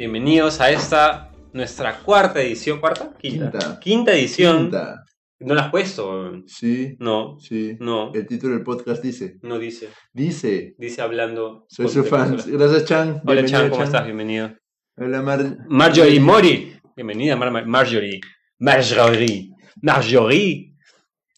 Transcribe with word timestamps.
Bienvenidos 0.00 0.62
a 0.62 0.70
esta, 0.70 1.30
nuestra 1.52 1.98
cuarta 1.98 2.40
edición. 2.40 2.80
¿Cuarta? 2.80 3.12
Quinta. 3.18 3.50
Quinta. 3.50 3.80
Quinta 3.80 4.12
edición. 4.14 4.56
Quinta. 4.62 5.04
¿No 5.40 5.52
la 5.54 5.64
has 5.64 5.70
puesto? 5.70 6.42
Sí, 6.46 6.96
No, 6.98 7.38
sí. 7.38 7.76
no, 7.80 8.10
El 8.14 8.26
título 8.26 8.54
del 8.54 8.62
podcast 8.64 9.02
dice. 9.02 9.36
no 9.42 9.58
dice. 9.58 9.90
Dice. 10.14 10.74
Dice 10.78 11.02
hablando. 11.02 11.66
Soy 11.68 11.86
su 11.90 12.02
fan. 12.02 12.38
Gracias, 12.46 12.86
Chan. 12.86 13.08
Hola, 13.26 13.42
Bienvenido, 13.42 13.58
Chan, 13.60 13.68
¿cómo 13.68 13.82
estás? 13.82 14.04
Bienvenido. 14.06 14.54
Hola, 14.96 15.20
Mar. 15.20 15.58
Marjorie 15.68 16.18
Mori. 16.18 16.72
Bienvenida, 16.96 17.36
Mar- 17.36 17.50
Mar- 17.50 17.66
Marjorie. 17.66 18.20
Marjorie. 18.58 19.50
Marjorie. 19.82 20.76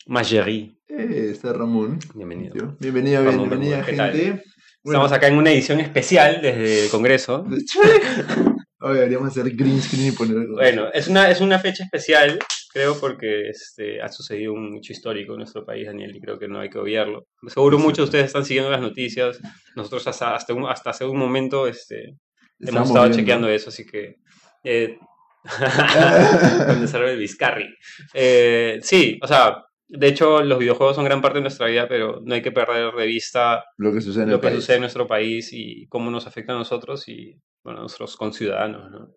Marjorie. 0.07 0.77
Eh, 0.89 1.31
está 1.33 1.53
Ramón. 1.53 1.99
Bienvenido. 2.15 2.53
Tío. 2.55 2.77
Bienvenida, 2.79 3.25
Ramón 3.25 3.49
bienvenida, 3.49 3.83
gente. 3.83 4.41
Estamos 4.85 5.11
acá 5.11 5.27
en 5.27 5.37
una 5.37 5.51
edición 5.51 5.81
especial 5.81 6.41
desde 6.41 6.85
el 6.85 6.91
Congreso. 6.93 7.45
Hoy 8.83 8.95
deberíamos 8.97 9.29
hacer 9.29 9.51
green 9.55 9.81
screen 9.81 10.09
y 10.09 10.13
poner 10.13 10.37
algo. 10.39 10.55
Bueno, 10.55 10.89
es 10.93 11.09
una, 11.09 11.31
es 11.31 11.41
una 11.41 11.59
fecha 11.59 11.85
especial, 11.85 12.39
creo, 12.73 12.99
porque 12.99 13.49
este, 13.49 14.03
ha 14.03 14.09
sucedido 14.09 14.53
un 14.53 14.77
hecho 14.77 14.93
histórico 14.93 15.33
en 15.33 15.39
nuestro 15.39 15.65
país, 15.65 15.87
Daniel, 15.87 16.15
y 16.17 16.21
creo 16.21 16.39
que 16.39 16.49
no 16.49 16.61
hay 16.61 16.69
que 16.71 16.79
obviarlo. 16.79 17.27
Seguro 17.47 17.77
Es 17.79 17.83
muchos 17.83 17.93
de 17.93 17.95
cierto. 17.97 18.05
ustedes 18.09 18.27
están 18.27 18.45
siguiendo 18.45 18.71
las 18.71 18.81
noticias. 18.81 19.41
Nosotros 19.77 20.07
hasta, 20.09 20.35
hasta, 20.35 20.53
un- 20.55 20.67
hasta 20.69 20.91
hace 20.91 21.05
un 21.05 21.19
momento 21.19 21.67
este, 21.67 22.17
hemos 22.61 22.89
estado 22.89 23.05
viendo. 23.05 23.19
chequeando 23.19 23.49
eso, 23.49 23.69
así 23.71 23.87
que... 23.87 24.17
Eh, 24.65 24.99
con 26.67 26.81
del 27.07 27.19
Vizcarri. 27.19 27.67
Eh, 28.15 28.79
sí, 28.83 29.19
o 29.23 29.27
sea, 29.27 29.65
de 29.95 30.09
hecho 30.09 30.43
los 30.43 30.59
videojuegos 30.59 30.97
son 30.97 31.05
gran 31.05 31.21
parte 31.21 31.39
de 31.39 31.43
nuestra 31.43 31.67
vida, 31.67 31.87
pero 31.89 32.21
no 32.25 32.35
hay 32.35 32.43
que 32.43 32.51
perder 32.53 32.93
de 32.95 33.07
vista 33.07 33.65
Lo 33.77 33.93
que 33.93 34.01
sucede 34.01 34.25
en 34.25 34.31
lo 34.31 34.37
el 34.37 34.41
que 34.41 34.49
país. 34.49 34.61
sucede 34.61 34.77
en 34.77 34.83
nuestro 34.83 35.07
país 35.07 35.53
y 35.53 35.87
cómo 35.89 36.11
nos 36.11 36.27
afecta 36.27 36.53
a 36.53 36.57
nosotros 36.57 37.09
y 37.09 37.39
bueno, 37.63 37.81
a 37.81 37.83
nuestros 37.83 38.17
conciudadanos, 38.17 38.91
¿no? 38.91 39.11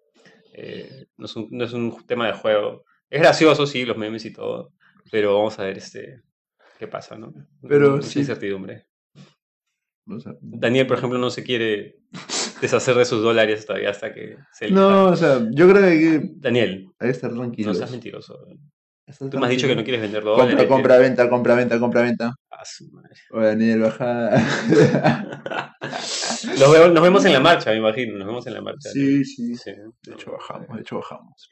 Eh, 0.53 1.07
no, 1.17 1.25
es 1.25 1.35
un, 1.35 1.47
no 1.51 1.63
es 1.65 1.73
un 1.73 2.05
tema 2.05 2.27
de 2.27 2.33
juego. 2.33 2.83
Es 3.09 3.21
gracioso, 3.21 3.65
sí, 3.65 3.85
los 3.85 3.97
memes 3.97 4.25
y 4.25 4.33
todo, 4.33 4.73
pero 5.11 5.35
vamos 5.37 5.57
a 5.59 5.63
ver 5.63 5.77
este 5.77 6.21
qué 6.77 6.87
pasa, 6.87 7.17
¿no? 7.17 7.33
Pero 7.67 7.91
Mucha 7.97 8.07
sí. 8.07 8.19
incertidumbre. 8.19 8.85
O 10.07 10.19
sea, 10.19 10.33
Daniel, 10.39 10.85
por 10.87 10.97
ejemplo, 10.97 11.17
no 11.17 11.29
se 11.29 11.43
quiere 11.43 11.95
deshacer 12.61 12.95
de 12.95 13.05
sus 13.05 13.21
dólares 13.23 13.65
todavía 13.65 13.89
hasta 13.89 14.13
que 14.13 14.37
se 14.53 14.69
no, 14.69 15.05
o 15.05 15.15
sea, 15.15 15.39
yo 15.51 15.67
creo 15.67 15.81
que 15.81 16.29
Daniel, 16.35 16.89
hay 16.99 17.07
que 17.07 17.11
estar 17.11 17.33
tranquilos. 17.33 17.73
no 17.73 17.77
seas 17.77 17.91
mentiroso. 17.91 18.37
Tú 19.29 19.37
me 19.39 19.45
has 19.45 19.51
dicho 19.51 19.67
que 19.67 19.75
no 19.75 19.83
quieres 19.83 20.01
vender 20.01 20.23
dólares. 20.23 20.55
Compra, 20.55 20.63
que- 20.63 20.67
compra, 20.69 20.97
venta, 20.97 21.29
compra, 21.29 21.55
venta, 21.55 21.79
compra, 21.79 22.01
venta. 22.01 22.33
Ah, 22.49 22.63
su 22.65 22.89
madre. 22.91 23.13
Oye, 23.31 23.45
Daniel, 23.47 23.79
baja. 23.81 24.31
Nos 26.59 26.71
vemos, 26.71 26.91
nos 26.93 27.03
vemos 27.03 27.25
en 27.25 27.33
la 27.33 27.39
marcha, 27.39 27.71
me 27.71 27.77
imagino. 27.77 28.17
Nos 28.17 28.27
vemos 28.27 28.47
en 28.47 28.53
la 28.53 28.61
marcha. 28.61 28.89
sí, 28.89 29.23
sí. 29.25 29.55
Sí. 29.55 29.71
De 30.03 30.13
hecho, 30.13 30.31
bajamos, 30.31 30.67
de 30.75 30.81
hecho, 30.81 30.97
bajamos. 30.97 31.49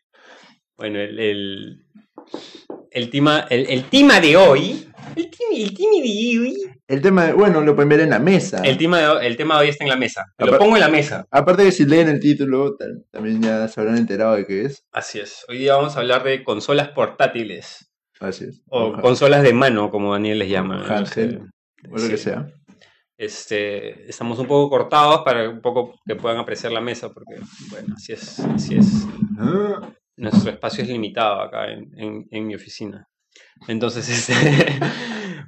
Bueno, 0.78 1.00
el, 1.00 1.20
el, 1.20 1.86
el, 2.94 3.10
tema, 3.10 3.46
el, 3.50 3.66
el 3.70 3.84
tema 3.86 4.20
de 4.20 4.36
hoy. 4.38 4.88
El 5.16 5.30
tema, 5.30 5.56
el 5.58 5.74
tema 5.74 5.96
de 6.04 6.40
hoy. 6.40 6.58
El 6.88 7.02
tema, 7.02 7.26
de- 7.26 7.34
bueno, 7.34 7.62
lo 7.62 7.76
pueden 7.76 7.90
ver 7.90 8.00
en 8.02 8.10
la 8.12 8.20
mesa. 8.20 8.62
El 8.64 8.78
tema 8.78 9.00
de, 9.00 9.08
hoy- 9.08 9.26
el 9.26 9.38
tema 9.38 9.56
de 9.56 9.62
hoy 9.62 9.70
está 9.70 9.84
en 9.84 9.90
la 9.90 9.96
mesa. 9.96 10.26
Lo 10.38 10.58
pongo 10.58 10.76
en 10.76 10.82
la 10.82 10.90
mesa. 10.90 11.26
Aparte 11.32 11.64
de 11.64 11.72
si 11.72 11.86
leen 11.86 12.08
el 12.10 12.20
título, 12.20 12.76
también 13.12 13.42
ya 13.42 13.68
se 13.68 13.80
habrán 13.80 13.98
enterado 13.98 14.36
de 14.36 14.46
qué 14.46 14.66
es. 14.66 14.84
Así 14.92 15.20
es. 15.20 15.46
Hoy 15.50 15.58
día 15.60 15.76
vamos 15.76 15.96
a 15.96 16.00
hablar 16.00 16.24
de 16.24 16.44
consolas 16.44 16.90
portátiles. 16.90 17.90
Así 18.20 18.46
es. 18.46 18.62
O 18.70 18.94
consolas 19.02 19.44
de 19.44 19.54
mano, 19.54 19.90
como 19.92 20.14
Daniel 20.14 20.40
les 20.40 20.50
llama. 20.50 20.82
o 20.82 20.86
handheld, 20.94 21.50
lo 21.84 22.08
que 22.10 22.18
sea. 22.18 22.48
Este, 23.18 24.10
estamos 24.10 24.40
un 24.40 24.48
poco 24.48 24.70
cortados 24.70 25.22
para 25.24 25.50
un 25.50 25.62
poco 25.62 25.94
que 26.06 26.16
puedan 26.16 26.40
apreciar 26.40 26.72
la 26.72 26.82
mesa, 26.82 27.10
porque, 27.14 27.36
bueno, 27.70 27.94
así 27.96 28.14
es. 28.14 28.40
Así 28.40 28.76
es. 28.76 29.06
Ah, 29.40 29.90
nuestro 30.18 30.52
espacio 30.52 30.84
es 30.84 30.90
limitado 30.90 31.42
acá 31.42 31.72
en, 31.72 31.90
en- 31.98 32.28
en 32.32 32.48
mi 32.48 32.56
oficina. 32.56 33.08
Entonces, 33.68 34.08
este, 34.30 34.34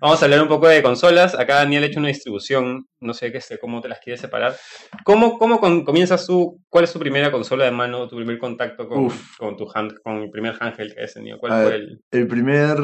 vamos 0.01 0.21
a 0.21 0.25
hablar 0.25 0.41
un 0.41 0.47
poco 0.47 0.67
de 0.67 0.81
consolas. 0.81 1.35
Acá 1.37 1.55
Daniel 1.55 1.83
ha 1.83 1.87
hecho 1.87 1.99
una 1.99 2.07
distribución, 2.07 2.87
no 2.99 3.13
sé 3.13 3.31
qué 3.31 3.37
este, 3.37 3.57
cómo 3.59 3.81
te 3.81 3.89
las 3.89 3.99
quieres 3.99 4.21
separar. 4.21 4.55
¿Cómo, 5.03 5.37
cómo 5.37 5.59
con- 5.59 5.83
comienzas 5.85 6.25
tú? 6.25 6.59
¿Cuál 6.69 6.85
es 6.85 6.93
tu 6.93 6.99
primera 6.99 7.31
consola 7.31 7.65
de 7.65 7.71
mano, 7.71 8.07
tu 8.07 8.15
primer 8.15 8.39
contacto 8.39 8.87
con, 8.87 9.09
con 9.37 9.55
tu 9.57 9.67
hand, 9.73 9.93
con 10.03 10.17
el 10.23 10.29
primer 10.31 10.55
handheld 10.59 10.95
que 10.95 11.03
has 11.03 11.13
tenido? 11.13 11.37
¿Cuál 11.39 11.51
A 11.53 11.61
fue 11.61 11.71
ver, 11.71 11.73
el...? 11.81 12.01
El 12.11 12.27
primer. 12.27 12.77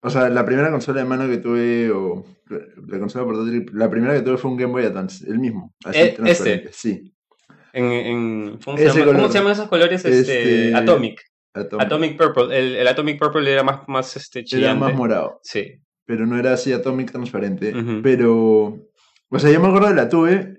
O 0.00 0.10
sea, 0.10 0.28
la 0.28 0.44
primera 0.44 0.70
consola 0.70 1.00
de 1.00 1.06
mano 1.08 1.28
que 1.28 1.38
tuve, 1.38 1.90
o 1.90 2.24
la 2.48 2.58
la 2.86 2.98
consola 3.00 3.24
portátil, 3.24 3.66
la 3.74 3.90
primera 3.90 4.14
que 4.14 4.22
tuve 4.22 4.38
fue 4.38 4.50
un 4.52 4.56
Game 4.56 4.72
Boy 4.72 4.84
Advance, 4.84 5.28
el 5.28 5.40
mismo. 5.40 5.74
Así, 5.84 6.12
transparente, 6.14 6.70
Sí. 6.72 7.12
En, 7.72 7.84
en- 7.84 8.58
¿cómo, 8.64 8.76
se 8.78 8.84
Ese 8.86 8.98
llama? 9.00 9.06
¿Cómo 9.06 9.18
color. 9.18 9.32
se 9.32 9.38
llaman 9.38 9.52
esos 9.52 9.68
colores? 9.68 10.04
Este, 10.04 10.18
Este, 10.68 10.74
Atomic. 10.74 11.20
Atom- 11.54 11.80
Atomic 11.82 12.16
Purple. 12.16 12.58
El, 12.58 12.76
el 12.76 12.88
Atomic 12.88 13.18
Purple 13.18 13.50
era 13.52 13.62
más, 13.62 13.80
más 13.88 14.16
este, 14.16 14.40
Era 14.40 14.46
chillante. 14.46 14.80
más 14.84 14.94
morado, 14.94 15.40
Sí. 15.42 15.74
pero 16.04 16.26
no 16.26 16.38
era 16.38 16.52
así 16.52 16.72
Atomic 16.72 17.10
transparente. 17.12 17.74
Pero. 18.02 18.78
O 19.30 19.38
sea, 19.38 19.50
yo 19.50 19.60
me 19.60 19.68
acuerdo 19.68 19.88
de 19.88 19.94
la 19.94 20.08
tuve. 20.08 20.54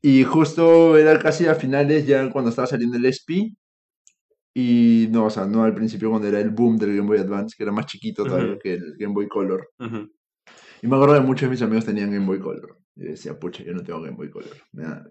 Y 0.00 0.22
justo 0.24 0.96
era 0.96 1.18
casi 1.18 1.46
a 1.46 1.54
finales, 1.56 2.06
ya 2.06 2.30
cuando 2.30 2.50
estaba 2.50 2.66
saliendo 2.68 2.96
el 2.96 3.04
SP. 3.10 3.50
Y 4.54 5.08
no, 5.10 5.26
o 5.26 5.30
sea, 5.30 5.44
no 5.46 5.62
al 5.64 5.74
principio 5.74 6.10
cuando 6.10 6.26
era 6.28 6.40
el 6.40 6.50
boom 6.50 6.78
del 6.78 6.96
Game 6.96 7.06
Boy 7.08 7.18
Advance, 7.18 7.54
que 7.56 7.62
era 7.62 7.72
más 7.72 7.86
chiquito 7.86 8.24
todavía 8.24 8.58
que 8.60 8.74
el 8.74 8.94
Game 8.98 9.12
Boy 9.14 9.28
Color. 9.28 9.68
Y 10.82 10.86
me 10.86 10.96
acuerdo 10.96 11.14
que 11.14 11.20
muchos 11.20 11.42
de 11.42 11.50
mis 11.50 11.62
amigos 11.62 11.84
tenían 11.84 12.10
Game 12.12 12.26
Boy 12.26 12.38
Color. 12.40 12.77
Y 12.98 13.04
decía, 13.04 13.38
pucha, 13.38 13.62
yo 13.62 13.72
no 13.72 13.84
tengo 13.84 14.02
Game 14.02 14.16
Boy 14.16 14.28
Color. 14.28 14.56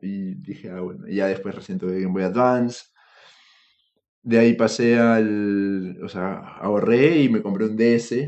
Y 0.01 0.35
dije, 0.35 0.69
ah, 0.69 0.81
bueno. 0.81 1.07
Y 1.07 1.15
ya 1.15 1.27
después 1.27 1.55
recién 1.55 1.79
tuve 1.79 2.01
Game 2.01 2.11
Boy 2.11 2.23
Advance. 2.23 2.87
De 4.23 4.39
ahí 4.39 4.53
pasé 4.53 4.99
al. 4.99 5.97
O 6.03 6.09
sea, 6.09 6.37
ahorré 6.59 7.21
y 7.21 7.29
me 7.29 7.41
compré 7.41 7.65
un 7.65 7.77
DS. 7.77 8.25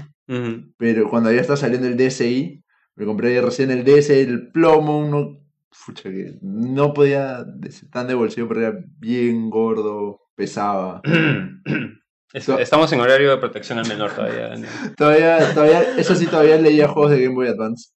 Pero 0.77 1.09
cuando 1.09 1.31
ya 1.31 1.41
estaba 1.41 1.57
saliendo 1.57 1.87
el 1.87 1.97
DSi, 1.97 2.63
me 2.95 3.05
compré 3.05 3.41
recién 3.41 3.71
el 3.71 3.83
DS, 3.83 4.11
el 4.11 4.49
plomo, 4.51 4.99
uno. 4.99 5.41
Pucha, 5.85 6.09
que 6.09 6.37
no 6.41 6.93
podía 6.93 7.45
tan 7.91 8.07
de 8.07 8.13
bolsillo, 8.13 8.47
pero 8.47 8.61
era 8.61 8.79
bien 8.97 9.49
gordo, 9.49 10.21
pesaba. 10.35 11.01
Estamos 12.33 12.93
en 12.93 12.99
horario 13.01 13.31
de 13.31 13.37
protección 13.37 13.79
al 13.79 13.87
menor 13.87 14.11
todavía. 14.11 14.53
Todavía, 14.95 15.53
todavía, 15.53 15.97
eso 15.97 16.15
sí, 16.15 16.27
todavía 16.27 16.57
leía 16.57 16.87
juegos 16.87 17.11
de 17.11 17.23
Game 17.23 17.35
Boy 17.35 17.47
Advance. 17.47 17.89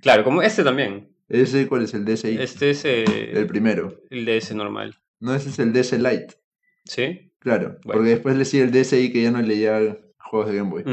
Claro, 0.00 0.24
como 0.24 0.42
este 0.42 0.62
también. 0.64 1.14
¿Ese 1.28 1.66
cuál 1.66 1.82
es 1.84 1.94
el 1.94 2.04
DSi? 2.04 2.36
Este 2.38 2.70
es 2.70 2.84
eh, 2.84 3.04
El 3.32 3.46
primero. 3.46 4.00
el 4.10 4.24
DS 4.26 4.54
normal. 4.54 4.96
No, 5.20 5.34
ese 5.34 5.48
es 5.50 5.58
el 5.58 5.72
DS 5.72 5.92
Lite. 5.98 6.34
¿Sí? 6.84 7.32
Claro, 7.38 7.78
Bueno. 7.84 7.98
porque 7.98 8.10
después 8.10 8.36
le 8.36 8.44
sigue 8.44 8.64
el 8.64 8.72
DSi 8.72 9.12
que 9.12 9.22
ya 9.22 9.30
no 9.30 9.40
leía 9.40 9.98
juegos 10.18 10.50
de 10.50 10.56
Game 10.56 10.70
Boy. 10.70 10.84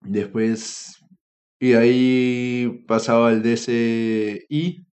Después, 0.00 0.96
y 1.58 1.72
ahí 1.74 2.84
pasaba 2.86 3.28
al 3.28 3.42
DSi, 3.42 4.86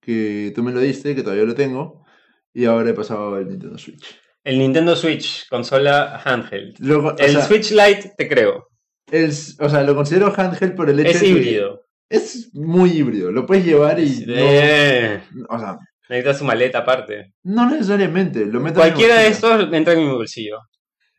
que 0.00 0.52
tú 0.54 0.62
me 0.62 0.72
lo 0.72 0.80
diste, 0.80 1.14
que 1.14 1.22
todavía 1.22 1.44
lo 1.44 1.54
tengo, 1.54 2.04
y 2.52 2.64
ahora 2.64 2.90
he 2.90 2.94
pasado 2.94 3.34
al 3.34 3.48
Nintendo 3.48 3.78
Switch. 3.78 4.04
El 4.44 4.58
Nintendo 4.58 4.96
Switch, 4.96 5.46
consola 5.48 6.20
handheld. 6.24 6.76
Luego, 6.80 7.16
El 7.18 7.32
sea, 7.32 7.42
Switch 7.42 7.70
Lite, 7.70 8.12
te 8.16 8.28
creo. 8.28 8.68
El 9.10 9.30
s- 9.30 9.54
o 9.60 9.68
sea, 9.68 9.82
lo 9.82 9.94
considero 9.94 10.32
handheld 10.36 10.74
por 10.74 10.88
el 10.90 11.00
hecho 11.00 11.10
Es 11.10 11.20
de 11.20 11.26
que 11.26 11.32
híbrido. 11.32 11.84
es 12.08 12.50
muy 12.54 12.90
híbrido, 12.90 13.30
lo 13.30 13.46
puedes 13.46 13.64
llevar 13.64 13.98
y 14.00 14.24
no, 14.26 14.34
Eh, 14.36 15.20
o 15.48 15.58
sea, 15.58 15.78
necesitas 16.08 16.38
su 16.38 16.44
maleta 16.44 16.78
aparte. 16.78 17.32
no 17.44 17.68
necesariamente, 17.70 18.46
lo 18.46 18.60
meto 18.60 18.80
en 18.82 18.88
Cualquiera 18.90 19.16
de 19.20 19.30
mochila. 19.30 19.54
estos 19.60 19.72
entra 19.74 19.92
en 19.94 20.00
mi 20.00 20.08
bolsillo. 20.12 20.58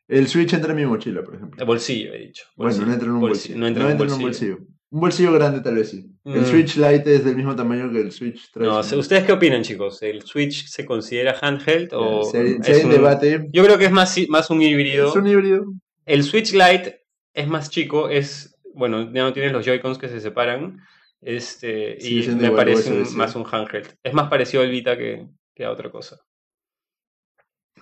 El 0.08 0.28
Switch 0.28 0.54
entra 0.54 0.72
en 0.72 0.78
mi 0.78 0.86
mochila, 0.88 1.22
por 1.24 1.36
ejemplo. 1.36 1.60
El 1.60 1.68
bolsillo, 1.68 2.14
he 2.14 2.18
dicho. 2.20 2.44
Bueno, 2.56 2.72
Bolsillo. 2.72 2.86
no 2.88 2.94
entra 2.94 3.08
en 3.08 3.14
un 3.14 3.22
Bolsi- 3.22 3.28
bolsillo. 3.30 3.58
No 3.60 3.68
entra 3.68 3.84
en 3.86 3.92
un 3.92 3.98
bolsillo. 4.00 4.22
bolsillo. 4.22 4.58
Un 4.92 5.02
bolsillo 5.02 5.32
grande 5.34 5.62
tal 5.62 5.76
vez 5.76 5.90
sí. 5.92 6.04
El 6.26 6.42
Mm. 6.42 6.46
Switch 6.46 6.78
Lite 6.78 7.14
es 7.16 7.24
del 7.24 7.36
mismo 7.36 7.56
tamaño 7.56 7.92
que 7.92 8.00
el 8.02 8.12
Switch 8.12 8.50
No, 8.56 8.62
tradicional. 8.82 9.00
¿ustedes 9.02 9.24
qué 9.26 9.32
opinan, 9.34 9.62
chicos? 9.62 10.02
¿El 10.02 10.24
Switch 10.24 10.66
se 10.66 10.84
considera 10.84 11.38
handheld 11.40 11.90
o 11.94 12.24
si 12.24 12.38
hay, 12.38 12.48
si 12.54 12.72
es 12.72 12.78
hay 12.80 12.84
un 12.86 12.86
un- 12.88 12.92
debate, 12.96 13.46
Yo 13.54 13.64
creo 13.64 13.78
que 13.78 13.86
es 13.86 13.92
más, 13.92 14.18
más 14.30 14.50
un 14.50 14.64
híbrido. 14.64 15.10
es 15.10 15.16
un 15.16 15.28
híbrido. 15.28 15.66
El 16.08 16.24
Switch 16.24 16.54
Lite 16.54 17.04
es 17.34 17.48
más 17.48 17.70
chico, 17.70 18.10
es, 18.10 18.56
bueno, 18.74 19.12
ya 19.14 19.24
no 19.24 19.34
tienes 19.34 19.52
los 19.52 19.66
Joy-Cons 19.66 19.98
que 19.98 20.10
se 20.10 20.20
separan, 20.22 20.80
este, 21.22 21.98
y 22.02 22.28
me 22.36 22.52
parece 22.52 22.92
un- 22.92 23.16
más 23.18 23.36
un 23.36 23.46
handheld. 23.50 23.96
Es 24.04 24.14
más 24.14 24.30
parecido 24.30 24.64
al 24.64 24.70
Vita 24.70 24.98
que, 24.98 25.28
que 25.56 25.66
a 25.66 25.72
otra 25.72 25.92
cosa. 25.92 26.18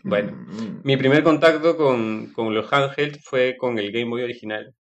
Bueno, 0.03 0.31
Mm, 0.31 0.81
mi 0.83 0.97
primer 0.97 1.21
contacto 1.23 1.77
con, 1.77 2.33
con 2.33 2.51
los 2.55 2.71
handheld 2.73 3.19
fue 3.21 3.55
con 3.57 3.77
el 3.77 3.91
Game 3.91 4.09
Boy 4.09 4.23
original. 4.23 4.73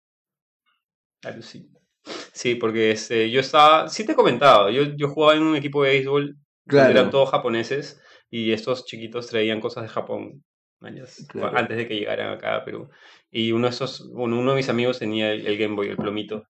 Sí, 2.33 2.55
porque 2.55 2.91
este, 2.91 3.31
yo 3.31 3.39
estaba, 3.39 3.87
sí 3.89 4.05
te 4.05 4.11
he 4.11 4.15
comentado, 4.15 4.69
yo, 4.69 4.83
yo 4.95 5.09
jugaba 5.09 5.35
en 5.35 5.43
un 5.43 5.55
equipo 5.55 5.83
de 5.83 5.91
béisbol, 5.91 6.37
Claro. 6.67 6.91
eran 6.91 7.09
todos 7.11 7.29
japoneses, 7.31 8.01
y 8.29 8.51
estos 8.51 8.85
chiquitos 8.85 9.27
traían 9.27 9.61
cosas 9.61 9.83
de 9.83 9.89
Japón, 9.89 10.43
mañas, 10.85 11.25
Claro. 11.29 11.57
antes 11.57 11.75
de 11.77 11.87
que 11.87 11.95
llegaran 11.95 12.31
acá 12.33 12.55
a 12.57 12.63
Perú. 12.65 12.89
Y 13.31 13.51
uno 13.51 13.67
de 13.67 13.71
esos, 13.73 14.09
bueno, 14.13 14.39
uno 14.39 14.51
de 14.51 14.57
mis 14.57 14.69
amigos 14.69 14.99
tenía 14.99 15.31
el, 15.31 15.45
el 15.47 15.57
Game 15.57 15.75
Boy, 15.75 15.87
el 15.89 15.97
plomito, 15.97 16.43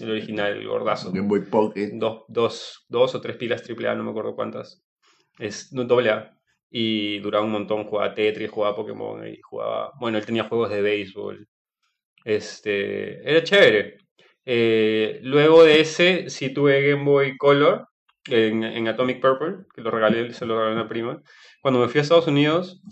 el 0.00 0.10
original, 0.10 0.56
el 0.56 0.66
gordazo. 0.66 1.12
Game 1.12 1.28
Boy 1.28 1.42
Pocket. 1.44 1.90
Dos, 1.94 2.24
dos, 2.28 2.84
dos 2.88 3.14
o 3.14 3.20
tres 3.20 3.36
pilas 3.36 3.62
AAA, 3.68 3.94
no 3.94 4.04
me 4.04 4.10
acuerdo 4.10 4.34
cuántas. 4.34 4.82
Es 5.38 5.72
no, 5.72 5.84
doble 5.84 6.10
A. 6.10 6.36
y 6.70 7.18
duraba 7.20 7.44
un 7.44 7.52
montón. 7.52 7.84
Jugaba 7.84 8.14
Tetris, 8.14 8.50
jugaba 8.50 8.74
Pokémon 8.76 9.26
y 9.28 9.38
jugaba. 9.42 9.92
Bueno, 10.00 10.18
él 10.18 10.26
tenía 10.26 10.44
juegos 10.44 10.70
de 10.70 10.82
béisbol. 10.82 11.46
Este, 12.24 13.28
era 13.28 13.42
chévere. 13.42 13.98
Eh, 14.44 15.20
luego 15.22 15.64
de 15.64 15.80
ese, 15.80 16.28
sí 16.30 16.52
tuve 16.52 16.88
Game 16.90 17.04
Boy 17.04 17.36
Color 17.36 17.86
en, 18.26 18.64
en 18.64 18.88
Atomic 18.88 19.20
Purple, 19.20 19.66
que 19.74 19.82
lo 19.82 19.90
regalé, 19.90 20.32
se 20.32 20.46
lo 20.46 20.54
regalé 20.56 20.72
a 20.72 20.80
una 20.80 20.88
prima. 20.88 21.22
Cuando 21.60 21.80
me 21.80 21.88
fui 21.88 21.98
a 21.98 22.02
Estados 22.02 22.26
Unidos, 22.26 22.82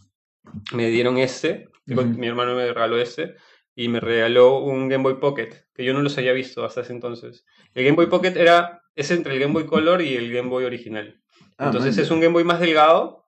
me 0.72 0.88
dieron 0.88 1.18
este, 1.18 1.68
mi 1.86 2.26
hermano 2.26 2.54
me 2.54 2.66
regaló 2.66 2.98
este, 2.98 3.36
y 3.74 3.88
me 3.88 4.00
regaló 4.00 4.58
un 4.58 4.88
Game 4.88 5.02
Boy 5.02 5.14
Pocket, 5.20 5.50
que 5.74 5.84
yo 5.84 5.94
no 5.94 6.02
los 6.02 6.16
había 6.18 6.32
visto 6.32 6.64
hasta 6.64 6.82
ese 6.82 6.92
entonces. 6.92 7.44
El 7.74 7.84
Game 7.84 7.96
Boy 7.96 8.06
Pocket 8.06 8.36
era, 8.36 8.82
es 8.94 9.10
entre 9.10 9.34
el 9.34 9.40
Game 9.40 9.54
Boy 9.54 9.66
Color 9.66 10.02
y 10.02 10.16
el 10.16 10.32
Game 10.32 10.48
Boy 10.48 10.64
original. 10.64 11.20
Ah, 11.56 11.66
Entonces 11.66 11.96
man, 11.96 12.04
es 12.04 12.10
un 12.10 12.20
Game 12.20 12.32
Boy 12.32 12.44
más 12.44 12.60
delgado, 12.60 13.26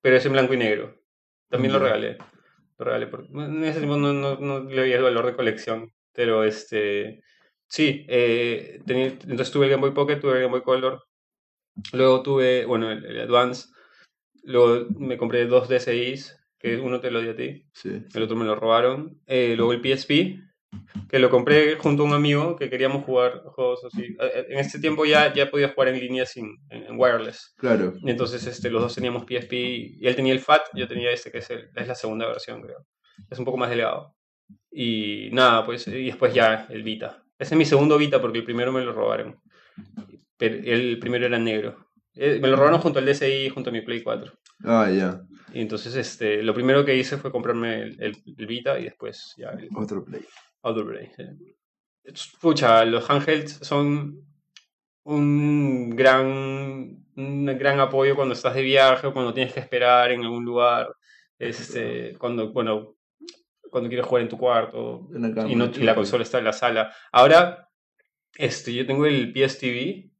pero 0.00 0.16
es 0.16 0.26
en 0.26 0.32
blanco 0.32 0.54
y 0.54 0.58
negro. 0.58 1.00
También 1.48 1.72
lo 1.72 1.78
regalé. 1.78 2.18
Lo 2.78 2.84
regalé 2.84 3.06
porque 3.08 3.28
en 3.32 3.64
ese 3.64 3.80
tiempo 3.80 3.96
no, 3.96 4.12
no, 4.12 4.36
no 4.36 4.60
le 4.60 4.82
veía 4.82 4.96
el 4.96 5.02
valor 5.02 5.26
de 5.26 5.34
colección. 5.34 5.92
Pero 6.12 6.44
este. 6.44 7.22
Sí, 7.66 8.04
eh, 8.08 8.80
tenía, 8.86 9.06
entonces 9.06 9.50
tuve 9.50 9.66
el 9.66 9.72
Game 9.72 9.82
Boy 9.82 9.92
Pocket, 9.92 10.20
tuve 10.20 10.32
el 10.32 10.42
Game 10.42 10.52
Boy 10.52 10.62
Color. 10.62 11.04
Luego 11.92 12.22
tuve, 12.22 12.64
bueno, 12.64 12.90
el, 12.90 13.04
el 13.04 13.20
Advance. 13.20 13.68
Luego 14.42 14.86
me 14.98 15.18
compré 15.18 15.46
dos 15.46 15.68
DSIs, 15.68 16.39
que 16.60 16.76
uno 16.76 17.00
te 17.00 17.10
lo 17.10 17.20
di 17.22 17.28
a 17.30 17.34
ti, 17.36 17.64
Sí. 17.72 18.02
el 18.14 18.22
otro 18.22 18.36
me 18.36 18.44
lo 18.44 18.54
robaron. 18.54 19.18
Eh, 19.26 19.54
luego 19.56 19.72
el 19.72 19.80
PSP, 19.80 20.38
que 21.08 21.18
lo 21.18 21.30
compré 21.30 21.74
junto 21.76 22.02
a 22.02 22.06
un 22.06 22.12
amigo 22.12 22.54
que 22.54 22.68
queríamos 22.70 23.04
jugar 23.04 23.42
juegos 23.46 23.80
así. 23.84 24.02
Eh, 24.04 24.16
eh, 24.34 24.46
En 24.50 24.58
este 24.58 24.78
tiempo 24.78 25.04
ya, 25.04 25.32
ya 25.34 25.50
podía 25.50 25.70
jugar 25.70 25.88
en 25.88 25.98
línea 25.98 26.26
sin, 26.26 26.58
en, 26.68 26.84
en 26.84 26.94
wireless. 27.00 27.54
Claro. 27.56 27.94
Y 28.02 28.10
entonces 28.10 28.46
este, 28.46 28.70
los 28.70 28.82
dos 28.82 28.94
teníamos 28.94 29.24
PSP 29.24 29.52
y 29.98 30.06
él 30.06 30.14
tenía 30.14 30.32
el 30.34 30.40
FAT, 30.40 30.62
yo 30.74 30.86
tenía 30.86 31.10
este 31.10 31.30
que 31.32 31.38
es, 31.38 31.50
el- 31.50 31.70
es 31.74 31.88
la 31.88 31.94
segunda 31.94 32.26
versión, 32.28 32.60
creo. 32.62 32.86
Es 33.30 33.38
un 33.38 33.44
poco 33.44 33.56
más 33.58 33.70
delgado. 33.70 34.14
Y 34.70 35.30
nada, 35.32 35.64
pues, 35.66 35.88
y 35.88 36.06
después 36.06 36.32
ya 36.34 36.66
el 36.70 36.82
Vita. 36.82 37.22
Ese 37.38 37.54
es 37.54 37.58
mi 37.58 37.64
segundo 37.64 37.96
Vita 37.98 38.20
porque 38.20 38.38
el 38.38 38.44
primero 38.44 38.70
me 38.70 38.82
lo 38.84 38.92
robaron. 38.92 39.40
Pero 40.36 40.56
el 40.56 40.98
primero 40.98 41.26
era 41.26 41.38
negro. 41.38 41.86
Me 42.14 42.38
lo 42.48 42.56
robaron 42.56 42.80
junto 42.80 42.98
al 42.98 43.06
DSi, 43.06 43.48
junto 43.50 43.70
a 43.70 43.72
mi 43.72 43.80
Play 43.82 44.02
4. 44.02 44.32
Ah, 44.64 44.90
ya. 44.90 45.22
Y 45.52 45.60
entonces 45.60 45.94
este, 45.96 46.42
lo 46.42 46.54
primero 46.54 46.84
que 46.84 46.96
hice 46.96 47.16
fue 47.18 47.32
comprarme 47.32 47.82
el, 47.82 48.02
el- 48.02 48.16
el 48.36 48.46
Vita 48.46 48.78
y 48.78 48.84
después 48.84 49.34
ya 49.36 49.50
el 49.50 49.68
Otro 49.74 50.04
play. 50.04 50.22
Outdoor 50.62 50.88
Play. 50.92 51.10
sí. 51.16 51.24
Escucha, 52.04 52.84
los 52.84 53.08
handhelds 53.08 53.58
son 53.62 54.24
un 55.04 55.90
gran, 55.90 57.04
un 57.16 57.46
gran 57.58 57.80
apoyo 57.80 58.14
cuando 58.16 58.34
estás 58.34 58.54
de 58.54 58.62
viaje 58.62 59.06
o 59.06 59.12
cuando 59.12 59.32
tienes 59.34 59.52
que 59.52 59.60
esperar 59.60 60.10
en 60.12 60.22
algún 60.22 60.44
lugar. 60.44 60.94
Este, 61.38 62.16
cuando, 62.18 62.52
bueno, 62.52 62.96
cuando 63.70 63.88
quieres 63.88 64.06
jugar 64.06 64.22
en 64.22 64.28
tu 64.28 64.36
cuarto 64.38 65.08
y, 65.48 65.54
no- 65.54 65.70
y 65.74 65.82
la 65.82 65.94
consola 65.94 66.22
está 66.22 66.38
en 66.38 66.44
la 66.44 66.52
sala. 66.52 66.92
Ahora, 67.12 67.68
este, 68.36 68.74
yo 68.74 68.86
tengo 68.86 69.06
el 69.06 69.32
PSTV, 69.32 70.10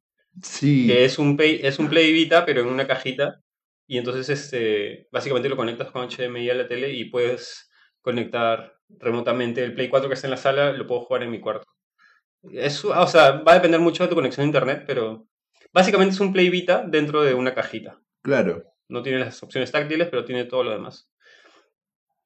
Sí. 0.41 0.87
que 0.87 1.03
es 1.05 1.19
un, 1.19 1.35
Play, 1.37 1.59
es 1.61 1.77
un 1.79 1.89
Play 1.89 2.11
Vita, 2.13 2.45
pero 2.45 2.61
en 2.61 2.67
una 2.67 2.87
cajita. 2.87 3.41
Y 3.87 3.97
entonces, 3.97 4.29
este, 4.29 5.07
básicamente 5.11 5.49
lo 5.49 5.57
conectas 5.57 5.91
con 5.91 6.07
HDMI 6.07 6.49
a 6.49 6.55
la 6.55 6.67
tele 6.67 6.91
y 6.91 7.05
puedes 7.05 7.69
conectar 8.01 8.73
remotamente 8.99 9.63
el 9.63 9.73
Play 9.73 9.89
4 9.89 10.09
que 10.09 10.15
está 10.15 10.27
en 10.27 10.31
la 10.31 10.37
sala, 10.37 10.71
lo 10.73 10.87
puedo 10.87 11.01
jugar 11.01 11.23
en 11.23 11.31
mi 11.31 11.39
cuarto. 11.39 11.67
Es, 12.51 12.83
o 12.83 13.07
sea, 13.07 13.31
va 13.43 13.51
a 13.51 13.55
depender 13.55 13.79
mucho 13.79 14.03
de 14.03 14.09
tu 14.09 14.15
conexión 14.15 14.43
a 14.43 14.47
internet, 14.47 14.83
pero 14.87 15.27
básicamente 15.73 16.13
es 16.15 16.19
un 16.19 16.33
Play 16.33 16.49
Vita 16.49 16.83
dentro 16.87 17.21
de 17.21 17.33
una 17.33 17.53
cajita. 17.53 17.99
Claro. 18.21 18.63
No 18.87 19.01
tiene 19.03 19.19
las 19.19 19.41
opciones 19.43 19.71
táctiles, 19.71 20.07
pero 20.09 20.25
tiene 20.25 20.45
todo 20.45 20.63
lo 20.63 20.71
demás. 20.71 21.09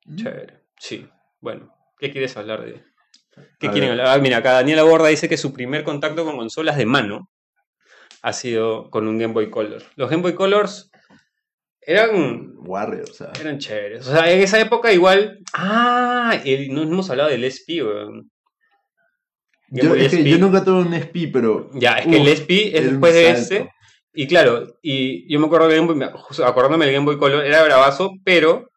Mm. 0.06 0.16
Chévere. 0.16 0.60
Sí. 0.78 1.08
Bueno, 1.40 1.76
¿qué 2.00 2.12
quieres 2.12 2.36
hablar 2.38 2.64
de? 2.66 2.84
¿Qué 3.60 3.68
A 3.68 3.72
quieren 3.72 3.90
ver. 3.92 4.00
hablar? 4.02 4.18
Ah, 4.18 4.22
mira, 4.22 4.38
acá 4.38 4.54
Daniela 4.54 4.84
Borda 4.84 5.10
dice 5.10 5.28
que 5.28 5.38
su 5.38 5.52
primer 5.54 5.84
contacto 5.84 6.24
con 6.24 6.38
consolas 6.38 6.78
de 6.78 6.86
mano 6.86 7.30
ha 8.22 8.34
sido 8.34 8.90
con 8.90 9.08
un 9.08 9.18
Game 9.20 9.34
Boy 9.34 9.50
Color. 9.50 9.84
Los 9.96 10.10
Game 10.10 10.24
Boy 10.24 10.34
Colors 10.34 10.90
eran, 11.86 12.54
Warrior, 12.58 13.10
o 13.10 13.14
sea. 13.14 13.32
eran 13.40 13.58
chéveres. 13.60 14.08
O 14.08 14.12
sea, 14.12 14.32
en 14.32 14.42
esa 14.42 14.60
época 14.60 14.92
igual... 14.92 15.40
Ah, 15.54 16.40
el- 16.44 16.74
no 16.74 16.84
hemos 16.84 17.10
hablado 17.10 17.30
del 17.30 17.44
SP, 17.46 17.84
weón. 17.84 18.30
Yo, 19.70 19.96
es 19.96 20.12
que 20.12 20.24
yo 20.24 20.38
nunca 20.38 20.64
tuve 20.64 20.82
un 20.82 20.94
SP, 20.94 21.28
pero. 21.34 21.70
Ya, 21.74 21.94
es 21.98 22.08
que 22.08 22.18
el 22.18 22.28
SP 22.30 22.78
es 22.78 22.84
después 22.92 23.14
de 23.14 23.30
este. 23.32 23.70
Y 24.14 24.28
claro, 24.28 24.78
y 24.82 25.30
yo 25.32 25.40
me 25.40 25.48
acuerdo 25.48 25.68
del 25.68 25.82
Game 25.86 25.94
Boy, 25.94 26.10
acordándome 26.46 26.86
del 26.86 26.94
Game 26.94 27.06
Boy 27.06 27.18
Color, 27.18 27.44
era 27.44 27.64
bravazo, 27.64 28.14
pero 28.24 28.72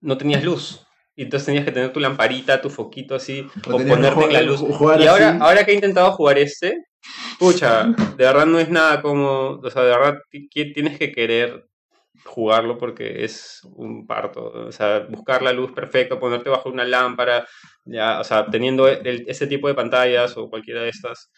no 0.00 0.16
tenías 0.18 0.44
luz. 0.44 0.86
Y 1.16 1.22
entonces 1.22 1.46
tenías 1.46 1.64
que 1.64 1.72
tener 1.72 1.92
tu 1.92 1.98
lamparita, 1.98 2.60
tu 2.60 2.70
foquito 2.70 3.14
así, 3.14 3.46
O 3.66 3.74
o, 3.74 3.78
ponerte 3.78 4.24
en 4.24 4.32
la 4.32 4.42
luz. 4.42 4.60
y 4.62 5.06
ahora, 5.06 5.30
así. 5.30 5.38
ahora 5.40 5.64
que 5.64 5.72
he 5.72 5.74
intentado 5.74 6.12
jugar 6.12 6.38
este, 6.38 6.84
pucha, 7.38 7.84
de 7.86 8.24
verdad 8.24 8.46
no 8.46 8.58
es 8.58 8.68
nada 8.68 9.00
como, 9.00 9.60
o 9.62 9.70
sea, 9.70 9.82
de 9.82 9.90
verdad 9.90 10.18
tienes 10.52 10.98
que 10.98 11.10
querer 11.10 11.64
jugarlo 12.24 12.78
porque 12.78 13.24
es 13.24 13.60
un 13.74 14.06
parto. 14.06 14.44
O 14.66 14.72
sea, 14.72 15.00
buscar 15.08 15.42
la 15.42 15.52
luz 15.52 15.72
perfecta, 15.72 16.18
ponerte 16.18 16.50
bajo 16.50 16.68
una 16.70 16.84
lámpara, 16.84 17.46
ya, 17.84 18.20
o 18.20 18.24
sea, 18.24 18.46
teniendo 18.46 18.88
el- 18.88 19.24
ese 19.28 19.46
tipo 19.46 19.68
de 19.68 19.74
pantallas 19.74 20.36
o 20.36 20.48
cualquiera 20.48 20.82
de 20.82 20.88
estas, 20.88 21.30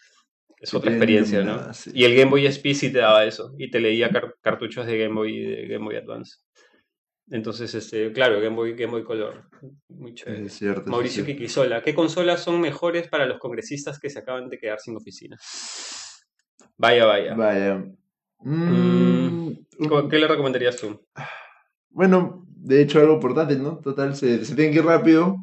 es 0.59 0.73
otra 0.73 0.89
experiencia, 0.91 1.43
¿no? 1.43 1.73
sí. 1.73 1.91
Y 1.93 2.03
el 2.05 2.15
Game 2.15 2.31
Boy 2.31 2.45
SP 2.47 2.73
sí 2.73 2.91
te 2.91 2.99
daba 2.99 3.25
eso, 3.25 3.53
y 3.57 3.69
te 3.69 3.79
leía 3.79 4.09
car- 4.09 4.35
cartuchos 4.41 4.85
de 4.87 4.97
Game 4.97 5.13
Boy 5.13 5.39
de 5.45 5.67
Game 5.67 5.85
Boy 5.85 5.95
Advance. 5.97 6.37
Entonces, 7.29 7.75
este, 7.75 8.11
claro, 8.13 8.39
Game 8.39 8.55
Boy, 8.55 8.71
Game 8.73 8.91
Boy 8.91 9.03
Color. 9.03 9.49
Muy 9.89 10.13
chévere. 10.13 10.45
Es 10.45 10.53
cierto. 10.53 10.81
es 10.81 10.87
Mauricio 10.87 11.25
cierto. 11.25 11.39
Kikisola, 11.41 11.81
¿qué 11.81 11.93
consolas 11.93 12.41
son 12.41 12.61
mejores 12.61 13.09
para 13.09 13.25
los 13.25 13.37
congresistas 13.37 13.99
que 13.99 14.09
se 14.09 14.19
acaban 14.19 14.47
de 14.49 14.57
quedar 14.57 14.79
sin 14.79 14.95
oficina? 14.95 15.37
Vaya, 16.77 17.05
vaya. 17.05 17.35
Vaya. 17.35 17.83
Mm, 18.39 19.27
Mm, 19.79 19.87
¿Cu- 19.87 20.09
¿Qué 20.09 20.17
le 20.19 20.27
recomendarías 20.27 20.77
tú? 20.77 20.99
Bueno, 21.89 22.45
de 22.47 22.81
hecho 22.81 22.99
algo 22.99 23.19
portátil, 23.19 23.61
¿no? 23.61 23.77
Total, 23.79 24.15
se, 24.15 24.43
se 24.45 24.55
tiene 24.55 24.71
que 24.71 24.79
ir 24.79 24.85
rápido. 24.85 25.37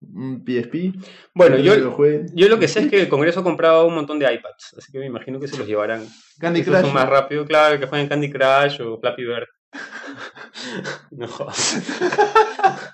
Un 0.00 0.44
PSP. 0.44 0.92
Bueno, 1.34 1.56
yo, 1.58 1.74
lo 1.76 1.96
yo 2.34 2.48
lo 2.48 2.58
que 2.58 2.68
sé 2.68 2.80
es 2.80 2.88
que 2.88 3.00
el 3.00 3.08
Congreso 3.08 3.40
ha 3.40 3.42
comprado 3.42 3.86
un 3.86 3.94
montón 3.94 4.18
de 4.18 4.32
iPads, 4.32 4.74
así 4.78 4.92
que 4.92 4.98
me 4.98 5.06
imagino 5.06 5.40
que 5.40 5.48
se 5.48 5.56
los 5.56 5.66
llevarán. 5.66 6.06
Candy 6.38 6.60
Esos 6.60 6.72
Crush. 6.74 6.84
son 6.84 6.94
más 6.94 7.08
rápido, 7.08 7.46
claro, 7.46 7.80
que 7.80 7.86
jueguen 7.86 8.08
Candy 8.08 8.30
Crush 8.30 8.82
o 8.82 9.00
Flappy 9.00 9.24
Bird. 9.24 9.46
no 11.12 11.26
jodas. 11.28 11.82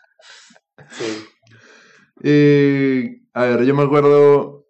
Sí. 0.90 1.24
Eh, 2.22 3.20
a 3.32 3.44
ver, 3.44 3.64
yo 3.64 3.74
me 3.74 3.82
acuerdo. 3.82 4.66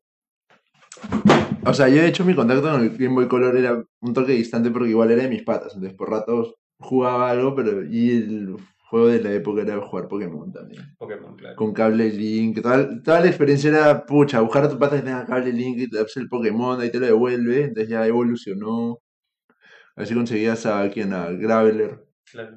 O 1.64 1.75
sea, 1.75 1.88
yo 1.88 2.02
de 2.02 2.09
hecho 2.09 2.25
mi 2.25 2.35
contacto 2.35 2.62
con 2.71 2.81
el 2.83 2.90
Game 2.97 3.14
Boy 3.14 3.28
Color 3.28 3.57
era 3.57 3.83
un 4.00 4.14
toque 4.14 4.33
distante 4.33 4.71
porque 4.71 4.90
igual 4.90 5.11
era 5.11 5.23
de 5.23 5.28
mis 5.28 5.42
patas. 5.45 5.75
Entonces 5.75 5.97
por 5.97 6.11
ratos 6.11 6.54
jugaba 6.78 7.31
algo, 7.31 7.54
pero. 7.54 7.85
Y 7.85 8.11
el 8.11 8.57
juego 8.90 9.07
de 9.07 9.23
la 9.23 9.33
época 9.33 9.62
era 9.62 9.81
jugar 9.81 10.09
Pokémon 10.09 10.52
también. 10.52 10.83
Pokémon, 10.99 11.35
claro. 11.37 11.57
Con 11.57 11.73
cable 11.73 12.11
Link. 12.11 12.61
Toda, 12.61 13.02
toda 13.02 13.21
la 13.21 13.28
experiencia 13.28 13.71
era, 13.71 14.04
pucha, 14.04 14.40
buscar 14.40 14.64
a 14.64 14.69
tu 14.69 14.78
pata 14.78 14.97
que 14.97 15.02
tenga 15.02 15.25
cable 15.25 15.52
Link 15.52 15.78
y 15.78 15.88
te 15.88 15.99
das 15.99 16.16
el 16.16 16.28
Pokémon, 16.28 16.81
ahí 16.81 16.90
te 16.90 16.99
lo 16.99 17.07
devuelve. 17.07 17.64
Entonces 17.64 17.88
ya 17.88 18.07
evolucionó. 18.07 18.99
Así 19.97 20.14
conseguías 20.14 20.66
a 20.66 20.88
quien, 20.90 21.12
a 21.12 21.31
Graveler. 21.31 22.04
claro. 22.31 22.57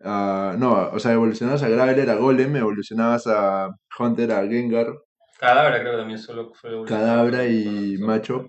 a- 0.00 0.54
no, 0.58 0.90
o 0.92 0.98
sea, 1.00 1.12
evolucionabas 1.12 1.62
a 1.64 1.68
Graveler, 1.68 2.08
a 2.10 2.14
Golem, 2.14 2.54
evolucionabas 2.56 3.26
a 3.26 3.68
Hunter, 3.98 4.30
a 4.32 4.46
Gengar. 4.46 4.94
Cadabra 5.38 5.80
creo 5.80 5.92
que 5.92 5.98
también 5.98 6.18
solo 6.18 6.52
fue 6.52 6.84
Cadabra 6.84 7.46
y 7.46 7.96
Macho. 7.98 8.48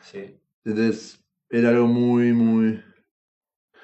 Sí. 0.00 0.40
Entonces, 0.64 1.20
era 1.50 1.70
algo 1.70 1.86
muy, 1.86 2.32
muy. 2.32 2.82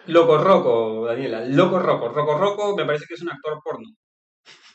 Loco 0.06 0.38
Roco, 0.38 1.06
Daniela. 1.06 1.44
Loco 1.46 1.78
Roco. 1.78 2.08
Roco 2.10 2.38
Roco 2.38 2.76
me 2.76 2.84
parece 2.84 3.06
que 3.08 3.14
es 3.14 3.22
un 3.22 3.30
actor 3.30 3.60
porno. 3.64 3.88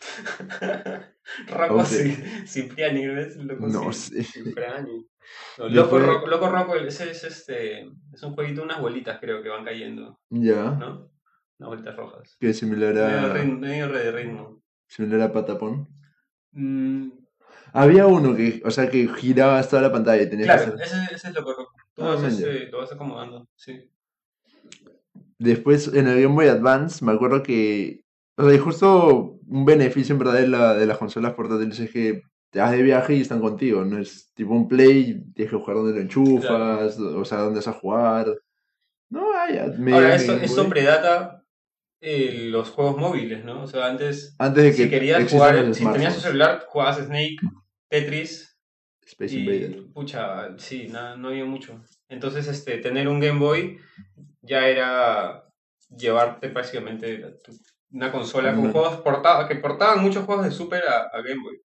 Rocco 1.47 1.75
Ok. 1.75 1.83
Ci- 1.85 2.47
Cipriani, 2.47 3.07
¿ves? 3.07 3.37
Loco 3.37 3.67
No 3.67 3.93
sé. 3.93 4.23
Cipriani. 4.23 5.05
No, 5.59 5.69
Loco, 5.69 5.99
Roco, 5.99 6.27
Loco 6.27 6.49
Roco, 6.49 6.75
ese 6.75 7.11
es 7.11 7.23
este. 7.23 7.87
Es 8.11 8.23
un 8.23 8.33
jueguito 8.33 8.61
de 8.61 8.65
unas 8.65 8.81
bolitas, 8.81 9.19
creo, 9.19 9.41
que 9.43 9.49
van 9.49 9.63
cayendo, 9.63 10.19
Ya. 10.29 10.71
¿no? 10.71 11.11
Unas 11.59 11.69
bolitas 11.69 11.95
rojas. 11.95 12.35
Que 12.39 12.49
es 12.49 12.57
similar 12.59 12.93
Medio, 12.95 13.05
a. 13.31 13.33
ritmo, 13.33 13.59
medio 13.59 13.87
de 13.89 14.11
ritmo. 14.11 14.61
Similar 14.87 15.21
a 15.21 15.31
Patapón. 15.31 15.87
Mm, 16.51 17.09
Había 17.73 18.07
uno 18.07 18.35
que, 18.35 18.61
o 18.65 18.71
sea, 18.71 18.89
que 18.89 19.07
giraba 19.07 19.61
toda 19.63 19.83
la 19.83 19.91
pantalla 19.91 20.23
y 20.23 20.29
tenías 20.29 20.47
claro, 20.47 20.77
que 20.77 20.83
hacer. 20.83 21.03
ese, 21.05 21.15
ese 21.15 21.29
es 21.29 21.37
Ah, 21.37 22.05
vas, 22.05 22.21
man, 22.21 22.31
este, 22.31 22.67
lo 22.69 22.79
vas 22.79 22.91
acomodando, 22.91 23.47
sí. 23.55 23.89
Después, 25.37 25.87
en 25.93 26.07
el 26.07 26.21
Game 26.21 26.35
Boy 26.35 26.47
Advance, 26.47 27.03
me 27.03 27.11
acuerdo 27.11 27.43
que. 27.43 28.01
O 28.37 28.43
sea, 28.45 28.53
y 28.53 28.57
justo 28.57 29.39
un 29.47 29.65
beneficio 29.65 30.13
en 30.13 30.19
verdad 30.19 30.33
de, 30.35 30.47
la, 30.47 30.73
de 30.75 30.85
las 30.85 30.97
consolas 30.97 31.33
portátiles 31.33 31.79
es 31.79 31.91
que 31.91 32.21
te 32.51 32.59
vas 32.59 32.71
de 32.71 32.81
viaje 32.83 33.15
y 33.15 33.21
están 33.21 33.41
contigo. 33.41 33.83
No 33.83 33.97
es 33.99 34.31
tipo 34.33 34.53
un 34.53 34.67
play, 34.67 35.23
tienes 35.33 35.51
que 35.51 35.57
jugar 35.59 35.77
donde 35.77 35.93
lo 35.93 36.01
enchufas, 36.01 36.97
o 36.99 37.25
sea, 37.25 37.39
dónde 37.39 37.59
vas 37.59 37.67
a 37.67 37.73
jugar. 37.73 38.27
No, 39.09 39.25
ya. 39.51 39.67
me- 39.77 39.93
Ahora, 39.93 40.15
eso 40.15 40.69
predata 40.69 41.38
eh, 42.01 42.47
los 42.49 42.69
juegos 42.69 42.97
móviles, 42.97 43.43
¿no? 43.43 43.63
O 43.63 43.67
sea, 43.67 43.87
antes, 43.87 44.35
Antes 44.39 44.63
de 44.63 44.69
que 44.71 44.83
si 44.83 44.89
querías 44.89 45.29
jugar, 45.29 45.55
si 45.55 45.61
tenías 45.61 45.73
tu 45.75 45.81
smartphones. 45.81 46.21
celular, 46.21 46.65
jugabas 46.67 46.97
Snake, 46.97 47.37
Tetris, 47.89 48.57
Space 49.05 49.35
y, 49.35 49.39
Invader. 49.39 49.83
pucha, 49.93 50.57
sí, 50.57 50.87
nada, 50.87 51.17
no 51.17 51.29
había 51.29 51.45
mucho. 51.45 51.83
Entonces, 52.07 52.47
este, 52.47 52.77
tener 52.77 53.07
un 53.07 53.19
Game 53.19 53.39
Boy 53.39 53.79
ya 54.41 54.67
era 54.67 55.45
llevarte 55.89 56.49
prácticamente 56.49 57.37
una 57.91 58.11
consola 58.11 58.55
con 58.55 58.71
juegos 58.71 58.97
portados, 59.01 59.47
que 59.47 59.55
portaban 59.55 60.01
muchos 60.01 60.25
juegos 60.25 60.45
de 60.45 60.51
Super 60.51 60.83
a, 60.87 61.09
a 61.11 61.21
Game 61.21 61.41
Boy. 61.43 61.59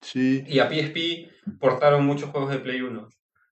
Sí. 0.00 0.44
Y 0.46 0.58
a 0.58 0.68
PSP 0.68 1.30
portaron 1.60 2.04
muchos 2.04 2.30
juegos 2.30 2.50
de 2.50 2.58
Play 2.58 2.80
1. 2.80 3.08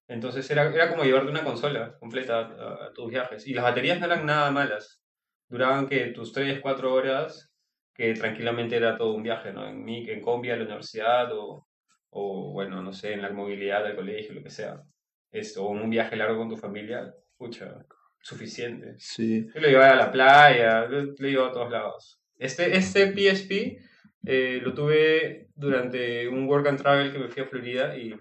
Entonces 0.09 0.49
era, 0.50 0.73
era 0.73 0.88
como 0.88 1.04
llevarte 1.04 1.30
una 1.30 1.45
consola 1.45 1.97
completa 1.99 2.38
a, 2.38 2.87
a 2.87 2.92
tus 2.95 3.11
viajes. 3.11 3.47
Y 3.47 3.54
las 3.54 3.64
baterías 3.64 4.00
no 4.00 4.06
eran 4.06 4.26
nada 4.26 4.50
malas. 4.50 5.00
Duraban 5.48 5.88
que 5.88 6.06
tus 6.08 6.32
3, 6.32 6.60
4 6.60 6.92
horas, 6.92 7.50
que 7.94 8.14
tranquilamente 8.14 8.76
era 8.76 8.96
todo 8.96 9.14
un 9.14 9.22
viaje, 9.22 9.52
¿no? 9.52 9.66
En, 9.66 9.84
mi, 9.84 10.08
en 10.08 10.20
combi 10.20 10.50
a 10.50 10.56
la 10.56 10.64
universidad 10.64 11.32
o, 11.32 11.66
o, 12.10 12.52
bueno, 12.52 12.82
no 12.82 12.92
sé, 12.92 13.12
en 13.12 13.22
la 13.22 13.30
movilidad 13.30 13.84
del 13.84 13.96
colegio, 13.96 14.34
lo 14.34 14.42
que 14.42 14.50
sea. 14.50 14.82
Esto, 15.30 15.64
o 15.64 15.70
un 15.70 15.90
viaje 15.90 16.16
largo 16.16 16.38
con 16.38 16.48
tu 16.48 16.56
familia, 16.56 17.12
pucha, 17.36 17.84
suficiente. 18.20 18.94
Sí. 18.98 19.46
Yo 19.54 19.60
lo 19.60 19.68
llevaba 19.68 19.92
a 19.92 19.96
la 19.96 20.12
playa, 20.12 20.84
lo, 20.86 21.02
lo 21.02 21.28
llevaba 21.28 21.48
a 21.48 21.52
todos 21.52 21.70
lados. 21.70 22.20
Este, 22.38 22.76
este 22.76 23.12
PSP 23.12 23.78
eh, 24.26 24.60
lo 24.60 24.74
tuve 24.74 25.48
durante 25.54 26.26
un 26.28 26.48
work 26.48 26.66
and 26.66 26.82
travel 26.82 27.12
que 27.12 27.18
me 27.18 27.28
fui 27.28 27.42
a 27.42 27.46
Florida 27.46 27.96
y 27.96 28.14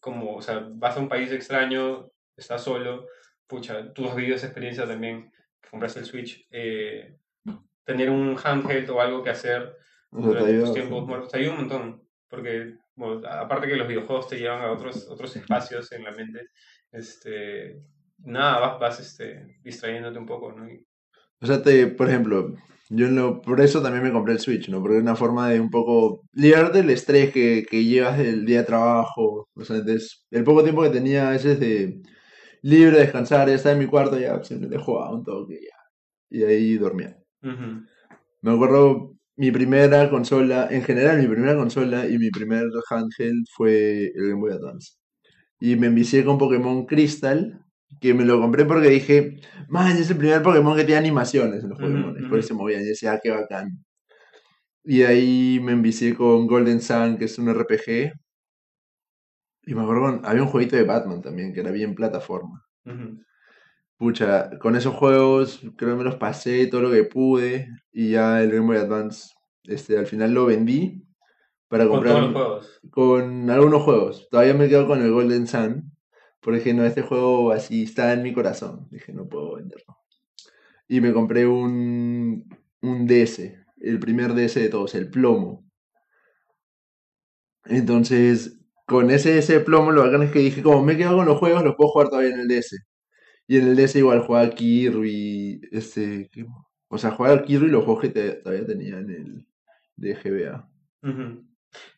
como, 0.00 0.34
o 0.34 0.42
sea, 0.42 0.66
vas 0.72 0.96
a 0.96 1.00
un 1.00 1.08
país 1.08 1.30
extraño, 1.30 2.10
estás 2.36 2.64
solo, 2.64 3.06
pucha, 3.46 3.92
tú 3.92 4.08
has 4.08 4.16
vivido 4.16 4.34
esa 4.34 4.46
experiencia 4.46 4.84
también, 4.84 5.32
compraste 5.72 6.00
el 6.00 6.04
Switch, 6.06 6.46
eh, 6.50 7.16
tener 7.84 8.10
un 8.10 8.36
handheld 8.42 8.88
o 8.90 9.00
algo 9.00 9.22
que 9.24 9.30
hacer 9.30 9.74
durante 10.10 10.60
tus 10.60 10.74
tiempos 10.74 11.06
muertos 11.06 11.30
te 11.32 11.38
ayuda 11.38 11.52
un 11.52 11.58
montón, 11.60 12.02
porque 12.28 12.74
bueno, 12.94 13.26
aparte 13.26 13.66
que 13.66 13.76
los 13.76 13.88
videojuegos 13.88 14.28
te 14.28 14.36
llevan 14.38 14.60
a 14.60 14.70
otros, 14.70 15.08
otros 15.08 15.34
espacios 15.34 15.90
en 15.92 16.04
la 16.04 16.12
mente, 16.12 16.50
este, 16.92 17.82
nada, 18.18 18.60
vas, 18.60 18.78
vas 18.78 19.00
este, 19.00 19.58
distrayéndote 19.64 20.18
un 20.18 20.26
poco, 20.26 20.52
¿no? 20.52 20.68
Y- 20.70 20.86
O 21.40 21.46
sea, 21.46 21.62
te, 21.62 21.86
por 21.86 22.08
ejemplo, 22.08 22.54
yo 22.90 23.06
en 23.06 23.16
lo, 23.16 23.40
por 23.40 23.62
eso 23.62 23.80
también 23.82 24.04
me 24.04 24.12
compré 24.12 24.34
el 24.34 24.40
Switch, 24.40 24.68
¿no? 24.68 24.80
Porque 24.82 24.96
es 24.98 25.02
una 25.02 25.16
forma 25.16 25.48
de 25.48 25.58
un 25.58 25.70
poco 25.70 26.22
liberarte 26.34 26.78
del 26.78 26.90
estrés 26.90 27.32
que, 27.32 27.64
que 27.68 27.84
llevas 27.84 28.18
del 28.18 28.44
día 28.44 28.58
de 28.58 28.66
trabajo. 28.66 29.48
O 29.54 29.64
sea, 29.64 29.76
entonces, 29.76 30.26
el 30.30 30.44
poco 30.44 30.62
tiempo 30.62 30.82
que 30.82 30.90
tenía 30.90 31.28
a 31.28 31.32
veces 31.32 31.58
de 31.58 32.02
libre, 32.62 32.98
descansar, 32.98 33.48
ya 33.48 33.54
estaba 33.54 33.74
en 33.74 33.80
mi 33.80 33.86
cuarto, 33.86 34.18
ya 34.18 34.42
simplemente 34.42 34.82
jugaba 34.82 35.14
un 35.14 35.24
toque, 35.24 35.60
ya. 35.60 35.76
Y 36.30 36.44
ahí 36.44 36.78
dormía. 36.78 37.18
Me 38.40 38.52
acuerdo, 38.52 39.14
mi 39.36 39.50
primera 39.50 40.08
consola, 40.08 40.68
en 40.70 40.82
general, 40.82 41.20
mi 41.20 41.28
primera 41.28 41.56
consola 41.56 42.06
y 42.06 42.18
mi 42.18 42.30
primer 42.30 42.64
handheld 42.88 43.44
fue 43.54 44.12
el 44.14 44.28
Game 44.30 44.40
Boy 44.40 44.52
Advance. 44.52 44.94
Y 45.60 45.76
me 45.76 45.88
envicié 45.88 46.24
con 46.24 46.38
Pokémon 46.38 46.86
Crystal, 46.86 47.64
que 48.00 48.14
me 48.14 48.24
lo 48.24 48.40
compré 48.40 48.64
porque 48.64 48.88
dije, 48.88 49.36
man, 49.68 49.96
es 49.96 50.10
el 50.10 50.16
primer 50.16 50.42
Pokémon 50.42 50.76
que 50.76 50.84
tiene 50.84 51.00
animaciones 51.00 51.62
en 51.62 51.70
los 51.70 51.78
Pokémon, 51.78 52.14
por 52.14 52.24
ujú. 52.24 52.36
eso 52.36 52.48
se 52.48 52.54
movían, 52.54 52.82
y 52.82 52.86
decía, 52.86 53.12
ah, 53.12 53.20
qué 53.22 53.30
bacán. 53.30 53.84
Y 54.84 55.02
ahí 55.02 55.60
me 55.62 55.72
envicié 55.72 56.14
con 56.14 56.46
Golden 56.46 56.80
Sun, 56.80 57.16
que 57.16 57.26
es 57.26 57.38
un 57.38 57.48
RPG. 57.48 58.12
Y 59.64 59.74
me 59.74 59.82
acuerdo, 59.82 60.02
con- 60.02 60.26
había 60.26 60.42
un 60.42 60.48
jueguito 60.48 60.76
de 60.76 60.84
Batman 60.84 61.22
también, 61.22 61.52
que 61.52 61.60
era 61.60 61.70
bien 61.70 61.94
plataforma. 61.94 62.64
Ujú. 62.84 63.20
Pucha, 63.96 64.58
con 64.58 64.74
esos 64.74 64.94
juegos 64.94 65.60
creo 65.76 65.92
que 65.92 65.98
me 65.98 66.04
los 66.04 66.16
pasé 66.16 66.66
todo 66.66 66.82
lo 66.82 66.90
que 66.90 67.04
pude 67.04 67.68
y 67.92 68.10
ya 68.12 68.42
el 68.42 68.50
Game 68.50 68.66
Boy 68.66 68.76
Advance, 68.78 69.30
este, 69.64 69.96
al 69.96 70.06
final 70.06 70.32
lo 70.34 70.46
vendí 70.46 71.04
para 71.68 71.84
Con 71.84 71.92
comprar 71.94 72.14
todos 72.14 72.24
los 72.24 72.32
juegos. 72.34 72.80
con 72.90 73.50
algunos 73.50 73.82
juegos. 73.82 74.28
Todavía 74.30 74.54
me 74.54 74.68
quedo 74.68 74.86
con 74.88 75.00
el 75.02 75.12
Golden 75.12 75.46
Sun, 75.46 75.92
porque 76.40 76.74
no, 76.74 76.84
este 76.84 77.02
juego 77.02 77.52
así 77.52 77.84
está 77.84 78.12
en 78.12 78.22
mi 78.24 78.32
corazón. 78.32 78.88
Dije, 78.90 79.12
no 79.12 79.28
puedo 79.28 79.54
venderlo. 79.56 79.96
Y 80.88 81.00
me 81.00 81.12
compré 81.12 81.46
un, 81.46 82.48
un 82.82 83.06
DS, 83.06 83.64
el 83.80 84.00
primer 84.00 84.34
DS 84.34 84.58
de 84.60 84.68
todos, 84.68 84.94
el 84.96 85.08
plomo. 85.10 85.64
Entonces, 87.64 88.58
con 88.92 89.10
ese, 89.10 89.38
ese 89.38 89.60
plomo, 89.60 89.90
lo 89.92 90.02
bacán 90.04 90.22
es 90.22 90.30
que 90.32 90.38
dije, 90.40 90.62
como 90.62 90.82
me 90.84 90.96
quedo 90.96 91.16
con 91.16 91.26
los 91.26 91.38
juegos, 91.38 91.64
los 91.64 91.74
puedo 91.76 91.90
jugar 91.90 92.08
todavía 92.10 92.30
en 92.34 92.40
el 92.40 92.48
DS. 92.48 92.78
Y 93.48 93.58
en 93.58 93.68
el 93.68 93.76
DS 93.76 93.98
igual 93.98 94.20
jugaba 94.22 94.50
Kirby, 94.50 95.60
este, 95.72 96.28
¿qué? 96.32 96.46
o 96.88 96.98
sea, 96.98 97.10
jugaba 97.12 97.42
Kirby 97.44 97.68
los 97.68 97.84
juegos 97.84 98.02
que 98.02 98.08
te- 98.10 98.32
todavía 98.34 98.66
tenía 98.66 98.98
en 98.98 99.10
el 99.10 99.46
de 99.96 100.14
GBA. 100.14 100.68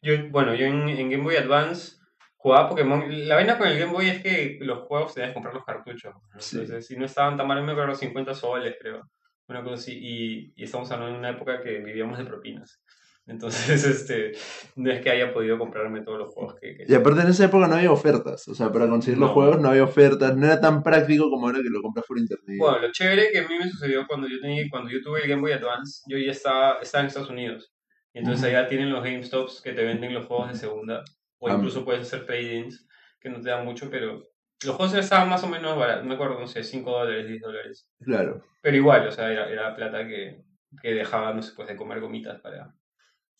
Yo, 0.02 0.14
bueno, 0.30 0.54
yo 0.54 0.66
en, 0.66 0.88
en 0.88 1.10
Game 1.10 1.22
Boy 1.24 1.36
Advance 1.36 1.96
jugaba 2.36 2.68
Pokémon. 2.68 3.04
La 3.28 3.36
vaina 3.36 3.58
con 3.58 3.68
el 3.68 3.78
Game 3.78 3.92
Boy 3.92 4.08
es 4.08 4.22
que 4.22 4.58
los 4.60 4.80
juegos 4.86 5.14
tenías 5.14 5.30
que 5.30 5.34
comprar 5.34 5.54
los 5.54 5.64
cartuchos. 5.64 6.14
¿no? 6.14 6.40
Sí. 6.40 6.58
Entonces, 6.58 6.86
si 6.86 6.96
no 6.96 7.04
estaban 7.06 7.36
tan 7.36 7.46
mal, 7.46 7.62
me 7.64 7.72
acuerdo 7.72 7.94
50 7.94 8.34
soles, 8.34 8.76
creo. 8.80 9.10
Una 9.48 9.62
cosa 9.62 9.74
así. 9.74 9.98
Y, 10.00 10.52
y 10.56 10.64
estamos 10.64 10.90
hablando 10.90 11.14
de 11.14 11.18
una 11.18 11.30
época 11.30 11.60
que 11.62 11.78
vivíamos 11.78 12.18
de 12.18 12.24
propinas. 12.24 12.82
Entonces, 13.26 13.84
este, 13.84 14.32
no 14.76 14.90
es 14.92 15.00
que 15.00 15.10
haya 15.10 15.32
podido 15.32 15.58
comprarme 15.58 16.02
todos 16.02 16.18
los 16.18 16.28
juegos 16.30 16.56
que 16.60 16.72
Y 16.72 16.76
quería. 16.76 16.98
aparte 16.98 17.22
en 17.22 17.28
esa 17.28 17.46
época 17.46 17.66
no 17.68 17.76
había 17.76 17.90
ofertas, 17.92 18.46
o 18.48 18.54
sea, 18.54 18.70
para 18.70 18.88
conseguir 18.88 19.18
los 19.18 19.30
No. 19.30 19.34
juegos 19.34 19.60
no 19.60 19.70
había 19.70 19.84
ofertas, 19.84 20.36
no 20.36 20.44
era 20.46 20.60
tan 20.60 20.82
práctico 20.82 21.30
como 21.30 21.46
ahora 21.46 21.60
que 21.62 21.70
lo 21.70 21.80
compras 21.80 22.04
por 22.06 22.18
internet. 22.18 22.56
Bueno, 22.58 22.78
lo 22.80 22.92
chévere 22.92 23.30
que 23.32 23.38
a 23.38 23.48
mí 23.48 23.54
me 23.58 23.70
sucedió 23.70 24.06
cuando 24.06 24.28
yo, 24.28 24.40
tenía, 24.40 24.64
cuando 24.70 24.90
yo 24.90 25.00
tuve 25.02 25.22
el 25.22 25.28
Game 25.28 25.40
Boy 25.42 25.52
Advance, 25.52 26.02
yo 26.06 26.18
ya 26.18 26.30
estaba, 26.32 26.78
estaba 26.82 27.00
en 27.02 27.08
Estados 27.08 27.30
Unidos. 27.30 27.72
Y 28.12 28.18
entonces 28.18 28.46
Ujú. 28.46 28.56
allá 28.56 28.68
tienen 28.68 28.90
los 28.90 29.02
GameStops 29.02 29.60
que 29.62 29.72
te 29.72 29.84
venden 29.84 30.14
los 30.14 30.26
juegos 30.26 30.52
de 30.52 30.58
segunda. 30.58 31.02
O 31.38 31.48
Ah. 31.48 31.54
incluso 31.54 31.84
puedes 31.84 32.02
hacer 32.02 32.26
trade-ins, 32.26 32.86
que 33.20 33.28
no 33.30 33.40
te 33.40 33.48
dan 33.50 33.64
mucho, 33.64 33.88
pero 33.90 34.22
los 34.64 34.76
juegos 34.76 34.94
estaban 34.94 35.28
más 35.28 35.42
o 35.42 35.48
menos 35.48 35.76
baratos. 35.78 36.04
Me 36.06 36.14
acuerdo, 36.14 36.38
no 36.38 36.46
sé, 36.46 36.62
5 36.62 36.90
dólares, 36.92 37.26
10 37.26 37.40
dólares. 37.40 37.88
Claro, 38.00 38.44
Pero 38.60 38.76
igual, 38.76 39.08
o 39.08 39.10
sea, 39.12 39.32
era, 39.32 39.48
era 39.50 39.74
plata 39.74 40.06
que, 40.06 40.42
que 40.80 40.94
dejaba, 40.94 41.32
no 41.34 41.42
sé, 41.42 41.52
pues 41.56 41.66
de 41.68 41.76
comer 41.76 42.00
gomitas 42.00 42.40
para, 42.40 42.72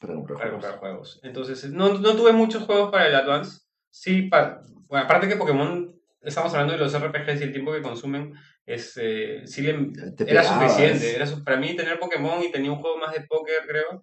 para 0.07 0.15
comprar 0.17 0.39
para 0.39 0.51
juegos. 0.51 0.65
comprar 0.65 0.79
juegos. 0.81 1.21
Entonces, 1.23 1.71
no, 1.71 1.99
no 1.99 2.17
tuve 2.17 2.33
muchos 2.33 2.65
juegos 2.65 2.91
para 2.91 3.09
el 3.09 3.15
Advance. 3.15 3.61
Sí, 3.91 4.23
pa- 4.23 4.61
bueno, 4.89 5.05
aparte 5.05 5.29
que 5.29 5.37
Pokémon, 5.37 5.95
estamos 6.23 6.53
hablando 6.53 6.73
de 6.75 6.79
los 6.79 6.95
RPGs 6.95 7.41
y 7.41 7.45
el 7.45 7.53
tiempo 7.53 7.73
que 7.73 7.83
consumen, 7.83 8.35
es, 8.67 8.99
eh, 9.01 9.43
sí 9.47 9.63
le, 9.63 9.93
era 10.27 10.43
suficiente. 10.43 11.15
Era 11.17 11.27
para 11.45 11.57
mí 11.59 11.77
tener 11.77 11.99
Pokémon 11.99 12.43
y 12.43 12.51
tenía 12.51 12.73
un 12.73 12.79
juego 12.79 12.97
más 12.99 13.13
de 13.13 13.21
póker, 13.23 13.57
creo. 13.67 14.03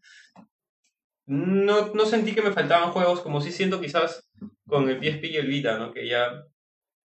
No, 1.26 1.94
no 1.94 2.06
sentí 2.06 2.34
que 2.34 2.42
me 2.42 2.52
faltaban 2.52 2.92
juegos, 2.92 3.22
como 3.22 3.42
sí 3.42 3.52
siento 3.52 3.80
quizás 3.80 4.30
con 4.68 4.90
el 4.90 4.98
PSP 5.00 5.28
y 5.28 5.38
el 5.38 5.48
Vita, 5.48 5.78
¿no? 5.78 5.94
Que 5.94 6.08
ya 6.08 6.44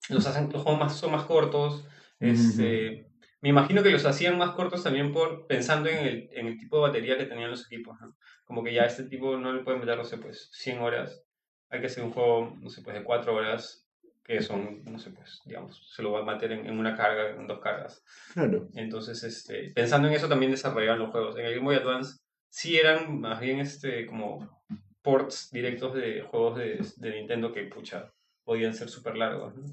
los, 0.09 0.25
hacen, 0.25 0.49
los 0.51 0.63
juegos 0.63 0.79
más, 0.79 0.95
son 0.95 1.11
más 1.11 1.25
cortos. 1.25 1.85
Este, 2.19 3.07
Me 3.45 3.49
imagino 3.49 3.83
que 3.83 3.91
los 3.91 4.07
hacían 4.07 4.39
más 4.39 4.55
cortos 4.55 4.81
también 4.81 5.11
por 5.11 5.45
pensando 5.45 5.87
en 5.87 5.99
el, 5.99 6.29
en 6.31 6.47
el 6.47 6.57
tipo 6.57 6.77
de 6.77 6.87
batería 6.87 7.15
que 7.15 7.27
tenían 7.27 7.51
los 7.51 7.67
equipos, 7.67 7.95
¿no? 8.01 8.17
Como 8.43 8.63
que 8.63 8.73
ya 8.73 8.85
este 8.85 9.03
tipo 9.03 9.37
no 9.37 9.53
le 9.53 9.61
pueden 9.61 9.81
meter, 9.81 9.95
no 9.95 10.03
sé, 10.03 10.17
pues 10.17 10.49
100 10.51 10.79
horas. 10.79 11.23
Hay 11.69 11.79
que 11.79 11.85
hacer 11.85 12.03
un 12.03 12.09
juego, 12.09 12.57
no 12.59 12.71
sé, 12.71 12.81
pues 12.81 12.95
de 12.95 13.03
4 13.03 13.35
horas, 13.35 13.87
que 14.23 14.41
son, 14.41 14.83
no 14.85 14.97
sé, 14.97 15.11
pues, 15.11 15.43
digamos, 15.45 15.93
se 15.93 16.01
lo 16.01 16.13
va 16.13 16.21
a 16.21 16.33
meter 16.33 16.53
en, 16.53 16.65
en 16.65 16.79
una 16.79 16.95
carga, 16.95 17.39
en 17.39 17.45
dos 17.45 17.59
cargas. 17.59 18.03
Claro. 18.33 18.67
Entonces, 18.73 19.21
este, 19.23 19.71
pensando 19.75 20.07
en 20.07 20.15
eso 20.15 20.27
también 20.27 20.49
desarrollaban 20.49 20.97
los 20.97 21.11
juegos. 21.11 21.37
En 21.37 21.45
el 21.45 21.53
Game 21.53 21.65
Boy 21.65 21.75
Advance 21.75 22.17
sí 22.49 22.77
eran 22.77 23.19
más 23.19 23.39
bien 23.39 23.59
este, 23.59 24.07
como 24.07 24.63
ports 25.03 25.51
directos 25.51 25.93
de 25.93 26.23
juegos 26.23 26.57
de, 26.57 26.83
de 26.95 27.11
Nintendo 27.11 27.53
que, 27.53 27.65
pucha, 27.65 28.11
podían 28.43 28.73
ser 28.73 28.89
súper 28.89 29.15
largos. 29.17 29.55
¿no? 29.55 29.65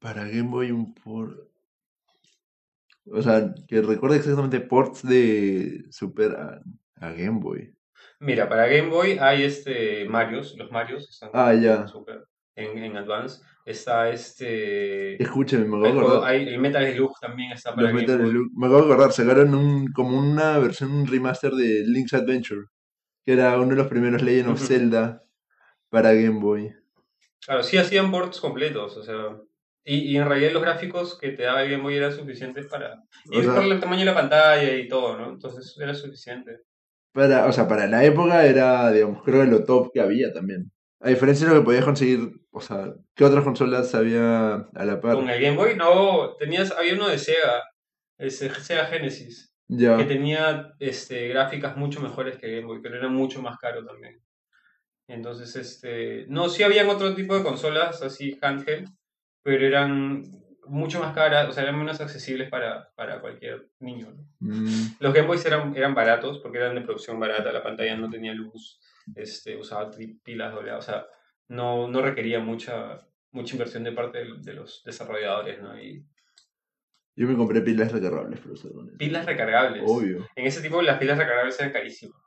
Para 0.00 0.24
Game 0.24 0.50
Boy 0.50 0.72
un 0.72 0.92
port... 0.92 1.47
O 3.12 3.22
sea, 3.22 3.54
que 3.66 3.80
recuerde 3.82 4.16
exactamente 4.16 4.60
ports 4.60 5.02
de 5.06 5.84
Super 5.90 6.32
a, 6.36 6.60
a 7.06 7.10
Game 7.12 7.40
Boy. 7.40 7.74
Mira, 8.20 8.48
para 8.48 8.66
Game 8.66 8.88
Boy 8.88 9.16
hay 9.20 9.44
este 9.44 10.06
Marios, 10.08 10.56
los 10.56 10.70
Marios 10.70 11.08
están 11.08 11.30
Ah, 11.32 11.54
ya. 11.54 11.82
en, 11.82 11.88
Super, 11.88 12.24
en, 12.56 12.76
en 12.78 12.96
Advance. 12.96 13.40
Está 13.64 14.08
este... 14.10 15.22
Escúchame, 15.22 15.66
me 15.66 15.76
de 15.76 15.92
juego- 15.92 16.00
acordar. 16.08 16.30
hay- 16.30 16.48
el 16.48 16.58
Metal 16.58 16.90
Slug 16.94 17.12
también 17.20 17.52
está 17.52 17.74
para 17.74 17.82
Los 17.82 17.92
Game 17.92 18.02
Metal 18.02 18.18
Boy. 18.22 18.30
Slug. 18.30 18.50
Me 18.56 18.66
acabo 18.66 18.80
de 18.86 18.92
acordar, 18.92 19.12
sacaron 19.12 19.54
un, 19.54 19.92
como 19.92 20.18
una 20.18 20.58
versión, 20.58 20.90
un 20.92 21.06
remaster 21.06 21.52
de 21.52 21.84
Link's 21.86 22.14
Adventure, 22.14 22.62
que 23.24 23.32
era 23.34 23.56
uno 23.58 23.68
de 23.70 23.76
los 23.76 23.86
primeros 23.88 24.22
Legend 24.22 24.48
of. 24.50 24.60
Zelda 24.66 25.22
para 25.90 26.12
Game 26.14 26.40
Boy. 26.40 26.72
Claro, 27.44 27.62
sí 27.62 27.76
hacían 27.78 28.10
ports 28.10 28.40
completos, 28.40 28.96
o 28.96 29.02
sea... 29.02 29.36
Y, 29.90 30.12
y 30.12 30.16
en 30.18 30.28
realidad 30.28 30.52
los 30.52 30.62
gráficos 30.62 31.18
que 31.18 31.30
te 31.30 31.44
daba 31.44 31.62
el 31.62 31.70
Game 31.70 31.82
Boy 31.82 31.96
eran 31.96 32.12
suficientes 32.12 32.66
para... 32.66 33.02
Y 33.30 33.38
O 33.38 33.42
sea- 33.42 33.54
por 33.54 33.64
el 33.64 33.80
tamaño 33.80 34.00
de 34.00 34.04
la 34.06 34.14
pantalla 34.14 34.74
y 34.74 34.86
todo, 34.86 35.16
¿no? 35.18 35.30
Entonces 35.30 35.74
era 35.80 35.94
suficiente. 35.94 36.58
Para, 37.14 37.46
o 37.46 37.52
sea, 37.52 37.66
para 37.66 37.86
la 37.86 38.04
época 38.04 38.44
era, 38.44 38.92
digamos, 38.92 39.22
creo 39.24 39.40
que 39.42 39.50
lo 39.50 39.64
top 39.64 39.90
que 39.92 40.00
había 40.00 40.30
también. 40.32 40.70
A 41.00 41.08
diferencia 41.08 41.46
de 41.48 41.54
lo 41.54 41.60
que 41.60 41.64
podías 41.64 41.84
conseguir, 41.86 42.32
o 42.50 42.60
sea, 42.60 42.92
¿qué 43.14 43.24
otras 43.24 43.44
consolas 43.44 43.94
había 43.94 44.54
a 44.56 44.84
la 44.84 45.00
par? 45.00 45.14
Con 45.14 45.30
el 45.30 45.40
Game 45.40 45.56
Boy, 45.56 45.74
no, 45.76 46.34
tenías, 46.38 46.70
había 46.72 46.92
uno 46.94 47.08
de 47.08 47.18
Sega, 47.18 47.62
ese 48.18 48.50
Sega 48.50 48.84
Genesis, 48.86 49.54
Ya. 49.68 49.96
que 49.96 50.04
tenía 50.04 50.74
este, 50.80 51.28
gráficas 51.28 51.76
mucho 51.78 52.00
mejores 52.00 52.36
que 52.36 52.50
Game 52.56 52.66
Boy, 52.66 52.80
pero 52.82 52.96
era 52.96 53.08
mucho 53.08 53.40
más 53.40 53.56
caro 53.58 53.86
también. 53.86 54.20
Entonces, 55.08 55.56
este, 55.56 56.26
no, 56.28 56.48
sí 56.50 56.62
habían 56.62 56.88
otro 56.90 57.14
tipo 57.14 57.34
de 57.36 57.42
consolas 57.42 58.02
así 58.02 58.36
handheld, 58.42 58.88
pero 59.48 59.66
eran 59.66 60.22
mucho 60.66 61.00
más 61.00 61.14
caras, 61.14 61.48
o 61.48 61.52
sea, 61.52 61.62
eran 61.62 61.78
menos 61.78 61.98
accesibles 62.02 62.50
para, 62.50 62.90
para 62.94 63.18
cualquier 63.22 63.70
niño. 63.80 64.12
¿no? 64.14 64.26
Mm, 64.40 64.96
Los 65.00 65.14
Game 65.14 65.26
Boys 65.26 65.46
eran, 65.46 65.74
eran 65.74 65.94
baratos 65.94 66.38
porque 66.40 66.58
eran 66.58 66.74
de 66.74 66.82
producción 66.82 67.18
barata, 67.18 67.50
la 67.50 67.62
pantalla 67.62 67.96
no 67.96 68.10
tenía 68.10 68.34
luz, 68.34 68.78
este, 69.14 69.56
usaba 69.56 69.90
pilas 70.22 70.52
dobladas, 70.52 70.86
o 70.86 70.90
sea, 70.90 71.06
no, 71.48 71.88
no 71.88 72.02
requería 72.02 72.40
mucha, 72.40 72.98
mucha 73.32 73.54
inversión 73.54 73.84
de 73.84 73.92
parte 73.92 74.18
de, 74.18 74.26
de 74.40 74.52
los 74.52 74.82
desarrolladores, 74.84 75.62
¿no? 75.62 75.80
Y 75.80 76.04
Yo 77.16 77.26
me 77.26 77.34
compré 77.34 77.62
pilas 77.62 77.90
recargables 77.90 78.40
eso. 78.52 78.68
pilas 78.98 79.24
recargables. 79.24 79.82
Obvio. 79.86 80.26
En 80.36 80.46
ese 80.46 80.60
tipo 80.60 80.82
las 80.82 80.98
pilas 80.98 81.16
recargables 81.16 81.58
eran 81.58 81.72
carísimas. 81.72 82.20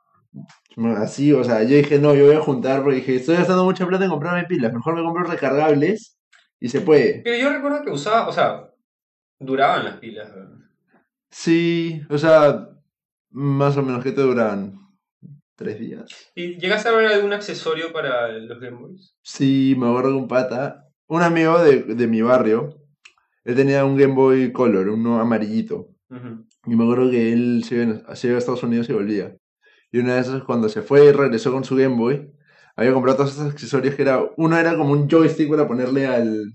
No, 0.76 0.96
Así, 0.96 1.32
o 1.32 1.44
sea, 1.44 1.62
yo 1.62 1.76
dije, 1.76 2.00
no, 2.00 2.12
yo 2.16 2.26
voy 2.26 2.34
a 2.34 2.40
juntar 2.40 2.82
porque 2.82 2.96
dije, 2.96 3.14
estoy 3.14 3.36
gastando 3.36 3.62
mucha 3.64 3.86
plata 3.86 4.02
en 4.04 4.10
comprarme 4.10 4.48
pilas, 4.48 4.72
mejor 4.72 4.96
me 4.96 5.02
compro 5.04 5.22
recargables 5.22 6.18
y 6.62 6.68
se 6.68 6.80
puede. 6.80 7.22
Pero 7.24 7.36
yo 7.36 7.52
recuerdo 7.52 7.84
que 7.84 7.90
usaba, 7.90 8.28
o 8.28 8.32
sea, 8.32 8.72
duraban 9.40 9.84
las 9.84 9.96
pilas. 9.96 10.30
Sí, 11.28 12.02
o 12.08 12.16
sea, 12.16 12.68
más 13.30 13.76
o 13.76 13.82
menos, 13.82 14.04
¿qué 14.04 14.12
te 14.12 14.20
duran? 14.20 14.78
¿Tres 15.56 15.80
días? 15.80 16.30
¿Y 16.36 16.60
llegaste 16.60 16.88
a 16.88 16.92
ver 16.92 17.08
algún 17.08 17.32
accesorio 17.32 17.92
para 17.92 18.28
los 18.28 18.60
Game 18.60 18.78
Boys? 18.78 19.16
Sí, 19.22 19.74
me 19.76 19.88
acuerdo 19.88 20.10
que 20.10 20.16
un 20.16 20.28
pata, 20.28 20.88
un 21.08 21.22
amigo 21.22 21.60
de, 21.60 21.82
de 21.82 22.06
mi 22.06 22.22
barrio, 22.22 22.80
él 23.42 23.56
tenía 23.56 23.84
un 23.84 23.96
Game 23.96 24.14
Boy 24.14 24.52
Color, 24.52 24.88
uno 24.88 25.20
amarillito. 25.20 25.88
Y 26.66 26.76
me 26.76 26.84
acuerdo 26.84 27.10
que 27.10 27.32
él 27.32 27.64
se 27.64 27.82
iba, 27.82 28.14
se 28.14 28.28
iba 28.28 28.36
a 28.36 28.38
Estados 28.38 28.62
Unidos 28.62 28.88
y 28.88 28.92
volvía. 28.92 29.36
Y 29.90 29.98
una 29.98 30.14
de 30.14 30.20
esas, 30.20 30.44
cuando 30.44 30.68
se 30.68 30.82
fue 30.82 31.06
y 31.06 31.12
regresó 31.12 31.52
con 31.52 31.64
su 31.64 31.74
Game 31.74 31.96
Boy, 31.96 32.32
había 32.76 32.92
comprado 32.92 33.18
todos 33.18 33.32
esos 33.32 33.50
accesorios 33.52 33.94
que 33.94 34.02
era. 34.02 34.22
Uno 34.36 34.58
era 34.58 34.76
como 34.76 34.92
un 34.92 35.08
joystick 35.08 35.48
para 35.50 35.66
ponerle 35.68 36.06
al, 36.06 36.54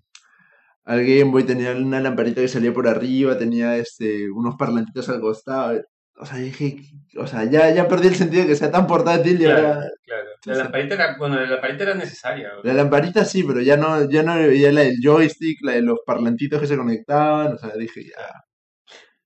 al 0.86 1.00
Game 1.06 1.26
Boy, 1.32 1.44
tenía 1.44 1.72
una 1.74 2.00
lamparita 2.00 2.42
que 2.42 2.48
salía 2.48 2.74
por 2.74 2.88
arriba, 2.88 3.38
tenía 3.38 3.78
este, 3.78 4.30
unos 4.32 4.56
parlantitos 4.56 5.10
al 5.10 5.22
costado. 5.22 5.82
O 6.20 6.26
sea, 6.26 6.38
dije, 6.40 6.78
o 7.18 7.28
sea, 7.28 7.44
ya, 7.46 7.70
ya 7.72 7.88
perdí 7.88 8.08
el 8.08 8.16
sentido 8.16 8.44
de 8.44 8.50
que 8.50 8.56
sea 8.56 8.72
tan 8.72 8.88
portátil 8.88 9.40
y 9.42 9.46
Claro, 9.46 9.68
ahora. 9.68 9.90
claro. 10.04 10.30
La 10.46 10.56
sí. 10.56 10.60
lamparita 10.62 10.96
era, 10.96 11.18
bueno, 11.18 11.36
la 11.40 11.46
lamparita 11.48 11.84
era 11.84 11.94
necesaria. 11.96 12.52
La 12.64 12.74
lamparita 12.74 13.24
sí, 13.26 13.44
pero 13.44 13.62
ya 13.62 13.78
no, 13.78 14.10
ya 14.10 14.24
no 14.24 14.36
veía 14.36 14.72
la 14.72 14.82
del 14.82 14.98
joystick, 15.04 15.60
la 15.64 15.74
de 15.74 15.82
los 15.84 16.00
parlantitos 16.06 16.60
que 16.60 16.68
se 16.68 16.78
conectaban. 16.78 17.54
O 17.54 17.58
sea, 17.58 17.72
dije, 17.76 18.06
ya. 18.06 18.44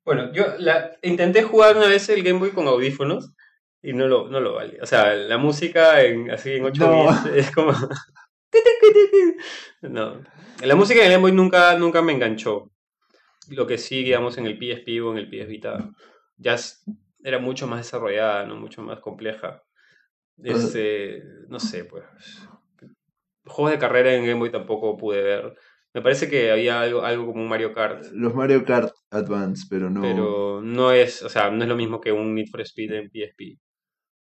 Bueno, 0.03 0.31
yo 0.33 0.45
la, 0.57 0.91
intenté 1.03 1.43
jugar 1.43 1.77
una 1.77 1.87
vez 1.87 2.09
el 2.09 2.23
Game 2.23 2.39
Boy 2.39 2.51
con 2.51 2.67
audífonos 2.67 3.31
y 3.83 3.93
no 3.93 4.07
lo, 4.07 4.29
no 4.29 4.39
lo 4.39 4.55
vale. 4.55 4.77
O 4.81 4.85
sea, 4.85 5.13
la 5.15 5.37
música 5.37 6.03
en, 6.03 6.29
así 6.31 6.53
en 6.53 6.65
8 6.65 6.87
No. 6.87 7.07
bits 7.07 7.25
es 7.35 7.51
como... 7.51 7.73
No. 9.81 10.21
La 10.63 10.75
música 10.75 10.99
en 10.99 11.07
el 11.07 11.11
Game 11.13 11.21
Boy 11.21 11.31
nunca, 11.31 11.77
nunca 11.77 12.01
me 12.01 12.13
enganchó. 12.13 12.71
Lo 13.49 13.65
que 13.65 13.77
sí, 13.77 14.03
digamos, 14.03 14.37
en 14.37 14.45
el 14.45 14.57
PSP 14.57 15.01
o 15.03 15.11
en 15.11 15.17
el 15.17 15.29
PS 15.29 15.47
Vita 15.47 15.89
ya 16.37 16.55
era 17.23 17.39
mucho 17.39 17.67
más 17.67 17.79
desarrollada, 17.79 18.45
¿no? 18.45 18.55
Mucho 18.55 18.81
más 18.81 18.99
compleja. 18.99 19.63
Este, 20.43 21.23
no 21.49 21.59
sé, 21.59 21.85
pues... 21.85 22.03
Juegos 23.45 23.71
de 23.71 23.79
carrera 23.79 24.13
en 24.13 24.25
Game 24.25 24.39
Boy 24.39 24.51
tampoco 24.51 24.97
pude 24.97 25.23
ver. 25.23 25.55
Me 25.93 26.01
parece 26.01 26.29
que 26.29 26.51
había 26.51 26.81
algo, 26.81 27.01
algo 27.01 27.25
como 27.25 27.41
un 27.41 27.49
Mario 27.49 27.73
Kart. 27.73 28.05
Los 28.13 28.33
Mario 28.33 28.63
Kart 28.63 28.93
Advance, 29.09 29.65
pero 29.69 29.89
no. 29.89 30.01
Pero 30.01 30.61
no 30.61 30.91
es, 30.91 31.21
o 31.23 31.29
sea, 31.29 31.49
no 31.49 31.63
es 31.63 31.67
lo 31.67 31.75
mismo 31.75 31.99
que 31.99 32.11
un 32.11 32.33
Need 32.33 32.47
for 32.49 32.61
Speed 32.61 32.93
en 32.93 33.09
PSP. 33.09 33.59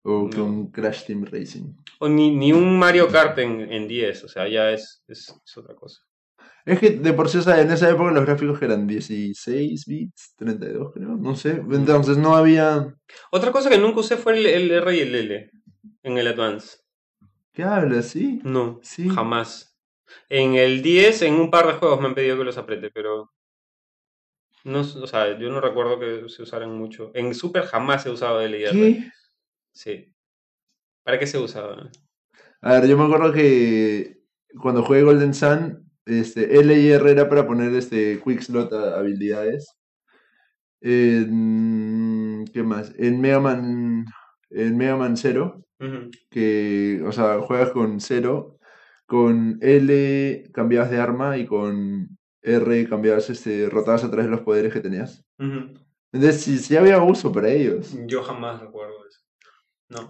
O 0.03 0.29
que 0.29 0.37
No. 0.37 0.45
un 0.45 0.71
Crash 0.71 1.05
Team 1.05 1.25
Racing. 1.25 1.73
O 1.99 2.07
ni, 2.07 2.35
ni 2.35 2.53
un 2.53 2.77
Mario 2.79 3.07
Kart 3.09 3.37
en, 3.39 3.71
en 3.71 3.87
10, 3.87 4.23
o 4.23 4.27
sea, 4.27 4.47
ya 4.47 4.71
es, 4.71 5.03
es, 5.07 5.33
es 5.45 5.57
otra 5.57 5.75
cosa. 5.75 6.01
Es 6.65 6.79
que 6.79 6.91
de 6.91 7.13
por 7.13 7.29
sí, 7.29 7.37
o 7.39 7.41
sea, 7.41 7.59
en 7.61 7.71
esa 7.71 7.89
época 7.89 8.11
los 8.11 8.25
gráficos 8.25 8.59
que 8.59 8.65
eran 8.65 8.85
16 8.87 9.85
bits, 9.85 10.35
32 10.37 10.93
creo, 10.93 11.09
no 11.17 11.35
sé. 11.35 11.61
Entonces 11.71 12.17
no 12.17 12.35
había... 12.35 12.93
Otra 13.31 13.51
cosa 13.51 13.69
que 13.69 13.77
nunca 13.77 14.01
usé 14.01 14.17
fue 14.17 14.37
el, 14.37 14.45
el 14.45 14.71
R 14.71 14.95
y 14.95 14.99
el 14.99 15.15
L 15.15 15.51
en 16.03 16.17
el 16.17 16.27
Advance. 16.27 16.77
¿Qué 17.53 17.63
hablas? 17.63 18.07
¿Sí? 18.07 18.39
No, 18.43 18.79
Sí. 18.83 19.09
jamás. 19.09 19.75
En 20.29 20.55
el 20.55 20.81
10, 20.81 21.23
en 21.23 21.35
un 21.35 21.49
par 21.51 21.67
de 21.67 21.73
juegos 21.73 21.99
me 22.01 22.07
han 22.07 22.15
pedido 22.15 22.37
que 22.37 22.43
los 22.43 22.57
apriete, 22.57 22.89
pero... 22.91 23.31
No, 24.63 24.81
o 24.81 25.07
sea, 25.07 25.37
yo 25.39 25.49
no 25.49 25.61
recuerdo 25.61 25.99
que 25.99 26.29
se 26.29 26.43
usaran 26.43 26.77
mucho. 26.77 27.11
En 27.15 27.33
Super 27.33 27.63
jamás 27.63 28.05
he 28.05 28.09
usado 28.09 28.41
L 28.41 28.59
y 28.59 28.63
R. 28.63 28.71
¿Qué? 28.73 29.11
Sí. 29.79 30.13
¿Para 31.05 31.17
qué 31.17 31.25
se 31.25 31.37
usaba? 31.37 31.89
A 32.59 32.73
ver, 32.73 32.89
yo 32.89 32.97
me 32.97 33.05
acuerdo 33.05 33.31
que 33.31 34.19
cuando 34.61 34.83
jugué 34.83 35.03
Golden 35.03 35.33
Sun, 35.33 35.89
este, 36.05 36.59
L 36.59 36.77
y 36.77 36.89
R 36.89 37.09
era 37.09 37.29
para 37.29 37.47
poner 37.47 37.73
este 37.73 38.21
Quick 38.21 38.41
Slot 38.41 38.73
a 38.73 38.97
habilidades. 38.99 39.73
En, 40.81 42.43
¿Qué 42.51 42.61
más? 42.61 42.93
En 42.97 43.21
Mega 43.21 43.39
Man, 43.39 44.05
en 44.49 44.77
Mega 44.77 44.97
Man 44.97 45.15
0, 45.15 45.63
Ujú. 45.79 46.11
que, 46.29 47.01
o 47.05 47.13
sea, 47.13 47.39
juegas 47.39 47.71
con 47.71 48.01
0, 48.01 48.59
con 49.05 49.59
L 49.61 50.43
cambiabas 50.53 50.91
de 50.91 50.99
arma 50.99 51.37
y 51.37 51.45
con 51.45 52.17
R 52.41 52.89
cambiabas, 52.89 53.29
este, 53.29 53.69
rotabas 53.69 54.03
a 54.03 54.09
través 54.09 54.25
de 54.25 54.31
los 54.31 54.41
poderes 54.41 54.73
que 54.73 54.81
tenías. 54.81 55.23
Entonces, 55.37 56.41
sí, 56.41 56.57
sí 56.57 56.75
había 56.75 57.01
uso 57.01 57.31
para 57.31 57.47
ellos. 57.47 57.97
Yo 58.07 58.23
jamás 58.23 58.59
recuerdo 58.59 59.07
eso. 59.07 59.18
No. 59.89 60.09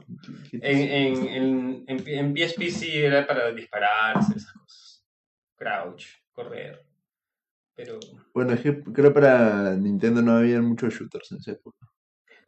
¿Qué- 0.52 0.60
qué- 0.60 0.60
En, 0.62 1.26
en, 1.28 1.86
en, 1.88 2.08
en, 2.08 2.34
PSP 2.36 2.70
sí 2.70 2.98
era 2.98 3.26
para 3.26 3.52
disparar, 3.52 4.18
hacer 4.18 4.38
esas 4.38 4.54
cosas. 4.54 5.06
Crouch, 5.56 6.06
correr. 6.32 6.86
Pero, 7.76 7.98
Bueno, 8.34 8.54
es 8.54 8.60
que 8.62 8.84
creo 8.84 9.14
para 9.14 9.74
Nintendo 9.76 10.22
no 10.22 10.34
había 10.38 10.62
muchos 10.62 10.94
shooters 10.94 11.32
en 11.32 11.38
esa 11.38 11.52
época, 11.52 11.88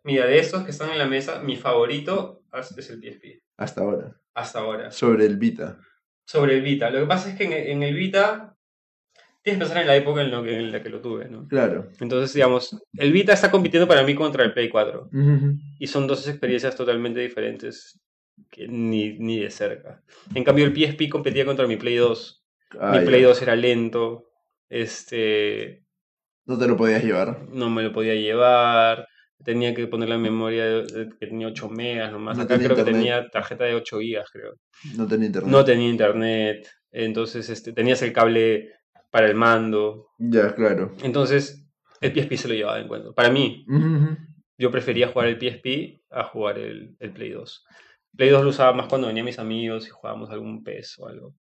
mira, 0.03 0.25
de 0.25 0.39
estos 0.39 0.63
que 0.63 0.71
están 0.71 0.89
en 0.91 0.97
la 0.97 1.05
mesa, 1.07 1.41
mi 1.41 1.55
favorito 1.55 2.43
es 2.53 2.89
el 2.89 2.99
PSP. 3.01 3.41
hasta 3.57 3.81
ahora. 3.81 4.19
Hasta 4.33 4.59
ahora. 4.59 4.91
Sobre 4.91 5.25
el 5.25 5.37
Vita. 5.37 5.79
Sobre 6.25 6.55
el 6.55 6.61
Vita. 6.61 6.89
Lo 6.89 6.99
que 7.01 7.05
pasa 7.05 7.29
es 7.29 7.37
que 7.37 7.71
en 7.71 7.81
el 7.83 7.95
Vita 7.95 8.50
tienes 9.43 9.57
que 9.59 9.65
pensar 9.65 9.81
en 9.81 9.87
la 9.87 9.95
época 9.95 10.21
en, 10.21 10.31
lo 10.31 10.43
que, 10.43 10.57
en 10.57 10.71
la 10.71 10.81
que 10.83 10.89
lo 10.89 11.01
tuve, 11.01 11.27
¿no? 11.29 11.47
Claro. 11.47 11.89
Entonces, 11.99 12.33
digamos, 12.33 12.77
el 12.97 13.11
Vita 13.11 13.33
está 13.33 13.49
compitiendo 13.51 13.87
para 13.87 14.03
mí 14.03 14.13
contra 14.15 14.43
el 14.43 14.53
Play 14.53 14.69
4. 14.69 15.09
Ujú. 15.13 15.53
Y 15.79 15.87
son 15.87 16.07
dos 16.07 16.27
experiencias 16.27 16.75
totalmente 16.75 17.19
diferentes 17.19 17.99
que 18.49 18.67
ni, 18.67 19.17
ni 19.19 19.39
de 19.39 19.49
cerca. 19.51 20.01
En 20.35 20.43
cambio, 20.43 20.65
el 20.65 20.73
PSP 20.75 21.09
competía 21.09 21.45
contra 21.45 21.67
mi 21.67 21.75
Play 21.77 21.95
2. 21.95 22.43
Ah, 22.79 22.91
mi 22.93 22.99
ya. 22.99 23.05
Play 23.05 23.21
2 23.23 23.41
era 23.41 23.55
lento. 23.55 24.27
Este, 24.69 25.83
No 26.45 26.57
te 26.57 26.67
lo 26.67 26.75
podías 26.77 27.03
llevar. 27.03 27.47
no 27.49 27.69
me 27.69 27.83
lo 27.83 27.91
podía 27.91 28.15
llevar. 28.15 29.07
Tenía 29.43 29.73
que 29.73 29.87
poner 29.87 30.07
la 30.09 30.17
memoria 30.19 30.65
de- 30.65 30.83
de- 30.85 31.09
que 31.19 31.27
tenía 31.27 31.47
8 31.47 31.67
megas 31.69 32.11
nomás. 32.11 32.37
No 32.37 32.43
Acá 32.43 32.57
creo 32.59 32.75
que 32.75 32.83
tenía 32.83 33.27
tarjeta 33.29 33.63
de 33.63 33.73
8 33.75 33.99
gigas, 33.99 34.29
creo. 34.31 34.53
No 34.95 35.07
tenía 35.07 35.27
internet. 35.27 35.51
No 35.51 35.65
tenía 35.65 35.89
internet. 35.89 36.67
Entonces, 36.91 37.49
este, 37.49 37.73
tenías 37.73 38.01
el 38.03 38.13
cable 38.13 38.69
para 39.11 39.27
el 39.27 39.35
mando. 39.35 40.07
Ya, 40.17 40.55
claro. 40.55 40.95
Entonces, 41.03 41.67
el 41.99 42.13
PSP 42.13 42.33
se 42.33 42.47
lo 42.47 42.53
llevaba 42.55 42.79
en 42.79 42.87
cuenta. 42.87 43.11
Para 43.11 43.29
mí, 43.29 43.65
yo 44.57 44.71
prefería 44.71 45.09
jugar 45.09 45.27
el 45.27 45.37
PSP 45.39 46.01
a 46.09 46.23
jugar 46.23 46.57
el, 46.57 46.95
el 46.99 47.11
Play 47.13 47.31
2. 47.31 47.65
Play 48.17 48.29
2 48.29 48.43
lo 48.43 48.49
usaba 48.49 48.73
más 48.73 48.87
cuando 48.87 49.07
venían 49.07 49.25
mis 49.25 49.39
amigos 49.39 49.87
y 49.87 49.89
jugábamos 49.89 50.29
algún 50.31 50.63
PES 50.63 50.99
o 50.99 51.07
algo. 51.07 51.35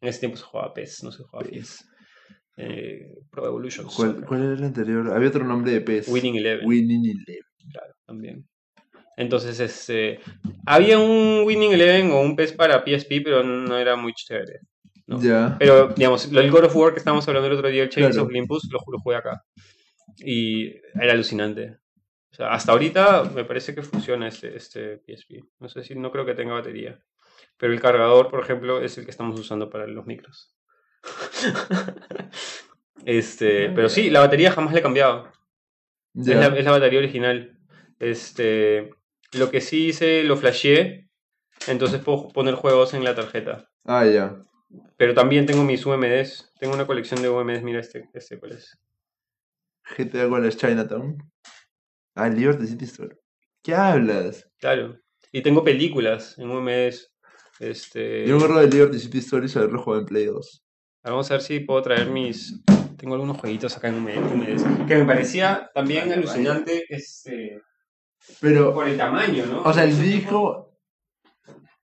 En 0.00 0.08
ese 0.08 0.20
tiempo 0.20 0.36
se 0.36 0.44
jugaba 0.44 0.72
PES, 0.74 1.02
no 1.04 1.12
se 1.12 1.22
jugaba. 1.24 1.48
PES. 1.48 1.84
Eh, 2.56 3.14
Pro 3.30 3.46
Evolution 3.46 3.86
¿Cuál, 3.86 4.10
Soccer. 4.10 4.26
cuál 4.26 4.42
era 4.42 4.52
el 4.54 4.64
anterior? 4.64 5.12
Había 5.12 5.28
otro 5.28 5.44
nombre 5.44 5.72
de 5.72 5.80
PES. 5.80 6.08
Winning 6.08 6.36
Eleven. 6.36 6.66
Winning 6.66 7.04
Eleven. 7.04 7.44
Claro, 7.72 7.94
también. 8.04 8.48
Entonces, 9.16 9.58
este, 9.60 10.20
había 10.66 10.98
un 10.98 11.42
Winning 11.44 11.72
Eleven 11.72 12.10
o 12.12 12.20
un 12.20 12.36
PES 12.36 12.52
para 12.52 12.84
PSP, 12.84 13.20
pero 13.22 13.42
no 13.42 13.76
era 13.76 13.96
muy 13.96 14.12
chévere. 14.12 14.60
No. 15.08 15.20
Ya. 15.20 15.56
Pero, 15.58 15.88
digamos, 15.88 16.30
el 16.30 16.50
God 16.50 16.64
of 16.66 16.76
War 16.76 16.92
que 16.92 16.98
estábamos 16.98 17.26
hablando 17.26 17.48
el 17.48 17.54
otro 17.54 17.68
día, 17.68 17.82
el 17.82 17.88
Chains 17.88 18.10
Claro. 18.10 18.24
of 18.24 18.28
Olympus, 18.28 18.68
lo, 18.70 18.78
lo 18.92 18.98
jugué 19.00 19.16
acá. 19.16 19.42
Y 20.18 20.76
era 20.94 21.12
alucinante. 21.12 21.78
O 22.30 22.34
sea, 22.34 22.52
hasta 22.52 22.72
ahorita 22.72 23.24
me 23.34 23.44
parece 23.44 23.74
que 23.74 23.82
funciona 23.82 24.28
este, 24.28 24.54
este 24.54 24.98
PSP. 24.98 25.44
No 25.60 25.68
sé 25.68 25.82
si, 25.82 25.94
no 25.94 26.12
creo 26.12 26.26
que 26.26 26.34
tenga 26.34 26.52
batería. 26.52 27.00
Pero 27.56 27.72
el 27.72 27.80
cargador, 27.80 28.30
por 28.30 28.40
ejemplo, 28.40 28.80
es 28.80 28.98
el 28.98 29.04
que 29.04 29.10
estamos 29.10 29.38
usando 29.40 29.70
para 29.70 29.86
los 29.86 30.06
micros. 30.06 30.54
este, 33.04 33.70
pero 33.70 33.88
sí, 33.88 34.10
la 34.10 34.20
batería 34.20 34.52
jamás 34.52 34.72
le 34.72 34.80
he 34.80 34.82
cambiado. 34.82 35.30
Es 36.14 36.26
la, 36.26 36.46
es 36.48 36.64
la 36.64 36.72
batería 36.72 36.98
original. 36.98 37.58
Este, 37.98 38.90
lo 39.32 39.50
que 39.50 39.60
sí 39.60 39.88
hice, 39.88 40.24
lo 40.24 40.36
flasheé. 40.36 41.08
Entonces 41.66 42.00
puedo 42.00 42.28
poner 42.28 42.54
juegos 42.54 42.94
en 42.94 43.04
la 43.04 43.14
tarjeta. 43.14 43.68
Ah, 43.84 44.04
ya. 44.04 44.36
Pero 44.96 45.14
también 45.14 45.46
tengo 45.46 45.64
mis 45.64 45.84
UMDs. 45.84 46.52
Tengo 46.58 46.74
una 46.74 46.86
colección 46.86 47.22
de 47.22 47.28
UMDs. 47.28 47.62
Mira 47.62 47.80
este, 47.80 48.08
este 48.12 48.38
cuál 48.38 48.52
es. 48.52 48.78
GTA 49.96 50.28
con 50.28 50.44
las 50.44 50.56
Chinatown. 50.56 51.18
Ah, 52.14 52.28
Liberty 52.28 52.66
City 52.66 52.84
Store. 52.84 53.16
¿Qué 53.62 53.74
hablas? 53.74 54.48
Claro. 54.58 54.98
Y 55.32 55.42
tengo 55.42 55.64
películas 55.64 56.36
en 56.38 56.50
UMDs. 56.50 57.12
Este... 57.60 58.26
Yo 58.26 58.36
me 58.36 58.44
acuerdo 58.44 58.60
de 58.60 58.68
Liberty 58.68 58.98
City 58.98 59.18
Store 59.18 59.46
y 59.46 59.58
haberlo 59.58 59.82
jugado 59.82 60.00
en 60.02 60.06
Play 60.06 60.24
2. 60.26 60.64
Vamos 61.04 61.30
a 61.30 61.34
ver 61.34 61.42
si 61.42 61.60
puedo 61.60 61.80
traer 61.82 62.10
mis. 62.10 62.62
Tengo 62.96 63.14
algunos 63.14 63.38
jueguitos 63.38 63.76
acá 63.76 63.88
en 63.88 63.94
UMDs. 63.94 64.86
Que 64.86 64.96
me 64.96 65.04
parecía 65.04 65.70
también 65.72 66.12
alucinante 66.12 66.84
este, 66.88 67.62
Pero, 68.40 68.74
por 68.74 68.88
el 68.88 68.96
tamaño, 68.96 69.46
¿no? 69.46 69.62
o 69.62 69.72
sea, 69.72 69.84
el 69.84 69.98
disco. 70.00 70.67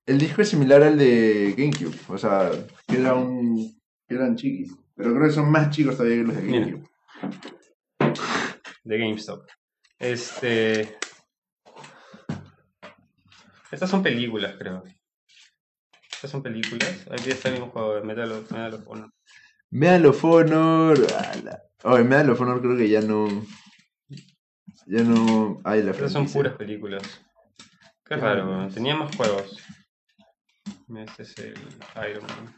El 0.06 0.20
disco 0.20 0.44
es 0.44 0.50
similar 0.50 0.84
al 0.84 0.98
de 0.98 1.56
GameCube. 1.58 1.98
O 2.10 2.18
sea, 2.18 2.52
que 2.88 2.98
era 2.98 3.16
un. 3.16 3.80
que 4.08 4.16
eran 4.16 4.36
chiquis. 4.36 4.72
Pero 4.96 5.14
creo 5.14 5.28
que 5.28 5.34
son 5.34 5.52
más 5.52 5.72
chicos 5.72 5.98
todavía 5.98 6.18
que 6.18 6.24
los 6.24 6.36
de. 6.36 6.48
GameCube. 6.48 6.90
de 8.84 8.98
GameStop. 8.98 9.48
Este. 9.98 10.98
Estas 13.72 13.90
son 13.90 14.04
películas, 14.04 14.56
creo. 14.60 14.84
Estas 16.12 16.30
son 16.30 16.44
películas. 16.44 17.06
Aquí 17.12 17.32
está 17.32 17.50
el 17.50 17.56
mismo 17.56 17.72
juego 17.72 17.96
de 17.96 18.02
Metal 18.04 18.32
of, 18.32 18.52
Medal 18.52 18.74
of 18.76 18.88
Honor. 18.88 19.12
Medal 19.72 20.06
of 20.06 20.24
Honor. 20.24 20.98
Oh, 21.84 21.98
Medal 21.98 22.30
of 22.30 22.42
Honor 22.42 22.62
creo 22.62 22.78
que 22.78 22.90
ya 22.90 23.02
no. 23.02 23.28
Ya 24.88 25.02
no 25.02 25.62
hay 25.64 25.82
la 25.82 25.92
Estas 25.92 26.12
son 26.12 26.28
puras 26.28 26.56
películas. 26.56 27.02
Qué 28.06 28.18
raro, 28.18 28.68
tenía 28.70 28.96
más 28.96 29.16
juegos. 29.16 29.58
Este 30.98 31.24
es 31.24 31.38
el 31.40 31.56
Iron 32.10 32.24
Man. 32.28 32.56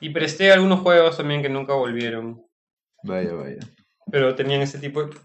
Y 0.00 0.10
presté 0.10 0.50
algunos 0.50 0.80
juegos 0.80 1.16
también 1.16 1.42
que 1.42 1.48
nunca 1.48 1.74
volvieron. 1.74 2.42
Vaya, 3.02 3.34
vaya. 3.34 3.58
Pero 4.10 4.34
tenían 4.34 4.62
este 4.62 4.78
tipo 4.78 5.04
de, 5.04 5.16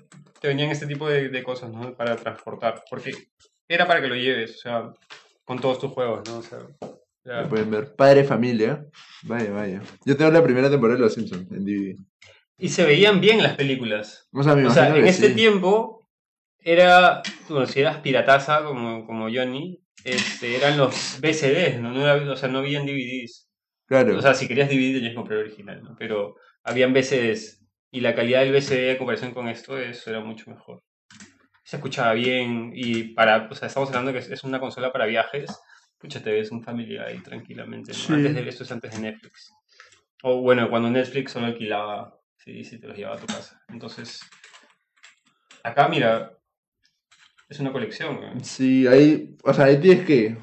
te 0.42 0.48
venían 0.50 0.70
este 0.70 0.86
tipo 0.86 1.08
de, 1.10 1.30
de 1.30 1.44
cosas, 1.44 1.72
¿no? 1.72 1.96
Para 1.96 2.16
transportar. 2.18 2.84
Porque 2.90 3.14
era 3.68 3.88
para 3.88 4.02
que 4.02 4.08
lo 4.08 4.16
lleves, 4.16 4.58
o 4.58 4.60
sea, 4.60 4.94
con 5.46 5.60
todos 5.60 5.80
tus 5.80 5.92
juegos, 5.92 6.28
¿no? 6.28 6.38
O 6.40 6.42
sea, 6.42 6.60
Lo 7.24 7.50
pueden 7.50 7.72
ver. 7.72 7.96
Padre 7.96 8.24
Familia. 8.26 8.86
Vaya, 9.24 9.52
vaya. 9.52 9.82
Yo 10.06 10.18
tengo 10.18 10.32
la 10.32 10.44
primera 10.44 10.70
temporada 10.70 10.98
de 10.98 11.04
Los 11.06 11.14
Simpsons 11.14 11.50
en 11.52 11.66
DVD. 11.66 11.96
Y 12.58 12.70
se 12.70 12.86
veían 12.86 13.20
bien 13.20 13.42
las 13.42 13.56
películas. 13.56 14.28
O 14.32 14.44
sea, 14.44 14.56
me 14.56 14.68
O 14.68 14.70
sea, 14.72 14.90
en 14.90 15.04
que 15.04 15.10
este 15.10 15.30
sí. 15.30 15.36
tiempo 15.36 16.05
era, 16.66 17.22
bueno, 17.48 17.66
si 17.68 17.80
eras 17.80 18.00
pirataza 18.00 18.64
como, 18.64 19.06
como 19.06 19.30
Johnny, 19.32 19.80
este, 20.04 20.56
eran 20.58 20.78
los 20.78 21.20
VCDs, 21.22 21.80
¿no? 21.80 21.92
No 21.92 22.02
era- 22.02 22.32
o 22.32 22.36
sea, 22.36 22.50
no 22.50 22.60
habían 22.60 22.86
DVDs. 22.86 23.48
Claro. 23.88 24.18
O 24.18 24.22
sea, 24.22 24.34
si 24.34 24.48
querías 24.48 24.68
DVD 24.70 24.96
tenías 24.96 25.12
que 25.12 25.16
comprar 25.16 25.40
el 25.40 25.46
original, 25.46 25.84
¿no? 25.84 25.96
Pero 25.98 26.36
habían 26.64 26.92
VCDs. 26.94 27.62
Y 27.92 28.02
la 28.02 28.14
calidad 28.16 28.42
del 28.42 28.52
VCD 28.52 28.92
en 28.92 28.98
comparación 28.98 29.32
con 29.32 29.48
esto, 29.48 29.78
eso 29.80 30.10
era 30.10 30.20
mucho 30.20 30.50
mejor. 30.50 30.84
Se 31.64 31.78
escuchaba 31.78 32.14
bien 32.14 32.72
y 32.76 33.14
para, 33.14 33.48
o 33.50 33.56
sea, 33.56 33.68
estamos 33.68 33.90
hablando 33.90 34.12
que 34.12 34.20
es- 34.20 34.44
una 34.44 34.60
consola 34.60 34.92
para 34.92 35.06
viajes. 35.06 35.50
Pucha, 36.00 36.22
te 36.22 36.32
ves 36.32 36.52
un 36.52 36.62
familiar 36.64 37.08
ahí 37.08 37.20
tranquilamente, 37.20 37.92
¿no? 37.94 37.98
Sí. 37.98 38.14
Antes 38.14 38.36
de, 38.36 38.50
esto 38.50 38.64
es 38.64 38.72
antes 38.72 38.92
de 38.92 39.00
Netflix. 39.00 39.52
O 40.24 40.42
bueno, 40.42 40.70
cuando 40.70 40.90
Netflix 40.90 41.32
solo 41.32 41.46
alquilaba, 41.48 42.20
sí, 42.38 42.64
sí, 42.64 42.80
te 42.80 42.88
los 42.88 42.98
llevaba 42.98 43.18
a 43.18 43.20
tu 43.20 43.28
casa. 43.28 43.62
Entonces, 43.70 44.20
acá 45.64 45.88
mira, 45.88 46.32
es 47.50 47.60
una 47.60 47.72
colección, 47.72 48.20
¿no? 48.22 48.44
Sí, 48.44 48.88
ahí. 48.88 49.36
O 49.44 49.54
sea, 49.54 49.66
ahí 49.66 49.80
tienes 49.80 50.06
que. 50.06 50.38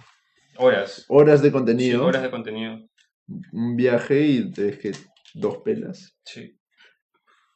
horas. 0.56 1.04
Horas 1.08 1.42
de 1.42 1.48
Sí, 1.48 1.52
contenido. 1.52 2.04
horas 2.06 2.22
de 2.22 2.30
contenido. 2.30 2.78
Un 3.52 3.76
viaje 3.76 4.20
y 4.20 4.50
tienes 4.52 4.78
que. 4.78 4.92
Dos 5.34 5.58
pelas. 5.64 6.16
Sí. 6.24 6.58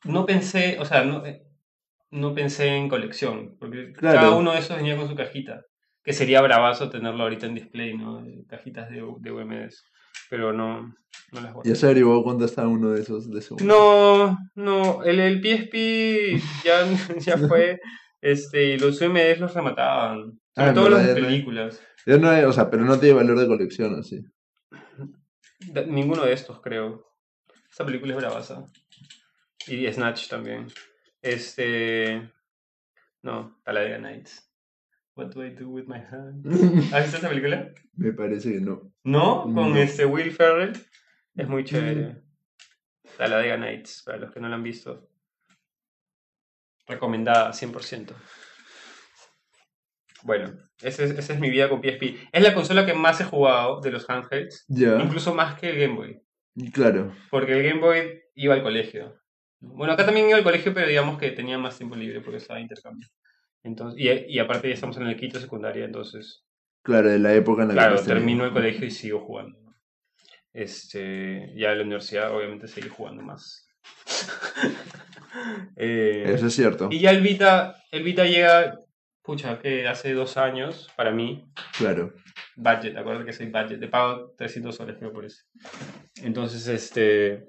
No 0.05 0.25
pensé, 0.25 0.79
o 0.81 0.85
sea, 0.85 1.05
no, 1.05 1.27
eh, 1.27 1.43
no 2.11 2.35
pensé 2.35 2.69
en 2.69 2.89
colección, 2.89 3.57
porque 3.59 3.93
Claro. 3.93 4.19
cada 4.21 4.35
uno 4.37 4.53
de 4.53 4.61
esos 4.61 4.77
venía 4.77 4.97
con 4.97 5.09
su 5.09 5.15
cajita, 5.17 5.63
que 6.03 6.13
sería 6.13 6.41
bravazo 6.41 6.89
tenerlo 6.89 7.25
ahorita 7.25 7.47
en 7.47 7.55
display, 7.57 7.97
¿no? 7.97 8.25
Eh, 8.25 8.45
Cajitas 8.49 8.89
de, 8.89 9.05
de 9.21 9.33
UMDs, 9.33 9.85
pero 10.31 10.53
no, 10.53 10.95
no 11.33 11.41
las 11.41 11.53
guardé. 11.53 11.69
Ya 11.71 11.75
se 11.77 11.87
averiguó 11.87 12.23
cuánto 12.23 12.45
está 12.47 12.67
uno 12.69 12.91
de 12.93 13.03
esos. 13.03 13.31
De 13.31 13.41
esos. 13.41 13.61
No, 13.63 14.39
no, 14.55 15.03
el, 15.05 15.19
el 15.21 15.41
PSP 15.43 16.41
ya, 16.65 16.87
ya 17.19 17.37
fue, 17.37 17.79
este, 18.31 18.65
y 18.65 18.79
los 18.79 19.01
UMDs 19.01 19.39
los 19.41 19.55
remataban, 19.55 20.39
sobre 20.55 20.71
Ah, 20.71 20.75
todo 20.75 20.97
hay. 20.97 21.15
películas. 21.15 21.83
Ya 22.07 22.17
no 22.19 22.49
o 22.49 22.53
sea, 22.53 22.71
pero 22.71 22.85
no 22.85 22.99
tiene 22.99 23.17
valor 23.17 23.39
de 23.39 23.47
colección, 23.47 23.99
así. 23.99 24.25
Ninguno 25.89 26.25
de 26.25 26.33
estos, 26.33 26.61
creo. 26.61 27.05
Esta 27.71 27.85
película 27.85 28.13
es 28.15 28.19
bravaza. 28.19 28.65
Y 29.67 29.91
Snatch 29.93 30.29
también. 30.29 30.69
Este. 31.23 32.31
No, 33.23 33.59
Talladega 33.65 33.99
Nights. 33.99 34.43
What 35.17 35.33
do 35.35 35.45
I 35.45 35.51
do 35.51 35.69
with 35.69 35.87
my 35.87 35.99
hand? 35.99 36.47
¿Has 36.95 37.03
visto 37.05 37.17
esta 37.17 37.29
película? 37.29 37.71
Me 37.95 38.13
parece 38.13 38.53
que 38.53 38.61
no. 38.61 38.93
¿No? 39.03 39.43
Con 39.43 39.55
No. 39.73 39.77
este 39.77 40.05
Will 40.05 40.31
Ferrell. 40.31 40.73
Es 41.35 41.49
muy 41.49 41.65
chévere. 41.65 42.23
Talladega 43.17 43.57
Nights, 43.57 44.03
para 44.05 44.19
los 44.19 44.31
que 44.33 44.41
no 44.41 44.49
la 44.49 44.57
han 44.57 44.63
visto. 44.63 45.09
Recomendada 46.87 47.53
100%. 47.53 48.13
Bueno, 50.23 50.57
esa 50.83 51.05
es, 51.05 51.11
esa 51.13 51.33
es 51.35 51.41
mi 51.41 51.51
vida 51.51 51.69
con 51.69 51.81
PSP. 51.81 52.17
Es 52.33 52.43
la 52.43 52.55
consola 52.55 52.85
que 52.85 52.95
más 52.95 53.21
he 53.21 53.25
jugado 53.25 53.81
de 53.81 53.91
los 53.91 54.09
handhelds. 54.09 54.65
Ya. 54.69 54.99
Incluso 55.01 55.35
más 55.35 55.59
que 55.59 55.71
el 55.71 55.79
Game 55.79 55.95
Boy. 55.95 56.23
Claro. 56.73 57.15
Porque 57.31 57.53
el 57.53 57.63
Game 57.63 57.81
Boy 57.81 58.23
iba 58.35 58.55
al 58.55 58.63
colegio. 58.63 59.21
Bueno, 59.61 59.93
acá 59.93 60.05
también 60.05 60.29
iba 60.29 60.39
al 60.39 60.45
colegio, 60.45 60.75
pero 60.75 60.89
digamos 60.89 61.19
que 61.19 61.31
tenía 61.31 61.59
más 61.59 61.77
tiempo 61.77 61.97
libre 61.97 62.21
porque 62.21 62.39
estaba 62.39 62.61
intercambio. 62.61 63.09
Entonces, 63.63 64.01
y, 64.01 64.35
y 64.35 64.39
aparte 64.39 64.69
ya 64.69 64.75
estamos 64.75 64.97
en 64.97 65.07
el 65.07 65.17
quinto 65.17 65.41
secundaria, 65.41 65.85
entonces, 65.85 66.47
Claro, 66.87 67.11
de 67.11 67.19
la 67.19 67.35
época 67.35 67.63
en 67.63 67.69
la 67.69 67.75
claro, 67.75 67.97
que. 67.97 68.03
tenía. 68.03 68.15
termino 68.15 68.45
el 68.45 68.53
colegio 68.53 68.87
y 68.87 68.93
sigo 68.93 69.19
jugando. 69.19 69.59
Este, 70.53 71.53
ya 71.57 71.73
en 71.73 71.79
la 71.79 71.85
universidad 71.85 72.33
obviamente 72.33 72.69
seguí 72.69 72.89
jugando 72.89 73.25
más. 73.25 73.69
Eh, 75.77 76.25
Eso 76.29 76.47
es 76.47 76.55
cierto. 76.55 76.89
y 76.91 77.01
ya 77.01 77.11
el 77.11 77.21
Vita, 77.21 77.83
el 77.91 78.03
Vita 78.03 78.25
llega, 78.25 78.81
pucha, 79.23 79.59
que 79.59 79.87
hace 79.89 80.13
dos 80.15 80.37
años, 80.37 80.89
para 80.97 81.11
mí, 81.11 81.45
Claro. 81.77 82.13
budget, 82.57 82.97
acuérdate 82.97 83.27
que 83.27 83.33
soy 83.33 83.47
budget, 83.47 83.81
te 83.81 83.89
pago 83.89 84.35
300 84.37 84.75
soles 84.77 84.97
creo 84.99 85.13
por 85.13 85.25
eso. 85.25 85.43
Entonces, 86.23 86.67
este, 86.69 87.49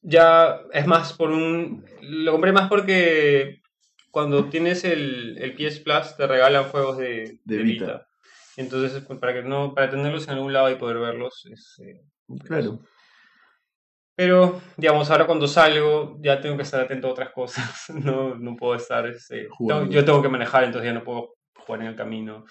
ya 0.00 0.60
es 0.72 0.86
más 0.86 1.12
por 1.12 1.30
un, 1.30 1.84
lo 2.02 2.32
compré 2.32 2.52
más 2.52 2.68
porque 2.68 3.60
cuando 4.10 4.46
tienes 4.50 4.84
el, 4.84 5.38
el 5.38 5.54
PS 5.54 5.80
Plus 5.80 6.16
te 6.16 6.26
regalan 6.26 6.64
juegos 6.64 6.98
de, 6.98 7.38
De 7.44 7.56
de 7.56 7.62
Vita. 7.62 7.84
Vita. 7.86 8.06
Entonces, 8.56 9.02
pues, 9.06 9.18
para 9.18 9.32
que 9.32 9.42
no, 9.42 9.74
para 9.74 9.88
tenerlos 9.90 10.24
en 10.28 10.34
algún 10.34 10.52
lado 10.52 10.70
y 10.70 10.74
poder 10.74 10.98
verlos, 10.98 11.46
es, 11.50 11.78
eh, 11.82 12.02
Claro. 12.44 12.80
Pero, 14.14 14.60
digamos, 14.76 15.10
ahora 15.10 15.26
cuando 15.26 15.46
salgo 15.46 16.18
ya 16.20 16.40
tengo 16.40 16.56
que 16.56 16.62
estar 16.62 16.80
atento 16.80 17.08
a 17.08 17.12
otras 17.12 17.30
cosas. 17.30 17.86
No, 17.94 18.34
no 18.34 18.56
puedo 18.56 18.74
estar. 18.74 19.06
este, 19.06 19.48
Jugando. 19.48 19.84
tengo- 19.84 19.92
yo 19.94 20.04
tengo 20.04 20.22
que 20.22 20.28
manejar, 20.28 20.64
entonces 20.64 20.88
ya 20.90 20.94
no 20.94 21.04
puedo 21.04 21.34
jugar 21.56 21.80
en 21.82 21.86
el 21.88 21.96
camino. 21.96 22.44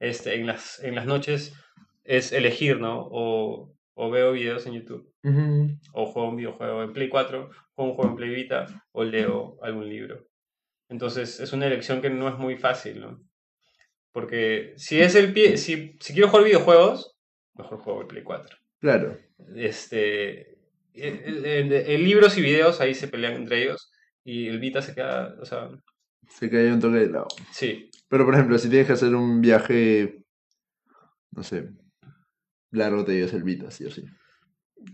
Este, 0.00 0.34
en, 0.36 0.46
las, 0.46 0.82
en 0.84 0.94
las 0.94 1.06
noches 1.06 1.52
es 2.04 2.32
elegir, 2.32 2.78
¿no? 2.80 3.08
O, 3.10 3.74
o 3.94 4.10
veo 4.10 4.32
videos 4.32 4.64
en 4.66 4.74
YouTube, 4.74 5.12
Ujú. 5.24 5.68
o 5.92 6.06
juego 6.06 6.28
un 6.28 6.36
videojuego 6.36 6.82
en 6.84 6.92
Play 6.92 7.08
4, 7.08 7.50
juego 7.74 7.90
un 7.90 7.96
juego 7.96 8.10
en 8.10 8.16
Play 8.16 8.30
Vita, 8.30 8.66
o 8.92 9.02
leo 9.02 9.58
algún 9.62 9.88
libro. 9.88 10.24
Entonces 10.88 11.40
es 11.40 11.52
una 11.52 11.66
elección 11.66 12.00
que 12.00 12.08
no 12.10 12.28
es 12.28 12.38
muy 12.38 12.56
fácil, 12.56 13.00
¿no? 13.00 13.20
Porque 14.12 14.72
si 14.76 15.00
es 15.00 15.14
el 15.16 15.32
pie, 15.32 15.56
si, 15.58 15.96
si 16.00 16.12
quiero 16.12 16.28
jugar 16.28 16.44
videojuegos, 16.46 17.16
mejor 17.54 17.78
juego 17.80 18.00
el 18.02 18.06
Play 18.06 18.22
4 18.22 18.56
Claro. 18.80 19.18
este 19.56 20.47
el- 21.02 21.72
el- 21.72 22.04
libros 22.04 22.36
y 22.38 22.42
videos 22.42 22.80
ahí 22.80 22.94
se 22.94 23.08
pelean 23.08 23.34
entre 23.34 23.62
ellos 23.62 23.90
y 24.24 24.48
el 24.48 24.58
Vita 24.58 24.82
se 24.82 24.94
queda, 24.94 25.36
o 25.40 25.44
sea, 25.44 25.70
Se 26.28 26.50
cae 26.50 26.72
un 26.72 26.80
toque 26.80 26.96
de 26.98 27.10
lado. 27.10 27.28
sí, 27.52 27.90
Pero 28.08 28.24
por 28.24 28.34
ejemplo, 28.34 28.58
si 28.58 28.68
tienes 28.68 28.86
que 28.86 28.92
hacer 28.94 29.14
un 29.14 29.40
viaje. 29.40 30.22
No 31.32 31.42
sé. 31.42 31.70
Largo 32.70 33.04
te 33.04 33.12
llevas 33.14 33.32
el 33.34 33.42
Vita, 33.44 33.70
sí 33.70 33.84
o 33.86 33.90
sí. 33.90 34.04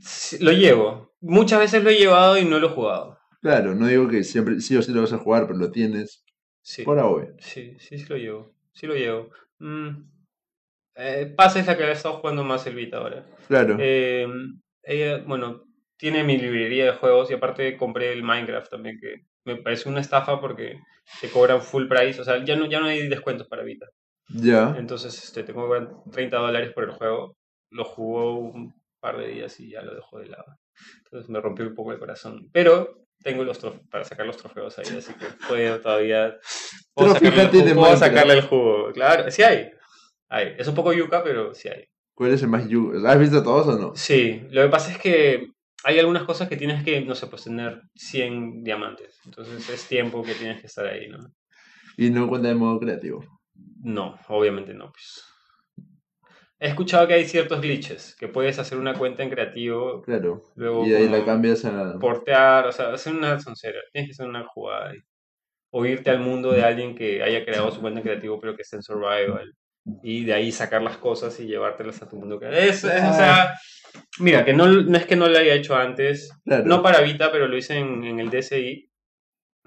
sí, 0.01 0.39
lo 0.43 0.53
llevo. 0.53 1.15
Muchas 1.21 1.59
veces 1.61 1.83
lo 1.83 1.91
he 1.91 1.99
llevado 1.99 2.39
y 2.39 2.45
no 2.45 2.59
lo 2.59 2.69
he 2.69 2.71
jugado. 2.71 3.19
Claro, 3.41 3.75
no 3.75 3.87
digo 3.87 4.09
que 4.09 4.25
siempre 4.25 4.61
sí 4.61 4.77
o 4.77 4.83
sí 4.83 4.93
lo 4.93 5.03
vas 5.03 5.13
a 5.13 5.19
jugar, 5.19 5.47
pero 5.47 5.59
lo 5.59 5.71
tienes. 5.71 6.25
Sí, 6.63 6.83
Por 6.83 6.99
ahora. 6.99 7.29
sí, 7.39 7.77
sí, 7.79 7.99
sí 7.99 8.07
lo 8.09 8.17
llevo. 8.17 8.55
Sí 8.73 8.87
lo 8.87 8.95
llevo. 8.95 9.31
Mm, 9.59 9.89
eh, 10.97 11.33
Pasa 11.37 11.61
es 11.61 11.67
la 11.67 11.77
que 11.77 11.85
ha 11.85 11.93
estado 11.93 12.17
jugando 12.19 12.43
más 12.45 12.67
el 12.67 12.75
Vita 12.75 12.99
ahora. 12.99 13.27
Claro. 13.49 13.77
Eh, 13.81 14.27
ella, 14.83 15.23
bueno, 15.27 15.65
tiene 15.97 16.25
mi 16.25 16.39
librería 16.39 16.87
de 16.87 16.93
juegos 16.93 17.31
y 17.31 17.35
aparte 17.35 17.77
compré 17.77 18.13
el 18.13 18.23
Minecraft 18.23 18.71
también, 18.71 18.99
que 19.01 19.25
me 19.45 19.57
parece 19.57 19.89
una 19.89 20.01
estafa 20.01 20.41
porque 20.41 20.81
te 21.21 21.31
cobran 21.31 21.63
full 21.63 21.87
price. 21.87 22.21
O 22.21 22.25
sea, 22.25 22.45
ya 22.45 22.57
no, 22.57 22.67
ya 22.67 22.81
no 22.81 22.87
hay 22.87 23.09
descuentos 23.09 23.47
para 23.47 23.63
Vita. 23.63 23.87
Ya. 24.29 24.75
Entonces 24.79 25.23
este, 25.23 25.43
tengo 25.45 25.69
30 26.11 26.37
dólares 26.37 26.73
por 26.73 26.85
el 26.85 26.91
juego. 26.91 27.37
Lo 27.71 27.85
jugó 27.85 28.39
un 28.39 28.75
par 29.01 29.19
de 29.19 29.29
días 29.29 29.59
y 29.61 29.71
ya 29.71 29.83
lo 29.83 29.95
dejó 29.95 30.19
de 30.19 30.29
lado. 30.29 30.59
Entonces 31.05 31.29
me 31.29 31.41
rompió 31.41 31.67
un 31.67 31.75
poco 31.75 31.93
el 31.93 31.99
corazón. 31.99 32.49
Pero 32.53 33.05
tengo 33.23 33.45
los 33.45 33.59
trofeos 33.59 33.87
para 33.89 34.05
sacar 34.05 34.27
los 34.27 34.37
trofeos 34.37 34.79
ahí, 34.79 34.97
así 34.97 35.13
que 35.15 35.27
puedo 35.49 35.81
todavía. 35.81 36.37
Puedo 36.95 37.15
sacarle, 37.15 37.43
el 37.43 37.49
jugo, 37.49 37.65
de 37.65 37.75
puedo 37.75 37.97
sacarle 37.97 38.35
el 38.35 38.43
jugo. 38.43 38.93
Claro, 38.93 39.31
sí 39.31 39.43
hay. 39.43 39.71
hay. 40.29 40.55
Es 40.59 40.69
un 40.69 40.75
poco 40.75 40.93
yuca, 40.93 41.23
pero 41.23 41.55
sí 41.55 41.69
hay. 41.69 41.87
¿Cuál 42.15 42.33
es 42.33 42.43
el 42.43 42.49
más 42.49 42.69
yu? 42.69 42.93
¿Has 43.07 43.19
visto 43.19 43.43
todos 43.43 43.67
o 43.67 43.79
no? 43.79 43.97
Sí, 43.97 44.47
lo 44.51 44.63
que 44.63 44.69
pasa 44.69 44.93
es 44.93 44.99
que 44.99 45.54
hay 45.85 45.99
algunas 45.99 46.25
cosas 46.25 46.49
que 46.49 46.57
tienes 46.57 46.83
que, 46.83 47.01
no 47.03 47.15
sé, 47.15 47.27
pues 47.27 47.45
tener 47.45 47.83
100 47.95 48.65
diamantes. 48.65 49.21
Entonces 49.25 49.69
es 49.69 49.87
tiempo 49.87 50.23
que 50.23 50.35
tienes 50.35 50.61
que 50.61 50.67
estar 50.67 50.87
ahí, 50.87 51.09
¿no? 51.09 51.19
Y 51.97 52.11
no 52.11 52.29
cuenta 52.29 52.49
de 52.49 52.55
modo 52.55 52.81
creativo. 52.81 53.25
No, 53.83 54.19
obviamente 54.29 54.75
no, 54.75 54.91
pues. 54.91 55.23
He 56.59 56.69
escuchado 56.69 57.07
que 57.07 57.15
hay 57.15 57.27
ciertos 57.27 57.61
glitches, 57.61 58.17
que 58.19 58.29
puedes 58.29 58.59
hacer 58.59 58.79
una 58.79 58.95
cuenta 58.95 59.23
en 59.23 59.31
creativo, 59.31 60.01
Claro. 60.03 60.43
luego 60.57 60.87
Y 60.87 60.91
de 60.91 60.97
ahí 60.97 61.09
la 61.09 61.25
cambias 61.25 61.65
a. 61.65 61.99
portear, 61.99 62.67
o 62.67 62.73
sea, 62.73 62.93
hacer 62.93 63.13
una 63.15 63.39
soncera, 63.39 63.79
tienes 63.93 64.09
que 64.09 64.13
hacer 64.13 64.27
una 64.29 64.47
jugada 64.47 64.91
ahí. 64.91 64.99
O 65.71 65.85
irte 65.85 66.11
al 66.11 66.21
mundo 66.21 66.53
de 66.53 66.63
alguien 66.63 66.95
que 66.95 67.23
haya 67.23 67.45
creado 67.45 67.71
su 67.71 67.81
cuenta 67.81 67.99
en 68.01 68.05
creativo 68.05 68.41
pero 68.41 68.55
que 68.57 68.63
esté 68.63 68.77
en 68.77 68.83
survival. 68.83 69.53
Y 70.03 70.25
de 70.25 70.33
ahí 70.33 70.51
sacar 70.53 70.81
las 70.81 70.97
cosas 70.97 71.39
y 71.41 71.47
llevártelas 71.47 72.01
a 72.03 72.09
tu 72.09 72.17
mundo. 72.17 72.39
creativo. 72.39 72.63
Es, 72.71 72.85
es, 72.85 73.03
o 73.03 73.13
sea, 73.13 73.55
mira, 74.19 74.45
que 74.45 74.53
no, 74.53 74.67
no 74.69 74.97
es 74.97 75.07
que 75.07 75.17
no 75.17 75.29
lo 75.29 75.39
haya 75.39 75.55
hecho 75.55 75.77
antes, 75.77 76.31
Claro. 76.45 76.65
no 76.67 76.83
para 76.83 77.01
Vita, 77.01 77.31
pero 77.33 77.49
lo 77.49 77.57
hice 77.57 77.79
en, 77.79 78.05
en 78.05 78.21
el 78.21 78.31
DSi, 78.31 78.91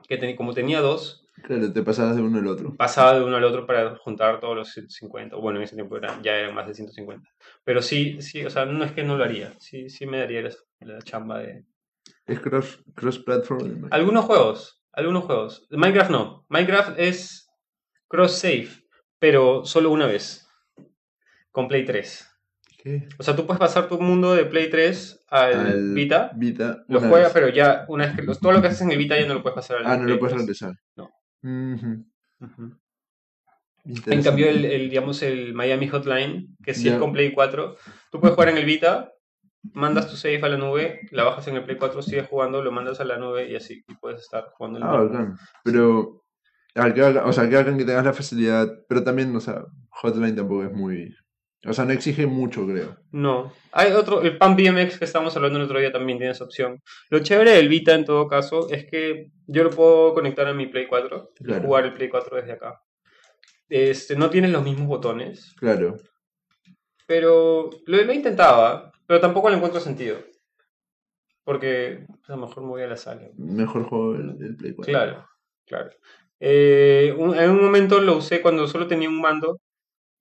que 0.07 0.19
teni- 0.19 0.35
como 0.35 0.53
tenía 0.53 0.81
dos, 0.81 1.23
Claro, 1.43 1.71
te 1.71 1.83
pasabas 1.83 2.15
de 2.15 2.23
uno 2.23 2.39
al 2.39 2.47
otro. 2.47 2.75
pasaba 2.75 3.13
de 3.13 3.23
uno 3.23 3.37
al 3.37 3.43
otro 3.43 3.67
para 3.67 3.95
juntar 3.97 4.39
todos 4.39 4.55
los 4.55 4.69
150. 4.71 5.35
Bueno, 5.35 5.59
en 5.59 5.65
ese 5.65 5.75
tiempo 5.75 5.95
eran, 5.95 6.23
ya 6.23 6.35
eran 6.35 6.55
más 6.55 6.67
de 6.67 6.73
150. 6.73 7.29
Pero 7.63 7.81
sí, 7.83 8.19
sí, 8.23 8.43
o 8.43 8.49
sea, 8.49 8.65
no 8.65 8.83
es 8.83 8.91
que 8.91 9.03
no 9.03 9.15
lo 9.17 9.23
haría. 9.23 9.53
Sí, 9.59 9.87
sí 9.89 10.07
me 10.07 10.17
daría 10.17 10.41
la, 10.41 10.49
la 10.79 10.99
chamba 11.03 11.39
de... 11.39 11.63
Es 12.25 12.39
cross, 12.39 12.83
cross 12.95 13.19
platform. 13.19 13.87
Algunos 13.91 14.25
juegos, 14.25 14.81
algunos 14.93 15.25
juegos. 15.25 15.67
Minecraft 15.69 16.09
no. 16.09 16.45
Minecraft 16.49 16.97
es 16.99 17.47
cross-save, 18.07 18.69
pero 19.19 19.63
solo 19.63 19.91
una 19.91 20.07
vez. 20.07 20.47
Con 21.51 21.67
Play 21.67 21.85
3. 21.85 22.27
¿Qué? 22.77 23.09
O 23.17 23.23
sea, 23.23 23.35
tú 23.35 23.45
puedes 23.45 23.59
pasar 23.59 23.87
tu 23.89 23.99
mundo 23.99 24.33
de 24.35 24.45
Play 24.45 24.69
3 24.69 25.25
al, 25.29 25.53
Al 25.59 25.93
Vita. 25.93 26.31
Vita. 26.35 26.83
Lo 26.87 26.99
juegas, 26.99 27.23
vez. 27.23 27.31
pero 27.33 27.49
ya, 27.49 27.85
una 27.87 28.05
vez 28.05 28.15
que 28.15 28.21
los- 28.21 28.39
todo 28.39 28.51
lo 28.51 28.61
que 28.61 28.67
haces 28.67 28.81
en 28.81 28.91
el 28.91 28.97
Vita 28.97 29.19
ya 29.19 29.27
no 29.27 29.33
lo 29.33 29.41
puedes 29.41 29.55
pasar 29.55 29.77
al 29.77 29.85
Ah, 29.87 29.97
no 29.97 30.03
Play 30.03 30.13
lo 30.13 30.19
puedes 30.19 30.35
3. 30.35 30.41
regresar. 30.41 30.73
No. 30.95 31.09
En 34.05 34.21
cambio, 34.21 34.49
el, 34.49 34.65
el, 34.65 34.89
digamos, 34.89 35.21
el 35.23 35.53
Miami 35.53 35.87
Hotline, 35.87 36.55
que 36.63 36.73
sí 36.73 36.87
es 36.87 36.93
Ya. 36.95 36.99
con 36.99 37.13
Play 37.13 37.31
4, 37.33 37.77
tú 38.11 38.19
puedes 38.19 38.35
jugar 38.35 38.49
en 38.49 38.57
el 38.57 38.65
Vita, 38.65 39.11
mandas 39.73 40.09
tu 40.09 40.15
save 40.17 40.41
a 40.43 40.49
la 40.49 40.57
nube, 40.57 41.01
la 41.11 41.23
bajas 41.23 41.47
en 41.47 41.55
el 41.55 41.63
Play 41.63 41.77
4, 41.77 42.01
sigues 42.01 42.27
jugando, 42.27 42.61
lo 42.61 42.71
mandas 42.71 42.99
a 42.99 43.05
la 43.05 43.17
nube 43.17 43.49
y 43.49 43.55
así, 43.55 43.83
y 43.87 43.95
puedes 43.95 44.21
estar 44.21 44.49
jugando 44.53 44.79
en 44.79 44.85
Ah, 44.85 44.91
bacán. 45.03 45.37
Pero. 45.63 46.23
ah, 46.75 46.93
o 47.25 47.33
sea, 47.33 47.49
qué 47.49 47.55
bacán 47.55 47.77
que 47.77 47.85
tengas 47.85 48.05
la 48.05 48.13
facilidad. 48.13 48.67
Pero 48.89 49.03
también, 49.03 49.33
o 49.35 49.39
sea, 49.39 49.63
Hotline 49.89 50.35
tampoco 50.35 50.63
es 50.65 50.71
muy. 50.73 51.15
O 51.65 51.73
sea, 51.73 51.85
no 51.85 51.91
exige 51.91 52.27
mucho, 52.27 52.65
creo. 52.67 52.97
No. 53.11 53.51
Hay 53.71 53.91
otro, 53.91 54.21
el 54.21 54.37
PAN 54.37 54.55
BMX 54.55 54.99
que 54.99 55.05
estábamos 55.05 55.35
hablando 55.35 55.57
el 55.57 55.65
otro 55.65 55.79
día 55.79 55.91
también 55.91 56.17
tiene 56.19 56.31
esa 56.31 56.43
opción. 56.43 56.81
Lo 57.09 57.19
chévere 57.19 57.51
del 57.51 57.67
Vita 57.67 57.93
en 57.95 58.05
todo 58.05 58.27
caso 58.27 58.69
es 58.69 58.85
que 58.85 59.31
yo 59.47 59.63
lo 59.63 59.71
puedo 59.71 60.13
conectar 60.13 60.47
a 60.47 60.53
mi 60.53 60.67
Play 60.67 60.87
4 60.87 61.31
y 61.39 61.43
Claro. 61.45 61.63
jugar 61.63 61.85
el 61.85 61.93
Play 61.93 62.09
4 62.09 62.37
desde 62.37 62.51
acá. 62.53 62.79
Este, 63.69 64.15
no 64.15 64.29
tienes 64.29 64.51
los 64.51 64.63
mismos 64.63 64.87
botones, 64.87 65.53
Claro. 65.59 65.97
pero 67.05 67.69
lo, 67.85 68.03
lo 68.03 68.13
intentaba, 68.13 68.91
pero 69.05 69.19
tampoco 69.19 69.49
le 69.49 69.55
encuentro 69.57 69.79
sentido. 69.81 70.17
Porque 71.43 72.05
pues, 72.07 72.29
a 72.29 72.35
lo 72.35 72.45
mejor 72.47 72.63
me 72.63 72.69
voy 72.69 72.81
a 72.83 72.87
la 72.87 72.97
sala. 72.97 73.21
Mejor 73.37 73.83
juego 73.83 74.15
el, 74.15 74.37
el 74.41 74.55
Play 74.57 74.73
4. 74.73 74.91
Claro, 74.91 75.25
claro. 75.65 75.89
Eh, 76.39 77.13
un- 77.17 77.35
en 77.37 77.49
un 77.49 77.61
momento 77.63 77.99
lo 77.99 78.17
usé 78.17 78.41
cuando 78.41 78.67
solo 78.67 78.87
tenía 78.87 79.09
un 79.09 79.19
mando. 79.21 79.59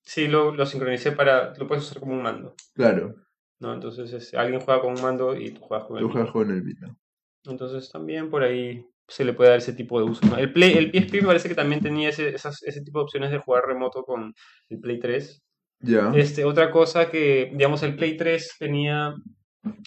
Sí, 0.07 0.29
lo, 0.29 0.55
lo 0.55 0.65
sincronicé 0.65 1.13
para. 1.13 1.53
Lo 1.59 1.67
puedes 1.67 1.85
usar 1.85 1.99
como 2.01 2.13
un 2.15 2.23
mando. 2.23 2.55
Claro. 2.75 3.15
¿no? 3.59 3.75
Entonces 3.75 4.13
este, 4.13 4.37
alguien 4.39 4.61
juega 4.61 4.81
con 4.81 4.95
un 4.95 5.03
mando 5.03 5.37
y 5.37 5.51
tú 5.51 5.61
juegas 5.63 5.87
con 5.87 5.97
el 5.97 6.03
Tú 6.03 6.09
Vita. 6.09 6.13
juegas 6.21 6.33
con 6.33 6.51
el 6.51 6.63
Vita. 6.63 6.97
Entonces 7.45 7.91
también 7.91 8.31
por 8.31 8.43
ahí 8.43 8.87
se 9.09 9.25
le 9.25 9.33
puede 9.33 9.51
dar 9.51 9.59
ese 9.59 9.73
tipo 9.73 9.99
de 9.99 10.05
uso. 10.11 10.25
¿no? 10.27 10.37
El, 10.37 10.53
Play, 10.53 10.73
el 10.77 10.91
PSP 10.93 11.21
me 11.23 11.27
parece 11.29 11.49
que 11.49 11.55
también 11.55 11.81
tenía 11.83 12.09
ese, 12.11 12.29
esas- 12.35 12.63
ese 12.63 12.83
tipo 12.83 12.99
de 12.99 13.05
opciones 13.05 13.31
de 13.31 13.39
jugar 13.39 13.65
remoto 13.67 14.03
con 14.05 14.33
el 14.69 14.79
Play 14.81 14.99
3. 15.01 15.43
Ya. 15.81 16.13
Este, 16.15 16.45
otra 16.45 16.71
cosa 16.71 17.11
que, 17.11 17.51
digamos, 17.53 17.83
el 17.83 17.97
Play 17.97 18.17
3 18.17 18.55
tenía... 18.59 19.15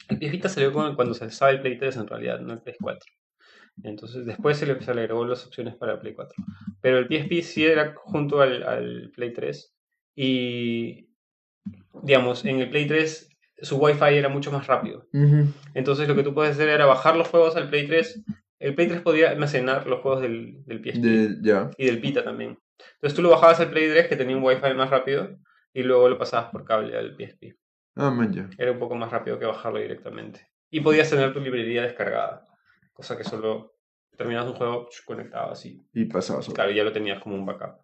El 0.09 0.17
PS 0.19 0.31
Vita 0.31 0.49
salió 0.49 0.73
con- 0.73 0.95
cuando 0.95 1.13
se 1.13 1.25
usaba 1.25 1.51
el 1.51 1.61
Play 1.61 1.77
3 1.77 1.95
en 1.97 2.07
realidad, 2.07 2.39
no 2.39 2.53
el 2.53 2.61
Play 2.61 2.75
4. 2.81 2.99
Entonces 3.83 4.25
después 4.25 4.57
se 4.57 4.65
le, 4.65 4.81
se 4.81 4.93
le 4.93 5.01
agregó 5.01 5.25
las 5.25 5.45
opciones 5.45 5.75
para 5.75 5.93
el 5.93 5.99
Play 5.99 6.13
4. 6.13 6.35
Pero 6.81 6.97
el 6.97 7.07
PSP 7.07 7.41
sí 7.43 7.65
era 7.65 7.93
junto 7.95 8.41
al, 8.41 8.63
al 8.63 9.11
Play 9.15 9.31
3. 9.33 9.73
Y, 10.21 11.07
digamos, 12.03 12.43
en 12.43 12.59
el 12.59 12.69
Play 12.69 12.85
3 12.87 13.29
su 13.61 13.77
Wi-Fi 13.77 14.15
era 14.17 14.27
mucho 14.27 14.51
más 14.51 14.67
rápido. 14.67 15.07
Entonces 15.73 16.09
lo 16.09 16.15
que 16.15 16.23
tú 16.23 16.33
puedes 16.33 16.51
hacer 16.55 16.67
era 16.67 16.85
bajar 16.85 17.15
los 17.15 17.29
juegos 17.29 17.55
al 17.55 17.69
Play 17.69 17.87
3. 17.87 18.21
El 18.59 18.75
Play 18.75 18.89
3 18.89 19.01
podía 19.01 19.29
almacenar 19.29 19.87
los 19.87 20.01
juegos 20.01 20.21
del, 20.21 20.65
del 20.65 20.81
PSP 20.81 21.01
De- 21.01 21.27
y 21.77 21.85
del 21.85 21.99
Vita 21.99 22.21
también. 22.23 22.59
Entonces 22.95 23.15
tú 23.15 23.21
lo 23.21 23.29
bajabas 23.29 23.61
al 23.61 23.69
Play 23.69 23.89
3 23.89 24.07
que 24.07 24.17
tenía 24.17 24.35
un 24.35 24.43
Wi-Fi 24.43 24.73
más 24.73 24.89
rápido 24.89 25.37
y 25.73 25.83
luego 25.83 26.09
lo 26.09 26.17
pasabas 26.17 26.51
por 26.51 26.65
cable 26.65 26.97
al 26.97 27.15
PSP. 27.15 27.55
Ah, 27.95 28.11
man, 28.11 28.33
ya. 28.33 28.49
Era 28.57 28.73
un 28.73 28.79
poco 28.79 28.95
más 28.95 29.09
rápido 29.11 29.39
que 29.39 29.45
bajarlo 29.45 29.79
directamente. 29.79 30.45
Y 30.69 30.81
podías 30.81 31.09
tener 31.09 31.33
tu 31.33 31.39
librería 31.39 31.83
descargada, 31.83 32.45
cosa 32.93 33.17
que 33.17 33.23
solo 33.23 33.75
terminabas 34.17 34.51
un 34.51 34.57
juego 34.57 34.89
ch, 34.89 35.05
conectabas 35.05 35.65
y 35.65 36.05
pasabas 36.05 36.47
claro, 36.49 36.71
ya 36.71 36.83
lo 36.83 36.91
tenías 36.91 37.19
como 37.21 37.35
un 37.35 37.45
backup. 37.45 37.77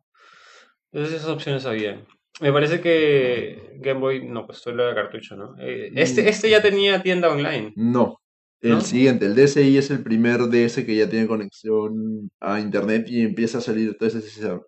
Entonces 0.92 1.16
esas 1.18 1.30
opciones 1.30 1.66
habían. 1.66 2.06
Me 2.42 2.52
parece 2.52 2.82
que 2.82 3.78
Game 3.80 4.00
Boy, 4.00 4.28
no, 4.28 4.46
pues 4.46 4.58
solo 4.60 4.84
era 4.84 4.94
cartucho, 4.96 5.36
¿no? 5.36 5.56
Eh, 5.60 5.92
este, 5.96 6.24
Mm. 6.24 6.28
este 6.28 6.50
ya 6.50 6.62
tenía 6.62 7.02
tienda 7.02 7.30
online. 7.32 7.74
No. 7.76 8.18
El 8.62 8.72
¿No? 8.72 8.82
siguiente, 8.82 9.26
el 9.28 9.36
DSi 9.36 9.78
es 9.78 9.92
el 9.92 10.02
primer 10.02 10.40
DS 10.50 10.86
que 10.86 10.96
ya 10.96 11.08
tiene 11.08 11.28
conexión 11.28 12.32
a 12.40 12.60
internet 12.60 13.06
y 13.08 13.22
empieza 13.22 13.60
a 13.60 13.62
salir 13.62 13.96
todo 13.98 14.10
ese 14.10 14.20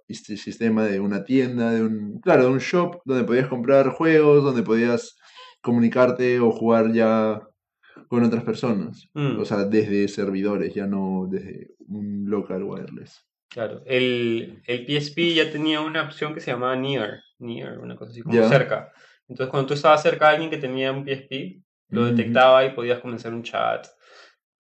este 0.08 0.38
sistema 0.38 0.86
de 0.86 1.00
una 1.00 1.24
tienda, 1.24 1.72
de 1.72 1.82
un, 1.84 2.20
claro, 2.22 2.44
de 2.44 2.50
un 2.52 2.60
shop 2.60 3.02
donde 3.06 3.24
podías 3.24 3.48
comprar 3.48 3.90
juegos, 3.90 4.44
donde 4.44 4.62
podías 4.62 5.18
comunicarte 5.62 6.40
o 6.40 6.52
jugar 6.52 6.94
ya 6.94 7.42
con 8.08 8.24
otras 8.24 8.44
personas. 8.44 9.08
Mm. 9.16 9.40
O 9.40 9.46
sea, 9.46 9.64
desde 9.66 10.08
servidores, 10.10 10.76
ya 10.76 10.86
no 10.86 11.28
desde 11.30 11.70
un 11.88 12.26
local 12.30 12.64
wireless. 12.64 13.26
Claro, 13.50 13.82
el, 13.86 14.62
el 14.66 14.86
PSP 14.86 15.34
ya 15.34 15.50
tenía 15.52 15.82
una 15.82 16.04
opción 16.04 16.34
que 16.34 16.42
se 16.42 16.52
llamaba 16.52 16.76
Near, 16.76 17.22
Near, 17.40 17.80
una 17.80 17.96
cosa 17.96 18.12
así 18.12 18.22
como 18.22 18.48
cerca. 18.48 18.92
Entonces, 19.28 19.50
cuando 19.50 19.68
tú 19.68 19.74
estabas 19.74 20.02
cerca 20.02 20.28
de 20.28 20.34
alguien 20.34 20.50
que 20.50 20.58
tenía 20.58 20.92
un 20.92 21.06
PSP, 21.06 21.64
lo 21.90 22.06
detectaba 22.06 22.66
y 22.66 22.72
podías 22.72 23.00
comenzar 23.00 23.34
un 23.34 23.44
chat. 23.44 23.88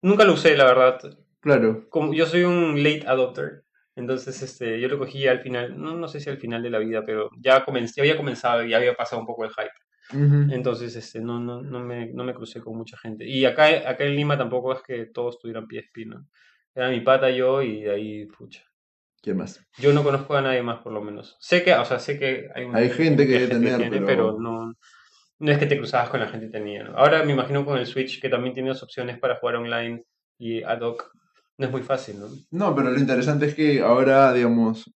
Nunca 0.02 0.24
lo 0.24 0.34
usé, 0.34 0.56
la 0.56 0.64
verdad. 0.64 1.00
Claro, 1.40 1.88
Como 1.88 2.12
yo 2.12 2.26
soy 2.26 2.42
un 2.44 2.82
late 2.82 3.06
adopter, 3.06 3.64
entonces 3.94 4.42
este, 4.42 4.80
yo 4.80 4.88
lo 4.88 4.98
cogí 4.98 5.26
al 5.26 5.40
final, 5.40 5.80
no, 5.80 5.94
no 5.94 6.08
sé 6.08 6.20
si 6.20 6.28
al 6.30 6.38
final 6.38 6.62
de 6.62 6.70
la 6.70 6.78
vida, 6.78 7.04
pero 7.04 7.30
ya, 7.40 7.64
comencé, 7.64 7.94
ya 7.96 8.02
había 8.02 8.16
comenzado 8.16 8.64
y 8.64 8.74
había 8.74 8.94
pasado 8.94 9.20
un 9.20 9.26
poco 9.26 9.44
el 9.44 9.50
hype. 9.50 9.70
Entonces, 10.50 10.96
este, 10.96 11.20
no, 11.20 11.38
no, 11.38 11.60
no, 11.60 11.80
me, 11.80 12.06
no 12.12 12.24
me 12.24 12.34
crucé 12.34 12.60
con 12.60 12.76
mucha 12.76 12.96
gente. 12.96 13.26
Y 13.26 13.44
acá, 13.44 13.66
acá 13.88 14.04
en 14.04 14.16
Lima 14.16 14.38
tampoco 14.38 14.72
es 14.72 14.82
que 14.82 15.06
todos 15.06 15.38
tuvieran 15.38 15.66
PSP, 15.68 16.06
¿no? 16.06 16.26
Era 16.78 16.90
mi 16.90 17.00
pata, 17.00 17.28
yo 17.30 17.60
y 17.60 17.82
de 17.82 17.90
ahí, 17.90 18.26
pucha. 18.26 18.62
¿qué 19.20 19.34
más? 19.34 19.60
Yo 19.78 19.92
no 19.92 20.04
conozco 20.04 20.36
a 20.36 20.42
nadie 20.42 20.62
más, 20.62 20.78
por 20.80 20.92
lo 20.92 21.02
menos. 21.02 21.36
Sé 21.40 21.64
que, 21.64 21.74
o 21.74 21.84
sea, 21.84 21.98
sé 21.98 22.18
que 22.20 22.48
hay, 22.54 22.64
un- 22.64 22.76
Hay 22.76 22.88
gente 22.88 23.26
que 23.26 23.48
tener, 23.48 23.76
tiene, 23.78 23.96
pero- 23.96 24.06
pero 24.06 24.38
no, 24.38 24.74
no 25.40 25.50
es 25.52 25.58
que 25.58 25.66
te 25.66 25.76
cruzabas 25.76 26.08
con 26.08 26.20
la 26.20 26.28
gente 26.28 26.46
que 26.46 26.52
tenía. 26.52 26.84
¿no? 26.84 26.96
Ahora 26.96 27.24
me 27.24 27.32
imagino 27.32 27.64
con 27.66 27.78
el 27.78 27.86
Switch 27.86 28.20
que 28.20 28.28
también 28.28 28.54
tiene 28.54 28.68
las 28.68 28.82
opciones 28.84 29.18
para 29.18 29.34
jugar 29.36 29.56
online 29.56 30.04
y 30.38 30.62
ad 30.62 30.80
hoc. 30.82 31.10
No 31.58 31.66
es 31.66 31.72
muy 31.72 31.82
fácil, 31.82 32.20
¿no? 32.20 32.28
No, 32.52 32.74
pero 32.76 32.90
lo 32.92 32.98
interesante 33.00 33.46
es 33.46 33.56
que 33.56 33.80
ahora, 33.80 34.32
digamos, 34.32 34.88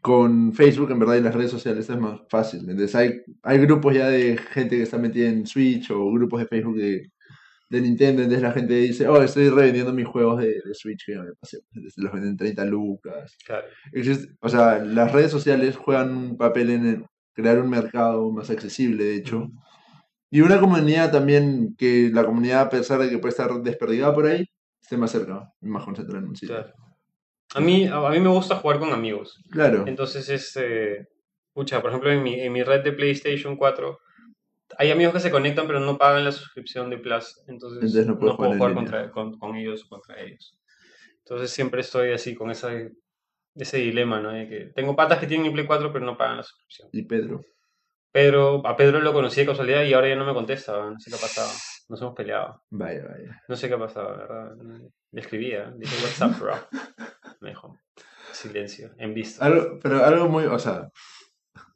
con 0.00 0.52
Facebook, 0.52 0.90
en 0.90 0.98
verdad, 0.98 1.14
y 1.14 1.20
las 1.20 1.34
redes 1.34 1.52
sociales 1.52 1.88
es 1.88 1.96
más 1.96 2.20
fácil. 2.28 2.60
Entonces 2.68 2.94
hay, 2.96 3.20
hay 3.44 3.58
grupos 3.58 3.94
ya 3.94 4.08
de 4.08 4.36
gente 4.36 4.76
que 4.76 4.82
está 4.82 4.98
metida 4.98 5.28
en 5.28 5.46
Switch 5.46 5.88
o 5.92 6.10
grupos 6.10 6.40
de 6.40 6.46
Facebook 6.46 6.76
de, 6.76 7.12
de 7.70 7.80
Nintendo. 7.80 8.22
Entonces 8.22 8.42
la 8.42 8.52
gente 8.52 8.74
dice, 8.74 9.08
oh, 9.08 9.22
estoy 9.22 9.48
revendiendo 9.48 9.92
mis 9.92 10.06
juegos 10.06 10.40
de, 10.42 10.60
de 10.64 10.74
Switch 10.74 11.06
que 11.06 11.16
me 11.16 11.32
pasé. 11.40 11.60
Los 11.96 12.12
venden 12.12 12.36
30 12.36 12.64
lucas. 12.66 13.36
Claro. 13.46 13.66
Existe- 13.92 14.36
o 14.40 14.48
sea, 14.48 14.78
las 14.84 15.10
redes 15.12 15.30
sociales 15.30 15.76
juegan 15.76 16.14
un 16.14 16.36
papel 16.36 16.70
en 16.70 16.86
el- 16.86 17.04
crear 17.32 17.58
un 17.60 17.70
mercado 17.70 18.30
más 18.32 18.50
accesible, 18.50 19.04
de 19.04 19.14
hecho. 19.16 19.48
Y 20.30 20.42
una 20.42 20.60
comunidad 20.60 21.10
también 21.10 21.74
que 21.78 22.10
la 22.12 22.24
comunidad, 22.24 22.60
a 22.62 22.68
pesar 22.68 23.00
de 23.00 23.08
que 23.08 23.18
puede 23.18 23.30
estar 23.30 23.50
desperdigada 23.62 24.14
por 24.14 24.26
ahí, 24.26 24.46
esté 24.82 24.96
más 24.96 25.10
cerca, 25.12 25.50
más 25.60 25.84
concentrada 25.84 26.20
en 26.22 26.28
un 26.28 26.36
sitio. 26.36 26.56
Claro. 26.56 26.72
A 27.54 27.60
mí, 27.60 27.86
a 27.86 28.08
mí 28.10 28.20
me 28.20 28.28
gusta 28.28 28.56
jugar 28.56 28.78
con 28.78 28.92
amigos. 28.92 29.40
Claro. 29.50 29.84
Entonces, 29.86 30.28
este, 30.28 31.08
Pucha, 31.52 31.80
por 31.80 31.90
ejemplo, 31.90 32.12
en 32.12 32.22
mi, 32.22 32.40
en 32.40 32.52
mi 32.52 32.62
red 32.62 32.84
de 32.84 32.92
PlayStation 32.92 33.56
4, 33.56 33.98
hay 34.78 34.90
amigos 34.90 35.14
que 35.14 35.20
se 35.20 35.30
conectan 35.30 35.66
pero 35.66 35.80
no 35.80 35.98
pagan 35.98 36.24
la 36.24 36.32
suscripción 36.32 36.90
de 36.90 36.98
Plus, 36.98 37.42
entonces, 37.46 37.78
Entonces 37.78 38.06
no 38.06 38.14
no, 38.14 38.18
puedo 38.18 38.34
jugar 38.34 38.56
jugar 38.56 38.74
contra, 38.74 39.10
con, 39.10 39.38
con 39.38 39.56
ellos 39.56 39.84
o 39.84 39.88
contra 39.88 40.20
ellos. 40.20 40.58
Entonces 41.18 41.50
siempre 41.50 41.80
estoy 41.80 42.12
así 42.12 42.34
con 42.34 42.50
esa, 42.50 42.70
ese 43.54 43.78
dilema, 43.78 44.20
¿no? 44.20 44.30
De 44.30 44.48
que 44.48 44.60
tengo 44.74 44.96
patas 44.96 45.18
que 45.18 45.26
tienen 45.26 45.46
mi 45.46 45.52
Play 45.52 45.66
4 45.66 45.92
pero 45.92 46.04
no 46.04 46.16
pagan 46.16 46.38
la 46.38 46.42
suscripción. 46.42 46.88
Y 46.92 47.02
Pedro. 47.02 47.44
Pedro, 48.12 48.66
a 48.66 48.76
Pedro 48.76 49.00
lo 49.00 49.12
conocí 49.12 49.40
de 49.40 49.46
casualidad 49.46 49.84
y 49.84 49.92
ahora 49.92 50.08
ya 50.08 50.16
no 50.16 50.26
me 50.26 50.34
contesta, 50.34 50.72
no 50.72 50.98
sé 50.98 51.10
qué 51.10 51.16
ha 51.16 51.20
pasado. 51.20 51.50
Nos 51.88 52.00
hemos 52.00 52.14
peleado. 52.14 52.62
Vaya, 52.70 53.04
vaya. 53.04 53.42
No 53.48 53.56
sé 53.56 53.68
qué 53.68 53.74
ha 53.74 53.78
pasado, 53.78 54.16
la 54.16 54.26
¿verdad? 54.26 54.56
Le 55.12 55.20
escribía, 55.20 55.72
dije, 55.76 55.94
what's 56.02 56.20
up, 56.20 56.40
bro? 56.40 56.54
Me 57.40 57.50
dijo, 57.50 57.78
silencio, 58.32 58.92
en 58.98 59.14
vista. 59.14 59.44
Algo, 59.44 59.78
pero 59.80 60.04
algo 60.04 60.28
muy, 60.28 60.44
o 60.44 60.58
sea, 60.58 60.90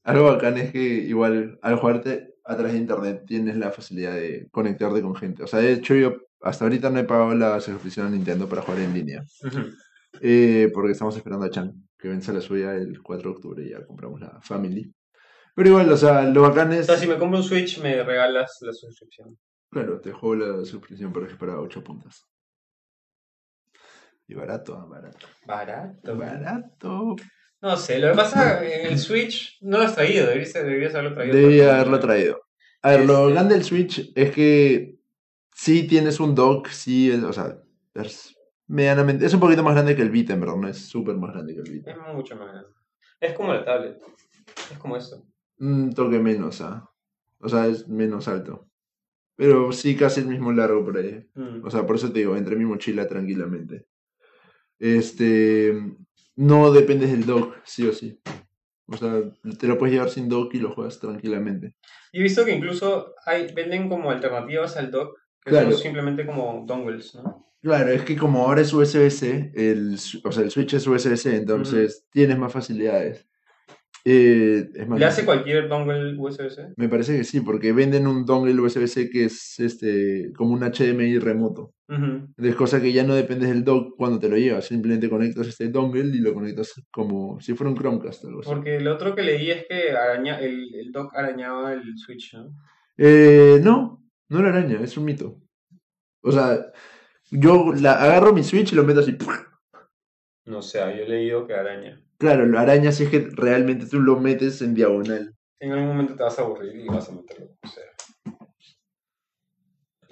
algo 0.03 0.25
bacán 0.25 0.59
es 0.59 0.73
que 0.73 0.79
igual 0.79 1.59
al 1.63 1.77
jugarte 1.77 2.34
a 2.45 2.55
través 2.55 2.73
de 2.73 2.79
internet 2.79 3.25
tienes 3.27 3.57
la 3.57 3.71
facilidad 3.71 4.15
de 4.15 4.49
conectarte 4.51 5.01
con 5.03 5.17
gente. 5.17 5.43
O 5.43 5.47
sea, 5.47 5.61
de 5.61 5.73
hecho 5.73 5.95
yo 5.95 6.17
hasta 6.41 6.65
ahorita 6.65 6.91
no 6.91 6.99
he 6.99 7.05
pagado 7.05 7.35
la 7.35 7.61
suscripción 7.61 8.07
a 8.07 8.11
Nintendo 8.11 8.49
para 8.49 8.63
jugar 8.63 8.81
en 8.81 8.95
línea. 8.95 9.25
Eh, 10.21 10.71
porque 10.73 10.93
estamos 10.93 11.17
esperando 11.17 11.45
a 11.47 11.51
Chan, 11.51 11.73
que 11.99 12.09
vence 12.09 12.33
la 12.33 12.41
suya 12.41 12.75
el 12.75 13.03
4 13.03 13.31
de 13.31 13.37
octubre 13.37 13.65
y 13.65 13.71
ya 13.71 13.85
compramos 13.85 14.21
la 14.21 14.41
Family. 14.43 14.95
Pero 15.57 15.69
igual, 15.71 15.91
o 15.91 15.97
sea, 15.97 16.23
lo 16.23 16.43
bacán 16.43 16.71
O 16.71 16.75
es... 16.75 16.87
sea, 16.87 16.97
si 16.97 17.07
me 17.07 17.19
compro 17.19 17.39
un 17.39 17.45
Switch, 17.45 17.81
me 17.81 18.03
regalas 18.03 18.59
la 18.61 18.73
suscripción. 18.73 19.37
Claro, 19.71 20.01
te 20.01 20.13
juego 20.13 20.37
la 20.37 20.65
suscripción 20.65 21.13
es 21.29 21.37
para 21.37 21.59
8 21.59 21.83
puntas. 21.83 22.29
Y 24.27 24.35
barato, 24.35 24.87
barato. 24.89 25.27
Barato. 25.47 26.17
Barato. 26.17 27.17
No 27.65 27.77
sé, 27.79 27.99
lo 27.99 28.11
que 28.11 28.17
pasa 28.17 28.63
en 28.65 28.87
el 28.93 28.99
Switch 28.99 29.57
no 29.63 29.79
lo 29.79 29.85
has 29.85 29.95
traído, 29.95 30.27
deberías, 30.27 30.53
deberías 30.53 30.95
haberlo 30.95 31.15
traído. 31.15 31.35
Debía 31.37 31.65
para- 31.65 31.75
haberlo 31.77 31.99
traído. 32.01 32.41
A 32.83 32.91
ver, 32.91 33.07
lo 33.07 33.21
Este- 33.23 33.33
grande 33.33 33.55
del 33.55 33.65
Switch 33.65 34.13
es 34.15 34.31
que 34.33 34.99
sí 35.55 35.87
tienes 35.87 36.21
un 36.21 36.35
dock, 36.35 36.69
sí, 36.69 37.11
es- 37.11 37.23
o 37.25 37.33
sea, 37.33 37.59
es 37.95 38.37
medianamente, 38.67 39.25
es 39.25 39.33
un 39.35 39.41
poquito 39.41 39.63
más 39.63 39.75
grande 39.75 39.97
que 39.97 40.03
el 40.03 40.11
Vita, 40.11 40.35
en 40.35 40.41
verdad, 40.41 40.57
no 40.57 40.69
es 40.69 40.77
súper 40.79 41.17
más 41.17 41.33
grande 41.33 41.55
que 41.55 41.61
el 41.61 41.71
Vita. 41.71 41.91
Es 41.93 41.97
mucho 42.15 42.37
más 42.37 42.49
grande. 42.53 42.69
Es 43.21 43.33
como 43.33 43.55
la 43.55 43.65
tablet. 43.65 43.99
Es 44.71 44.79
como 44.79 44.97
eso. 44.99 45.27
Un 45.59 45.93
toque 45.95 46.19
menos, 46.19 46.61
¿ah? 46.61 46.91
O 47.39 47.49
sea, 47.49 47.67
es 47.67 47.89
menos 47.89 48.29
alto. 48.29 48.69
Pero 49.37 49.73
sí 49.73 49.97
casi 49.97 50.21
el 50.21 50.27
mismo 50.29 50.53
largo 50.53 50.85
por 50.85 50.99
ahí. 50.99 51.27
Mm. 51.35 51.65
O 51.65 51.71
sea, 51.71 51.87
por 51.87 51.97
eso 51.97 52.13
te 52.13 52.19
digo, 52.21 52.37
entre 52.37 52.57
mi 52.57 52.65
mochila 52.67 53.07
tranquilamente. 53.09 53.87
Este, 54.79 55.73
no 56.37 56.73
dependes 56.73 57.11
del 57.11 57.27
dock, 57.27 57.57
sí 57.65 57.87
o 57.87 57.93
sí. 57.93 58.21
O 58.87 58.97
sea, 58.97 59.23
te 59.59 59.67
lo 59.67 59.79
puedes 59.79 59.95
llevar 59.95 60.11
sin 60.11 60.29
dock 60.29 60.55
y 60.55 60.59
lo 60.59 60.73
juegas 60.73 61.01
tranquilamente. 61.01 61.75
Y 62.13 62.21
he 62.21 62.23
visto 62.23 62.45
que 62.45 62.53
incluso 62.53 63.15
hay, 63.25 63.53
venden 63.55 63.89
como 63.89 64.11
alternativas 64.11 64.77
al 64.77 64.91
dock, 64.91 65.19
que 65.43 65.51
Claro. 65.51 65.73
son 65.73 65.81
simplemente 65.81 66.27
como 66.27 66.65
dongles, 66.67 67.15
¿no? 67.15 67.51
Claro, 67.63 67.91
es 67.91 68.03
que 68.03 68.15
como 68.17 68.47
ahora 68.47 68.61
es 68.61 68.75
USB-C, 68.75 69.53
el, 69.55 69.97
o 70.25 70.33
sea, 70.33 70.43
el 70.43 70.51
Switch 70.51 70.75
es 70.75 70.87
USB-C, 70.87 71.37
entonces 71.37 72.07
tienes 72.11 72.37
más 72.39 72.53
facilidades. 72.53 73.27
Eh, 74.05 74.69
es 74.75 74.87
más 74.87 74.99
¿Le 74.99 75.07
hace 75.07 75.25
cualquier 75.25 75.67
dongle 75.67 76.15
USB-C? 76.19 76.75
Me 76.77 76.91
parece 76.91 77.17
que 77.17 77.25
sí, 77.25 77.41
porque 77.41 77.73
venden 77.73 78.07
un 78.07 78.27
dongle 78.27 78.61
USB-C 78.61 79.09
que 79.09 79.25
es 79.25 79.59
este 79.61 80.31
como 80.37 80.53
un 80.53 80.61
HDMI 80.61 81.19
remoto. 81.19 81.74
Ujú. 81.89 82.33
Es 82.39 82.55
cosa 82.55 82.81
que 82.81 82.93
ya 82.93 83.05
no 83.05 83.15
dependes 83.15 83.51
del 83.51 83.63
dock 83.63 83.95
cuando 83.97 84.19
te 84.19 84.29
lo 84.29 84.37
llevas, 84.37 84.65
simplemente 84.65 85.11
conectas 85.11 85.49
este 85.49 85.69
dongle 85.69 86.17
y 86.17 86.21
lo 86.21 86.33
conectas 86.33 86.73
como 86.91 87.41
si 87.41 87.55
fuera 87.55 87.71
un 87.71 87.77
Chromecast 87.77 88.25
o 88.25 88.29
algo 88.29 88.41
así. 88.41 88.49
Porque 88.49 88.81
lo 88.81 88.95
otro 88.95 89.15
que 89.15 89.23
leí 89.23 89.51
es 89.51 89.67
que 89.69 89.91
araña, 89.93 90.41
el, 90.41 90.75
el 90.75 90.93
dock 90.93 91.15
arañaba 91.15 91.73
el 91.75 91.99
Switch, 91.99 92.35
¿no? 92.35 92.55
Eh, 92.97 93.61
no, 93.63 94.03
no 94.29 94.43
la 94.43 94.49
araña, 94.49 94.81
es 94.81 94.97
un 94.97 95.05
mito. 95.05 95.41
O 96.23 96.33
sea, 96.33 96.73
yo 97.31 97.75
la, 97.75 98.03
agarro 98.03 98.33
mi 98.33 98.43
Switch 98.43 98.73
y 98.73 98.77
lo 98.77 98.85
meto 98.85 99.01
así. 99.01 99.17
No 100.47 100.63
sé, 100.63 100.79
yo 100.79 101.05
he 101.05 101.09
leído 101.09 101.47
que 101.47 101.55
araña. 101.55 102.01
Claro, 102.19 102.47
lo 102.47 102.59
araña 102.59 102.93
si 102.93 103.05
es 103.05 103.11
que 103.11 103.29
realmente 103.33 103.87
tú 103.87 104.01
lo 104.01 104.19
metes 104.19 104.63
en 104.63 104.75
diagonal. 104.75 105.35
En 105.61 105.73
algún 105.73 105.89
momento 105.89 106.15
te 106.15 106.23
vas 106.23 106.39
a 106.39 106.43
aburrir 106.43 106.77
y 106.77 106.87
vas 106.87 107.09
a 107.09 107.13
meterlo. 107.13 107.49
O 107.63 107.69
sea, 107.69 107.85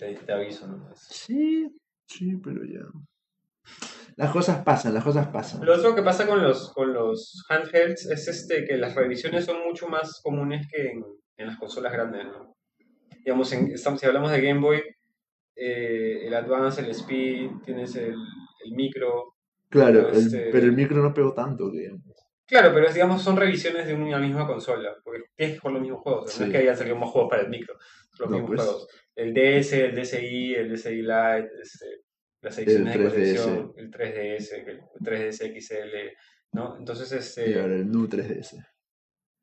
te, 0.02 0.14
te 0.14 0.32
aviso 0.32 0.66
nomás. 0.66 0.98
Sí, 1.10 1.68
sí, 2.06 2.36
pero 2.36 2.64
ya. 2.64 2.80
Las 4.16 4.30
cosas 4.30 4.62
pasan, 4.64 4.92
las 4.94 5.04
cosas 5.04 5.28
pasan. 5.28 5.64
Lo 5.64 5.74
otro 5.74 5.94
que 5.94 6.02
pasa 6.02 6.26
con 6.26 6.42
los, 6.42 6.72
con 6.72 6.92
los 6.92 7.44
handhelds 7.48 8.06
es 8.10 8.28
este, 8.28 8.64
que 8.66 8.76
las 8.76 8.94
revisiones 8.94 9.44
son 9.44 9.62
mucho 9.64 9.86
más 9.88 10.20
comunes 10.22 10.66
que 10.70 10.90
en, 10.90 11.04
en 11.38 11.46
las 11.46 11.56
consolas 11.58 11.92
grandes, 11.92 12.26
¿no? 12.26 12.54
Digamos, 13.24 13.52
en- 13.52 13.70
estamos, 13.72 14.00
si 14.00 14.06
hablamos 14.06 14.30
de 14.32 14.40
Game 14.42 14.60
Boy, 14.60 14.82
eh, 15.56 16.26
el 16.26 16.34
Advance, 16.34 16.80
el 16.82 16.90
Speed, 16.90 17.50
tienes 17.64 17.94
el, 17.96 18.14
el 18.64 18.72
micro. 18.72 19.34
Claro, 19.70 20.08
el- 20.08 20.16
este- 20.16 20.50
pero 20.50 20.66
el 20.66 20.72
micro 20.72 21.00
no 21.02 21.14
pegó 21.14 21.32
tanto, 21.32 21.70
que 21.70 21.90
Claro, 22.52 22.74
pero 22.74 22.86
es, 22.86 22.92
digamos, 22.92 23.22
son 23.22 23.38
revisiones 23.38 23.86
de 23.86 23.94
una 23.94 24.18
misma 24.18 24.46
consola, 24.46 24.94
porque 25.02 25.22
que 25.34 25.56
jugar 25.56 25.72
los 25.72 25.82
mismos 25.82 26.02
juegos. 26.02 26.38
No 26.38 26.44
es 26.44 26.52
que 26.52 26.58
hayan 26.58 26.76
salido 26.76 26.96
más 26.96 27.08
juegos 27.08 27.30
para 27.30 27.42
el 27.44 27.48
micro, 27.48 27.74
son 28.12 28.30
los 28.30 28.30
No, 28.30 28.36
mismos 28.46 28.56
pues. 28.56 28.68
juegos. 28.68 28.88
El 29.16 29.32
DS, 29.32 29.72
el 29.72 29.94
DSi, 29.94 30.54
el 30.54 30.68
DSi 30.70 30.96
Lite, 31.00 31.48
este, 31.62 31.86
las 32.42 32.58
ediciones 32.58 32.92
de 32.92 33.00
3DS. 33.00 33.10
colección, 33.10 33.72
el 33.78 33.90
3DS, 33.90 34.52
el 34.66 34.80
3DS 35.00 35.60
XL, 35.62 35.96
¿no? 36.52 36.76
Entonces, 36.78 37.10
este... 37.12 37.50
y 37.50 37.54
ahora 37.54 37.74
el 37.76 37.90
Nu 37.90 38.06
3DS. 38.06 38.62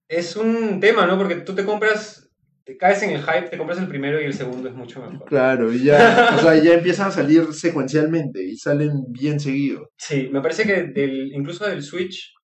Es 0.08 0.36
un 0.36 0.80
tema, 0.80 1.08
¿no? 1.08 1.17
Porque 1.17 1.38
tú 1.38 1.56
te 1.56 1.65
compras, 1.65 2.30
te 2.63 2.78
caes 2.78 3.02
en 3.02 3.10
el 3.10 3.24
hype, 3.24 3.50
te 3.50 3.58
compras 3.58 3.80
el 3.80 3.88
primero 3.88 4.22
y 4.22 4.26
el 4.26 4.34
segundo 4.36 4.69
es 4.69 4.76
mucho 4.76 5.02
mejor. 5.02 5.28
Claro, 5.28 5.74
y 5.74 5.84
ya, 5.84 6.36
o 6.36 6.39
sea, 6.41 6.56
ya 6.62 6.74
empiezan 6.76 7.08
a 7.08 7.12
salir 7.12 7.54
secuencialmente 7.54 8.43
y 8.43 8.56
salen 8.56 8.91
bien 9.08 9.39
seguido. 9.39 9.89
Sí, 9.98 10.30
me 10.32 10.41
parece 10.41 10.63
que 10.65 10.84
del, 10.84 11.34
incluso 11.34 11.67
del 11.67 11.82
Switch, 11.82 12.36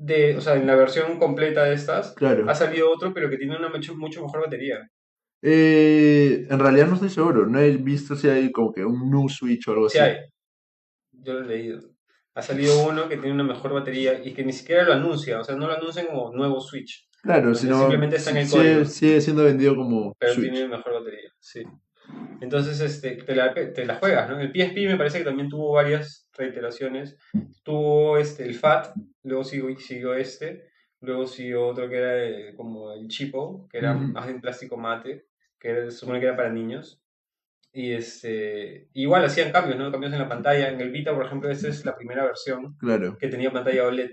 de, 0.00 0.36
o 0.36 0.40
sea, 0.40 0.54
en 0.56 0.66
la 0.66 0.74
versión 0.76 1.18
completa 1.18 1.64
de 1.64 1.74
estas, 1.74 2.12
Claro. 2.14 2.48
ha 2.50 2.54
salido 2.54 2.90
otro, 2.90 3.12
pero 3.12 3.28
que 3.30 3.36
tiene 3.36 3.56
una 3.56 3.68
mucho, 3.68 3.94
mucho 3.96 4.22
mejor 4.22 4.40
batería. 4.42 4.88
Eh, 5.42 6.46
en 6.50 6.58
realidad 6.58 6.86
no 6.86 6.94
estoy 6.94 7.08
seguro, 7.10 7.46
no 7.46 7.58
he 7.60 7.70
visto 7.76 8.14
si 8.14 8.28
hay 8.28 8.52
como 8.52 8.72
que 8.72 8.84
un 8.84 9.10
Nu 9.10 9.28
Switch 9.28 9.66
o 9.68 9.72
algo 9.72 9.88
Sí 9.88 9.98
así. 9.98 10.10
hay. 10.10 10.16
Yo 11.12 11.34
lo 11.34 11.40
he 11.44 11.46
leído. 11.48 11.80
Ha 12.34 12.42
salido 12.42 12.86
uno 12.88 13.08
que 13.08 13.16
tiene 13.16 13.32
una 13.34 13.44
mejor 13.44 13.72
batería 13.72 14.22
y 14.24 14.32
que 14.32 14.44
ni 14.44 14.52
siquiera 14.52 14.84
lo 14.84 14.92
anuncia, 14.92 15.40
o 15.40 15.44
sea, 15.44 15.56
no 15.56 15.66
lo 15.66 15.74
anuncian 15.74 16.06
como 16.06 16.32
nuevo 16.32 16.60
Switch, 16.60 17.08
Claro, 17.22 17.54
sino 17.54 17.78
simplemente 17.80 18.16
está 18.16 18.30
en 18.30 18.36
el 18.38 18.46
sigue, 18.46 18.62
código. 18.62 18.84
sigue 18.86 19.20
siendo 19.20 19.44
vendido 19.44 19.76
como 19.76 20.14
pero 20.18 20.34
Switch. 20.34 20.50
tiene 20.52 20.68
mejor 20.68 20.92
batería. 20.94 21.30
Sí. 21.38 21.62
Entonces, 22.40 22.80
este, 22.80 23.16
te 23.16 23.34
la, 23.34 23.52
te 23.52 23.84
la 23.84 23.96
juegas, 23.96 24.30
¿no? 24.30 24.40
El 24.40 24.50
PSP 24.52 24.86
me 24.88 24.96
parece 24.96 25.18
que 25.18 25.24
también 25.24 25.48
tuvo 25.48 25.72
varias 25.72 26.28
reiteraciones. 26.36 27.18
Tuvo 27.62 28.16
este, 28.16 28.44
el 28.44 28.54
FAT, 28.54 28.94
luego 29.24 29.44
siguió, 29.44 29.76
siguió 29.78 30.14
este, 30.14 30.68
luego 31.00 31.26
siguió 31.26 31.66
otro 31.66 31.88
que 31.88 31.96
era 31.98 32.24
eh, 32.24 32.54
como 32.56 32.92
el 32.92 33.08
Chipo, 33.08 33.68
que 33.68 33.78
era 33.78 33.94
Ujú. 33.94 34.04
más 34.12 34.28
en 34.28 34.40
plástico 34.40 34.76
mate, 34.78 35.26
que 35.58 35.68
era, 35.68 35.84
se 35.90 35.98
supone 35.98 36.18
que 36.20 36.26
era 36.26 36.36
para 36.36 36.50
niños. 36.50 37.02
Y 37.72 37.92
este, 37.92 38.88
igual 38.94 39.24
hacían 39.24 39.52
cambios, 39.52 39.78
¿no? 39.78 39.92
Cambios 39.92 40.12
en 40.12 40.18
la 40.18 40.28
pantalla. 40.28 40.70
En 40.70 40.80
el 40.80 40.90
Vita, 40.90 41.14
por 41.14 41.26
ejemplo, 41.26 41.50
esta 41.50 41.68
es 41.68 41.84
la 41.84 41.94
primera 41.96 42.24
versión 42.24 42.76
Claro, 42.78 43.16
que 43.18 43.28
tenía 43.28 43.52
pantalla 43.52 43.86
OLED 43.86 44.12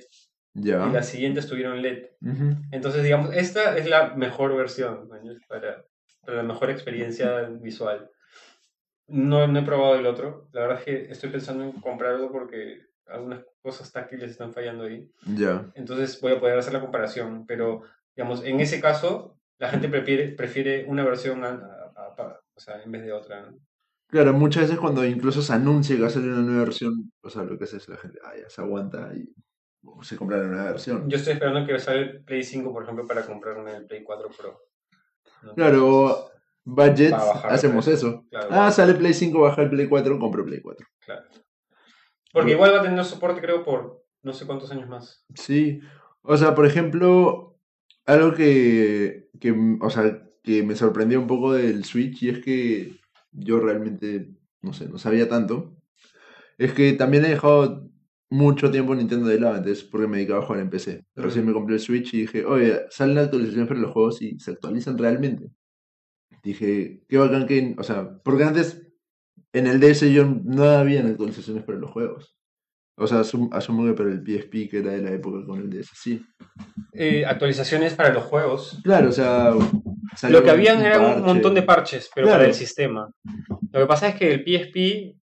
ya. 0.54 0.86
y 0.88 0.92
las 0.94 1.08
siguientes 1.08 1.48
tuvieron 1.48 1.82
LED. 1.82 2.08
Ujú. 2.22 2.56
Entonces, 2.72 3.04
digamos, 3.04 3.34
esta 3.34 3.76
es 3.78 3.88
la 3.90 4.14
mejor 4.16 4.56
versión 4.56 5.08
¿no? 5.10 5.16
para 5.48 5.86
la 6.36 6.44
mejor 6.44 6.70
experiencia 6.70 7.42
visual. 7.44 8.10
No, 9.08 9.48
no 9.48 9.60
he 9.60 9.64
probado 9.64 9.96
el 9.96 10.06
otro. 10.06 10.50
La 10.52 10.62
verdad 10.62 10.80
es 10.80 10.86
que 10.86 11.12
estoy 11.12 11.30
pensando 11.30 11.64
en 11.64 11.72
comprarlo 11.74 12.32
porque 12.32 12.82
algunas 13.06 13.44
cosas 13.62 13.92
táctiles 13.92 14.32
están 14.32 14.54
fallando 14.54 14.84
ahí. 14.84 15.10
Ya. 15.26 15.66
Entonces 15.76 16.20
voy 16.20 16.34
a 16.34 16.40
poder 16.40 16.58
hacer 16.58 16.74
la 16.74 16.82
comparación. 16.82 17.46
Pero, 17.48 17.84
digamos, 18.16 18.44
en 18.44 18.60
ese 18.60 18.82
caso, 18.82 19.38
la 19.60 19.70
gente 19.70 19.88
prefiere, 19.88 20.30
prefiere 20.30 20.86
una 20.88 21.06
versión 21.06 21.44
a- 21.46 21.50
a- 21.96 22.16
a- 22.18 22.42
o 22.54 22.60
sea, 22.60 22.82
en 22.84 22.92
vez 22.92 23.04
de 23.04 23.14
otra. 23.14 23.44
¿no? 23.50 23.58
Claro, 24.10 24.34
muchas 24.34 24.64
veces 24.64 24.80
cuando 24.80 25.06
incluso 25.06 25.42
se 25.42 25.54
anuncia 25.54 25.96
que 25.96 26.02
va 26.02 26.08
a 26.08 26.12
salir 26.12 26.32
una 26.32 26.42
nueva 26.42 26.64
versión, 26.66 27.12
o 27.22 27.30
sea, 27.30 27.44
lo 27.44 27.58
que 27.58 27.64
hace 27.64 27.78
es 27.78 27.88
la 27.90 27.98
gente, 27.98 28.20
ah, 28.24 28.34
ya 28.42 28.50
se 28.50 28.62
aguanta 28.62 29.12
y 29.16 29.34
se 30.02 30.18
compra 30.18 30.38
la 30.38 30.48
nueva 30.48 30.66
versión. 30.72 31.10
Yo 31.10 31.18
estoy 31.18 31.34
esperando 31.34 31.66
que 31.66 31.80
salga 31.80 32.02
el 32.02 32.24
Play 32.24 32.44
5, 32.44 32.74
por 32.74 32.84
ejemplo, 32.84 33.08
para 33.08 33.26
comprarme 33.26 33.76
el 33.76 33.86
Play 33.86 34.04
4 34.04 34.30
Pro. 34.38 34.60
Claro, 35.56 36.08
Entonces, 36.16 36.32
budget, 36.66 37.14
hacemos 37.46 37.88
eso. 37.88 38.26
claro. 38.30 38.48
Ah, 38.52 38.72
sale 38.72 38.94
Play 38.94 39.14
5, 39.14 39.40
baja 39.40 39.62
el 39.64 39.70
Play 39.70 39.88
4, 39.88 40.20
compro 40.20 40.46
Play 40.46 40.62
4. 40.62 40.86
Claro. 41.06 41.28
Porque 42.34 42.52
igual 42.52 42.74
va 42.74 42.80
a 42.80 42.84
tener 42.84 43.04
soporte, 43.06 43.42
creo, 43.42 43.64
por 43.64 44.04
no 44.22 44.34
sé 44.34 44.46
cuántos 44.46 44.72
años 44.72 44.90
más. 44.90 45.26
Sí, 45.34 45.80
o 46.22 46.36
sea, 46.38 46.54
por 46.54 46.66
ejemplo, 46.66 47.58
algo 48.06 48.34
que, 48.34 49.30
que, 49.40 49.56
o 49.82 49.90
sea, 49.90 50.24
que 50.44 50.64
me 50.64 50.76
sorprendió 50.76 51.20
un 51.20 51.28
poco 51.28 51.54
del 51.54 51.86
Switch 51.86 52.24
y 52.24 52.30
es 52.30 52.44
que 52.44 53.00
yo 53.32 53.60
realmente, 53.60 54.30
no 54.62 54.74
sé, 54.74 54.88
no 54.90 54.98
sabía 54.98 55.30
tanto, 55.30 55.76
es 56.58 56.74
que 56.74 56.94
también 56.94 57.26
he 57.26 57.30
dejado 57.30 57.90
mucho 58.30 58.70
tiempo 58.72 58.94
Nintendo 58.94 59.28
de 59.28 59.40
lado, 59.40 59.58
entonces 59.58 59.84
porque 59.84 60.08
me 60.08 60.18
dedicaba 60.18 60.44
a 60.44 60.46
jugar 60.46 60.62
en 60.62 60.70
PC. 60.70 61.06
Recién 61.16 61.46
me 61.46 61.54
compré 61.54 61.76
el 61.76 61.82
Switch 61.82 62.14
y 62.14 62.22
dije, 62.22 62.46
oye, 62.46 62.82
salen 62.90 63.18
actualizaciones 63.18 63.68
para 63.68 63.80
los 63.80 63.92
juegos 63.92 64.22
y 64.22 64.38
se 64.40 64.52
actualizan 64.52 64.98
realmente. 64.98 65.50
Dije, 66.44 67.02
qué 67.08 67.18
bacán 67.18 67.46
que, 67.48 67.76
o 67.78 67.84
sea, 67.84 68.20
porque 68.24 68.44
antes 68.44 68.84
en 69.54 69.68
el 69.68 69.80
DS 69.80 70.12
yo 70.14 70.26
no 70.26 70.64
había 70.66 71.02
actualizaciones 71.06 71.64
para 71.64 71.78
los 71.80 71.92
juegos. 71.92 72.36
O 73.00 73.06
sea, 73.08 73.20
asum- 73.20 73.50
asumo 73.54 73.86
que 73.86 73.94
para 73.94 74.10
el 74.12 74.22
PSP, 74.24 74.68
que 74.70 74.80
era 74.80 74.92
de 74.92 75.02
la 75.04 75.12
época 75.12 75.46
con 75.46 75.60
el 75.60 75.70
DS, 75.70 75.92
sí. 75.94 76.26
Eh, 76.94 77.26
actualizaciones 77.26 77.94
para 77.94 78.14
los 78.14 78.24
juegos. 78.24 78.80
Claro, 78.84 79.10
o 79.10 79.12
sea, 79.12 79.52
Lo 80.30 80.44
que 80.44 80.50
habían 80.50 80.82
era 80.82 81.00
un 81.00 81.24
montón 81.24 81.54
de 81.54 81.62
parches, 81.62 82.10
pero 82.14 82.28
Claro. 82.28 82.40
para 82.40 82.50
el 82.50 82.56
sistema. 82.56 83.10
Lo 83.72 83.80
que 83.82 83.86
pasa 83.86 84.10
es 84.10 84.16
que 84.16 84.34
el 84.34 84.44
PSP, 84.44 85.16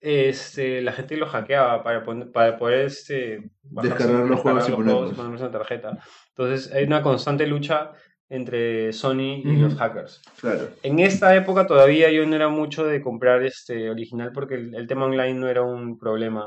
este, 0.00 0.82
la 0.82 0.92
gente 0.92 1.16
lo 1.16 1.26
hackeaba 1.26 1.82
para, 1.82 2.02
poner, 2.04 2.30
para 2.30 2.56
poder 2.56 2.86
este, 2.86 3.50
bajarse- 3.64 3.88
Descargar 3.88 4.26
los 4.26 4.40
juegos 4.40 4.68
y 4.68 4.72
ponerlos. 4.72 5.50
tarjeta. 5.50 5.98
Entonces 6.28 6.72
hay 6.72 6.84
una 6.84 7.02
constante 7.02 7.46
lucha 7.46 7.92
entre 8.28 8.92
Sony 8.92 9.40
y 9.44 9.56
los 9.56 9.76
hackers. 9.76 10.20
Claro, 10.40 10.68
En 10.82 10.98
esta 10.98 11.36
época 11.36 11.66
todavía 11.66 12.10
yo 12.10 12.26
no 12.26 12.34
era 12.34 12.48
mucho 12.48 12.84
de 12.84 13.00
comprar 13.00 13.42
este 13.44 13.88
original 13.88 14.32
porque 14.32 14.54
el, 14.54 14.74
el 14.74 14.86
tema 14.88 15.04
online 15.04 15.34
no 15.34 15.48
era 15.48 15.62
un 15.62 15.96
problema. 15.96 16.46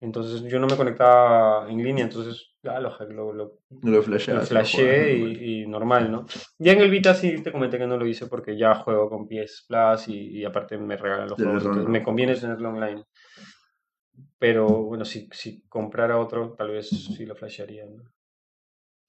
Entonces 0.00 0.42
yo 0.50 0.58
no 0.58 0.66
me 0.66 0.76
conectaba 0.76 1.70
en 1.70 1.82
línea, 1.82 2.04
entonces 2.04 2.50
ya 2.62 2.78
lo, 2.78 2.94
lo, 3.08 3.32
lo, 3.32 3.58
flashé 4.46 5.16
y, 5.16 5.62
y 5.62 5.66
normal, 5.66 6.12
¿no? 6.12 6.26
Ya 6.58 6.72
en 6.72 6.80
el 6.80 6.90
Vita 6.90 7.14
sí 7.14 7.42
te 7.42 7.50
comenté 7.50 7.78
que 7.78 7.86
no 7.86 7.96
lo 7.96 8.06
hice 8.06 8.26
porque 8.26 8.56
ya 8.56 8.74
juego 8.74 9.08
con 9.08 9.26
PS 9.26 9.64
Plus 9.66 10.08
y, 10.08 10.38
y 10.38 10.44
aparte 10.44 10.76
me 10.76 10.96
regalan 10.96 11.28
los 11.28 11.40
juegos, 11.40 11.64
entonces 11.64 11.88
me 11.88 12.02
conviene 12.02 12.36
tenerlo 12.36 12.68
online. 12.68 13.02
Pero 14.38 14.66
bueno, 14.68 15.04
si, 15.04 15.28
si 15.32 15.62
comprara 15.68 16.18
otro, 16.18 16.52
tal 16.52 16.70
vez 16.70 16.88
sí 16.88 17.24
lo 17.24 17.34
flashearía, 17.34 17.86
¿no? 17.86 18.02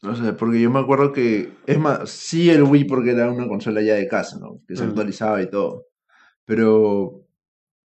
O 0.01 0.15
sea, 0.15 0.35
porque 0.35 0.59
yo 0.61 0.69
me 0.69 0.79
acuerdo 0.79 1.13
que, 1.13 1.51
es 1.65 1.79
más, 1.79 2.09
sí 2.09 2.49
el 2.49 2.63
Wii 2.63 2.83
porque 2.85 3.11
era 3.11 3.31
una 3.31 3.47
consola 3.47 3.81
ya 3.81 3.95
de 3.95 4.07
casa, 4.07 4.37
¿no? 4.39 4.59
Que 4.67 4.75
se 4.75 4.83
actualizaba 4.89 5.41
y 5.41 5.49
todo. 5.49 5.85
Pero 6.45 7.23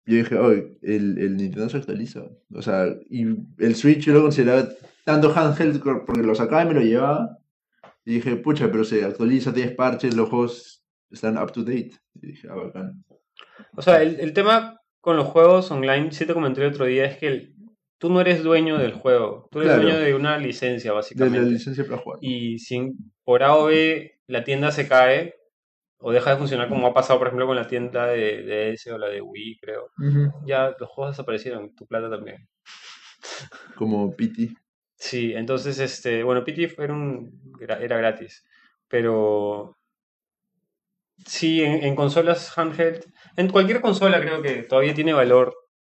yo 0.05 0.15
dije, 0.17 0.35
oye, 0.37 0.77
el, 0.81 1.17
el 1.17 1.37
Nintendo 1.37 1.69
se 1.69 1.77
actualiza. 1.77 2.23
O 2.53 2.61
sea, 2.61 2.87
y 3.09 3.25
el 3.59 3.75
Switch 3.75 3.99
yo 4.05 4.13
lo 4.13 4.23
consideraba 4.23 4.67
tanto 5.05 5.33
handheld 5.33 5.81
porque 5.81 6.21
lo 6.23 6.35
sacaba 6.35 6.63
y 6.63 6.67
me 6.67 6.73
lo 6.73 6.81
llevaba. 6.81 7.37
Y 8.03 8.15
dije, 8.15 8.35
pucha, 8.35 8.69
pero 8.71 8.83
se 8.83 9.05
actualiza, 9.05 9.53
tienes 9.53 9.75
parches, 9.75 10.15
los 10.15 10.27
juegos 10.29 10.83
están 11.11 11.37
up 11.37 11.51
to 11.53 11.61
date. 11.63 11.91
Y 12.21 12.27
dije, 12.27 12.47
ah, 12.49 12.55
bacán. 12.55 13.03
O 13.77 13.81
sea, 13.81 14.01
el, 14.01 14.19
el 14.19 14.33
tema 14.33 14.81
con 14.99 15.15
los 15.15 15.27
juegos 15.27 15.71
online, 15.71 16.11
sí 16.11 16.25
te 16.25 16.33
comenté 16.33 16.61
el 16.61 16.73
otro 16.73 16.85
día, 16.85 17.05
es 17.05 17.17
que 17.17 17.27
el- 17.27 17.55
tú 18.01 18.09
no 18.09 18.19
eres 18.19 18.41
dueño 18.41 18.79
del 18.79 18.93
juego, 18.93 19.47
tú 19.51 19.59
eres 19.61 19.73
Claro. 19.73 19.83
dueño 19.87 19.99
de 20.03 20.15
una 20.15 20.39
licencia, 20.39 20.89
De 20.89 20.95
básicamente. 20.95 21.39
la 21.39 21.45
licencia 21.45 21.85
para 21.85 21.97
jugar. 21.99 22.17
Y 22.21 22.57
si 22.57 22.93
por 23.23 23.43
A 23.43 23.55
o 23.55 23.65
B 23.65 24.19
la 24.25 24.43
tienda 24.43 24.71
se 24.71 24.87
cae 24.87 25.35
o 25.99 26.11
deja 26.11 26.31
de 26.31 26.37
funcionar 26.37 26.67
como 26.67 26.87
ha 26.87 26.95
pasado, 26.95 27.19
por 27.19 27.27
ejemplo, 27.27 27.45
con 27.45 27.55
la 27.55 27.67
tienda 27.67 28.07
de, 28.07 28.41
de 28.41 28.71
DS 28.71 28.91
o 28.91 28.97
la 28.97 29.07
de 29.07 29.21
Wii, 29.21 29.59
creo, 29.61 29.91
ya 30.47 30.75
los 30.79 30.89
juegos 30.89 31.13
desaparecieron, 31.15 31.75
tu 31.75 31.85
plata 31.85 32.09
también. 32.09 32.47
Como 33.75 34.15
PT. 34.15 34.49
Sí, 34.95 35.33
entonces, 35.33 35.77
este, 35.79 36.23
bueno, 36.23 36.43
PT 36.43 36.73
era, 36.79 36.93
un, 36.93 37.39
era, 37.59 37.77
era 37.79 37.97
gratis, 37.97 38.43
pero 38.87 39.77
sí, 41.25 41.61
en, 41.63 41.83
en 41.83 41.95
consolas 41.95 42.57
handheld, 42.57 43.05
en 43.37 43.47
cualquier 43.49 43.79
consola 43.81 44.19
creo 44.19 44.41
que 44.41 44.63
todavía 44.63 44.95
tiene 44.95 45.13
valor 45.13 45.53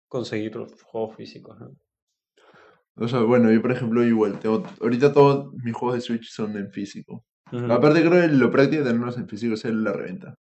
conseguir 0.06 0.54
los 0.56 0.82
juegos 0.82 1.16
físicos, 1.16 1.58
¿no? 1.58 1.70
O 2.96 3.08
sea, 3.08 3.20
bueno, 3.20 3.50
yo 3.50 3.60
por 3.60 3.72
ejemplo 3.72 4.04
igual, 4.04 4.38
tengo, 4.38 4.62
ahorita 4.80 5.12
todos 5.12 5.52
mis 5.54 5.74
juegos 5.74 5.96
de 5.96 6.00
Switch 6.00 6.28
son 6.30 6.56
en 6.56 6.70
físico. 6.70 7.24
Ujú. 7.52 7.72
Aparte 7.72 8.00
creo 8.06 8.22
que 8.22 8.28
lo 8.28 8.50
práctico 8.50 8.82
de 8.84 8.90
tenerlos 8.90 9.16
en 9.18 9.28
físico 9.28 9.54
es 9.54 9.64
la 9.64 9.92
reventa. 9.92 10.34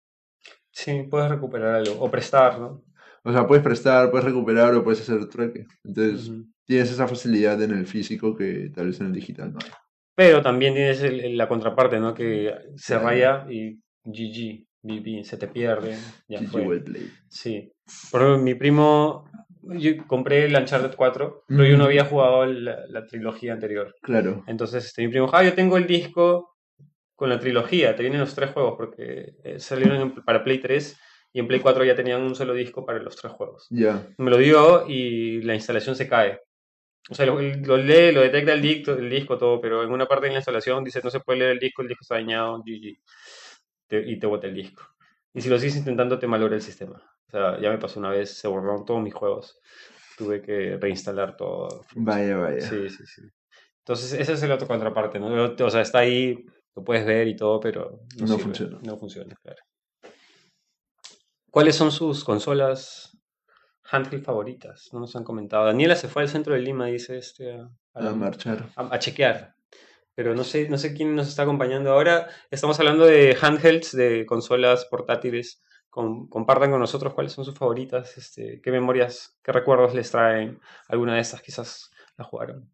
Sí, 0.70 1.04
puedes 1.10 1.30
recuperar 1.30 1.76
algo, 1.76 2.00
o 2.00 2.10
prestar, 2.10 2.58
¿no? 2.58 2.84
O 3.24 3.32
sea, 3.32 3.46
puedes 3.46 3.62
prestar, 3.62 4.10
puedes 4.10 4.24
recuperar 4.24 4.74
o 4.74 4.82
puedes 4.82 5.00
hacer 5.00 5.26
trueque. 5.28 5.66
Entonces, 5.84 6.28
Ujú. 6.28 6.46
tienes 6.66 6.90
esa 6.90 7.06
facilidad 7.06 7.60
en 7.62 7.70
el 7.72 7.86
físico 7.86 8.34
que 8.34 8.70
tal 8.74 8.86
vez 8.88 9.00
en 9.00 9.06
el 9.06 9.12
digital 9.12 9.52
no 9.52 9.58
hay. 9.64 9.70
Pero 10.14 10.42
también 10.42 10.74
tienes 10.74 11.02
el- 11.02 11.36
la 11.36 11.48
contraparte, 11.48 11.98
¿no? 12.00 12.12
Que 12.14 12.52
se 12.76 12.98
raya 12.98 13.46
y 13.50 13.80
GG, 14.04 14.66
BB, 14.82 15.24
se 15.24 15.36
te 15.36 15.46
pierde, 15.48 15.96
ya 16.28 16.40
GG 16.40 16.46
fue. 16.50 16.66
well 16.66 16.82
played. 16.82 17.08
Sí. 17.28 17.72
Por 18.10 18.22
ejemplo, 18.22 18.42
mi 18.42 18.54
primo, 18.54 19.24
yo 19.62 20.06
compré 20.06 20.44
el 20.46 20.54
Uncharted 20.56 20.94
4, 20.96 21.44
pero 21.46 21.64
yo 21.64 21.76
no 21.76 21.84
había 21.84 22.04
jugado 22.04 22.46
la, 22.46 22.86
la 22.88 23.06
trilogía 23.06 23.52
anterior. 23.52 23.94
Claro. 24.02 24.44
Entonces, 24.46 24.84
este, 24.86 25.02
mi 25.02 25.08
primo, 25.08 25.30
ah, 25.32 25.42
yo 25.44 25.54
tengo 25.54 25.76
el 25.76 25.86
disco 25.86 26.56
con 27.14 27.28
la 27.28 27.38
trilogía, 27.38 27.94
te 27.94 28.02
vienen 28.02 28.20
los 28.20 28.34
tres 28.34 28.50
juegos, 28.50 28.74
porque 28.76 29.34
eh, 29.44 29.60
salieron 29.60 30.00
en- 30.00 30.14
para 30.24 30.42
Play 30.42 30.58
3 30.58 30.98
y 31.32 31.38
en 31.40 31.46
Play 31.46 31.60
4 31.60 31.84
ya 31.84 31.94
tenían 31.94 32.22
un 32.22 32.34
solo 32.34 32.52
disco 32.54 32.84
para 32.84 32.98
los 32.98 33.14
tres 33.16 33.32
juegos. 33.32 33.66
Ya. 33.70 34.06
Me 34.18 34.30
lo 34.30 34.36
dio 34.38 34.86
y 34.88 35.40
la 35.42 35.54
instalación 35.54 35.94
se 35.96 36.08
cae. 36.08 36.40
O 37.10 37.14
sea, 37.14 37.26
lo, 37.26 37.40
lo 37.40 37.76
lee, 37.76 38.12
lo 38.12 38.20
detecta 38.20 38.52
el 38.52 38.62
disco, 38.62 38.92
el 38.92 39.10
disco, 39.10 39.36
todo, 39.38 39.60
pero 39.60 39.82
en 39.82 39.90
una 39.90 40.06
parte 40.06 40.26
de 40.26 40.32
la 40.32 40.38
instalación 40.38 40.84
dice 40.84 41.00
no 41.02 41.10
se 41.10 41.20
puede 41.20 41.40
leer 41.40 41.50
el 41.52 41.58
disco, 41.58 41.82
el 41.82 41.88
disco 41.88 42.02
está 42.02 42.14
dañado, 42.16 42.62
GG. 42.64 42.96
Te- 43.88 44.10
y 44.10 44.18
te 44.18 44.26
bota 44.26 44.46
el 44.46 44.54
disco. 44.54 44.82
Y 45.34 45.40
si 45.40 45.48
lo 45.48 45.58
sigues 45.58 45.76
intentando, 45.76 46.18
te 46.18 46.26
malora 46.26 46.54
el 46.54 46.62
sistema. 46.62 47.02
O 47.32 47.36
sea, 47.36 47.60
ya 47.60 47.70
me 47.70 47.78
pasó 47.78 47.98
una 47.98 48.10
vez, 48.10 48.36
se 48.36 48.46
borraron 48.46 48.84
todos 48.84 49.02
mis 49.02 49.14
juegos. 49.14 49.58
Tuve 50.18 50.42
que 50.42 50.76
reinstalar 50.78 51.36
todo. 51.36 51.84
Vaya, 51.94 52.36
vaya. 52.36 52.60
Sí, 52.60 52.90
sí, 52.90 53.06
sí. 53.06 53.22
Entonces, 53.78 54.12
esa 54.12 54.32
es 54.34 54.42
la 54.42 54.54
otra 54.56 54.68
contraparte, 54.68 55.18
¿no? 55.18 55.54
O 55.58 55.70
sea, 55.70 55.80
está 55.80 56.00
ahí, 56.00 56.44
lo 56.76 56.84
puedes 56.84 57.06
ver 57.06 57.26
y 57.28 57.34
todo, 57.36 57.58
pero 57.58 58.00
no, 58.18 58.26
No 58.26 58.38
funciona. 58.38 58.78
No 58.82 58.96
funciona, 58.98 59.34
claro. 59.42 59.62
¿Cuáles 61.50 61.76
son 61.76 61.90
sus 61.90 62.24
consolas 62.24 63.16
handheld 63.84 64.24
favoritas? 64.24 64.88
No 64.92 65.00
nos 65.00 65.16
han 65.16 65.24
comentado. 65.24 65.66
Daniela 65.66 65.96
se 65.96 66.08
fue 66.08 66.22
al 66.22 66.28
centro 66.28 66.54
de 66.54 66.60
Lima, 66.60 66.86
dice 66.86 67.18
este, 67.18 67.52
a, 67.54 67.70
a 67.94 68.08
A 68.08 68.14
marchar. 68.14 68.68
a- 68.76 68.94
a 68.94 68.98
chequear. 68.98 69.54
Pero 70.14 70.34
no 70.34 70.44
sé, 70.44 70.68
no 70.68 70.76
sé 70.78 70.92
quién 70.94 71.14
nos 71.16 71.28
está 71.28 71.42
acompañando 71.42 71.90
ahora. 71.92 72.28
Estamos 72.50 72.78
hablando 72.78 73.04
de 73.06 73.36
handhelds, 73.40 73.92
de 73.96 74.26
consolas 74.26 74.84
portátiles. 74.84 75.62
Com- 75.92 76.26
compartan 76.30 76.70
con 76.70 76.80
nosotros 76.80 77.12
cuáles 77.12 77.34
son 77.34 77.44
sus 77.44 77.54
favoritas, 77.54 78.16
este, 78.16 78.62
qué 78.62 78.70
memorias, 78.70 79.38
qué 79.42 79.52
recuerdos 79.52 79.92
les 79.94 80.10
traen. 80.10 80.58
Alguna 80.88 81.14
de 81.16 81.20
estas 81.20 81.42
quizás 81.42 81.90
la 82.16 82.24
jugaron. 82.24 82.70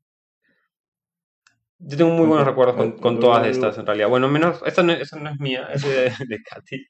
Yo 1.80 1.96
tengo 1.96 2.10
muy 2.12 2.26
buenos 2.26 2.46
recuerdos 2.46 2.76
con, 2.76 2.92
con 2.98 3.18
todas 3.20 3.46
estas 3.46 3.76
en 3.78 3.86
realidad. 3.86 4.08
Bueno, 4.08 4.28
menos, 4.28 4.60
esta 4.64 4.82
no, 4.84 4.92
esta 4.92 5.18
no 5.18 5.30
es 5.30 5.40
mía, 5.40 5.68
es 5.72 5.82
de, 5.82 6.12
de 6.28 6.42
Katy. 6.42 6.86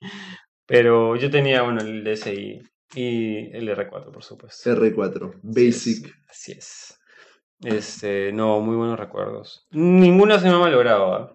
Pero 0.66 1.16
yo 1.16 1.30
tenía, 1.30 1.62
bueno, 1.62 1.80
el 1.80 2.04
DSi 2.04 2.62
y 2.94 3.56
el 3.56 3.68
R4, 3.70 4.12
por 4.12 4.22
supuesto. 4.22 4.70
R4. 4.70 5.40
Basic. 5.42 6.14
Así 6.28 6.52
es. 6.52 6.98
Este, 7.62 8.32
no, 8.34 8.60
muy 8.60 8.76
buenos 8.76 8.98
recuerdos. 9.00 9.66
Ninguna 9.70 10.38
se 10.38 10.48
me 10.48 10.54
ha 10.56 10.58
malogrado. 10.58 11.14
¿ah? 11.14 11.32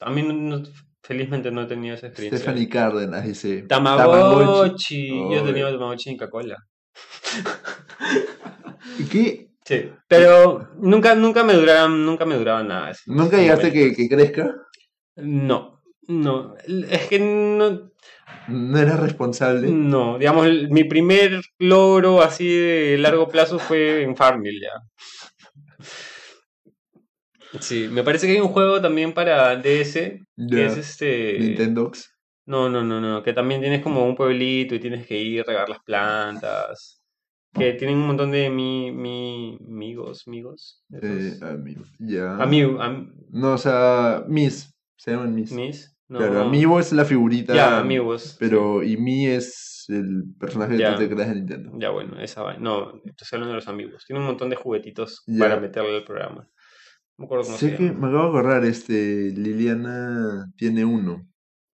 A 0.00 0.10
mí 0.10 0.22
no- 0.22 0.34
no- 0.58 0.62
felizmente 1.02 1.50
no 1.50 1.62
he 1.62 1.66
tenido 1.66 1.94
esa 1.94 2.06
experiencia. 2.06 2.38
Stephanie 2.38 2.68
Cárdenas 2.68 3.24
dice. 3.24 3.62
Tamagotchi. 3.62 5.08
Yo 5.08 5.40
Ay. 5.40 5.44
tenía 5.44 5.70
Tamagotchi 5.70 6.10
en 6.10 6.16
Coca-Cola. 6.16 6.56
¿Y 8.98 9.04
¿Qué? 9.04 9.48
Sí. 9.64 9.90
Pero 10.08 10.70
nunca, 10.78 11.14
nunca 11.14 11.44
me 11.44 11.54
duraban, 11.54 12.04
nunca 12.04 12.24
me 12.24 12.36
duraban 12.36 12.68
nada. 12.68 12.92
¿Nunca 13.06 13.38
llegaste 13.38 13.72
que, 13.72 13.94
que 13.94 14.08
crezca? 14.08 14.54
No, 15.16 15.82
no. 16.08 16.54
Es 16.90 17.06
que 17.06 17.18
no, 17.20 17.92
¿No 18.48 18.78
eras 18.78 19.00
responsable? 19.00 19.68
no. 19.70 20.18
Digamos, 20.18 20.48
mi 20.70 20.84
primer 20.84 21.40
logro 21.58 22.22
así 22.22 22.48
de 22.48 22.98
largo 22.98 23.28
plazo 23.28 23.58
fue 23.58 24.02
en 24.02 24.16
Farmville 24.16 24.60
ya. 24.60 25.86
Sí, 27.60 27.88
me 27.90 28.02
parece 28.02 28.26
que 28.26 28.32
hay 28.34 28.40
un 28.40 28.48
juego 28.48 28.80
también 28.80 29.12
para 29.12 29.56
DS 29.56 29.94
que 30.50 30.64
es 30.66 30.76
este. 30.76 31.38
Nintendox. 31.38 32.10
No, 32.46 32.68
no, 32.68 32.82
no, 32.82 33.00
no. 33.00 33.22
Que 33.22 33.32
también 33.32 33.60
tienes 33.60 33.82
como 33.82 34.04
un 34.04 34.16
pueblito 34.16 34.74
y 34.74 34.80
tienes 34.80 35.06
que 35.06 35.16
ir 35.18 35.40
a 35.42 35.44
regar 35.44 35.68
las 35.68 35.80
plantas. 35.80 37.00
Que 37.54 37.74
tienen 37.74 37.98
un 37.98 38.06
montón 38.06 38.30
de 38.30 38.48
mi, 38.48 38.90
mi, 38.90 39.58
amigos, 39.68 40.24
amigos. 40.26 40.82
Eh, 41.02 41.34
amigo. 41.42 41.82
Ya. 41.98 42.36
Amigo, 42.36 42.80
am- 42.80 43.12
No, 43.30 43.52
o 43.52 43.58
sea, 43.58 44.24
Miss. 44.26 44.72
Se 44.96 45.10
llaman 45.10 45.34
Miss. 45.34 45.52
mis. 45.52 45.94
No. 46.08 46.18
Claro, 46.18 46.42
Amiibo 46.42 46.78
es 46.80 46.92
la 46.92 47.04
figurita. 47.04 47.54
Ya, 47.54 47.78
amigos. 47.78 48.36
Pero, 48.38 48.82
y 48.82 48.96
Mi 48.96 49.26
es 49.26 49.84
el 49.88 50.24
personaje 50.38 50.76
Ya. 50.78 50.96
que 50.96 51.06
te 51.06 51.14
creas 51.14 51.28
de 51.30 51.34
Nintendo. 51.36 51.72
Ya, 51.78 51.90
bueno, 51.90 52.20
esa 52.20 52.42
vaina. 52.42 52.60
No, 52.62 53.00
estoy 53.04 53.26
hablando 53.32 53.48
de 53.50 53.56
los 53.56 53.68
amigos. 53.68 54.04
Tiene 54.06 54.20
un 54.20 54.26
montón 54.26 54.48
de 54.50 54.56
juguetitos 54.56 55.22
para 55.38 55.58
meterle 55.58 55.96
al 55.96 56.04
programa. 56.04 56.48
No 57.18 57.22
me 57.22 57.26
acuerdo 57.26 57.44
cómo 57.46 57.58
Sé 57.58 57.68
se 57.68 57.72
que 57.76 57.84
llama. 57.84 57.92
me 57.92 58.06
acabo 58.08 58.22
de 58.24 58.28
acordar, 58.38 58.64
este, 58.64 59.30
Liliana 59.32 60.50
tiene 60.56 60.84
uno. 60.84 61.28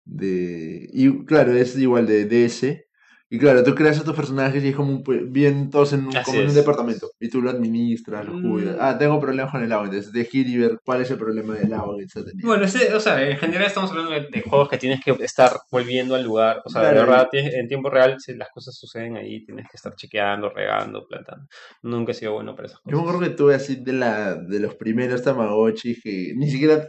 De. 0.05 0.89
Y 0.93 1.25
claro, 1.27 1.53
es 1.55 1.77
igual 1.79 2.07
de 2.07 2.27
DS, 2.27 2.87
Y 3.31 3.39
claro, 3.39 3.65
tú 3.65 3.75
creas 3.75 3.99
a 3.99 4.05
tus 4.05 4.15
personajes 4.15 4.63
y 4.63 4.69
es 4.69 4.77
como 4.77 4.93
un, 4.93 5.33
bien 5.33 5.71
todos 5.71 5.93
en 5.95 6.07
un, 6.07 6.13
como 6.25 6.41
en 6.41 6.49
un 6.49 6.55
departamento. 6.55 7.11
Y 7.19 7.29
tú 7.31 7.41
lo 7.41 7.51
administras, 7.51 8.27
lo 8.27 8.33
cuidas. 8.41 8.77
Mm. 8.77 8.79
Ah, 8.81 8.99
tengo 8.99 9.19
problemas 9.19 9.51
con 9.51 9.63
el 9.65 9.73
agua. 9.73 9.87
Entonces, 9.87 10.13
de 10.13 10.29
y 10.33 10.57
ver 10.59 10.79
cuál 10.85 11.01
es 11.01 11.11
el 11.11 11.17
problema 11.19 11.55
del 11.55 11.73
agua 11.73 11.97
teniendo. 11.97 12.47
Bueno, 12.47 12.65
ese, 12.65 12.95
o 12.95 13.01
sea, 13.01 13.27
en 13.29 13.37
general 13.39 13.67
estamos 13.67 13.91
hablando 13.91 14.13
de, 14.13 14.27
de 14.31 14.43
juegos 14.43 14.69
que 14.69 14.77
tienes 14.79 15.03
que 15.03 15.13
estar 15.25 15.53
volviendo 15.73 16.15
al 16.15 16.23
lugar. 16.23 16.61
O 16.65 16.69
sea, 16.69 16.83
de 16.83 16.91
Claro, 16.93 17.07
verdad, 17.11 17.29
tienes- 17.31 17.55
en 17.55 17.67
tiempo 17.67 17.89
real, 17.91 18.21
si 18.21 18.35
las 18.35 18.51
cosas 18.51 18.77
suceden 18.77 19.17
ahí, 19.17 19.45
tienes 19.45 19.67
que 19.71 19.77
estar 19.79 19.95
chequeando, 19.97 20.51
regando, 20.51 21.07
plantando. 21.07 21.47
Nunca 21.83 22.13
he 22.13 22.15
sido 22.15 22.35
bueno 22.35 22.55
para 22.55 22.67
esas 22.67 22.81
Yo 22.85 22.91
me 22.99 23.03
cosas. 23.03 23.09
acuerdo 23.09 23.31
que 23.31 23.37
tuve 23.37 23.55
así 23.55 23.77
de, 23.77 23.93
la, 23.95 24.35
de 24.35 24.61
los 24.61 24.75
primeros 24.75 25.23
Tamagotchi 25.23 26.01
que 26.01 26.35
ni 26.37 26.51
siquiera. 26.51 26.89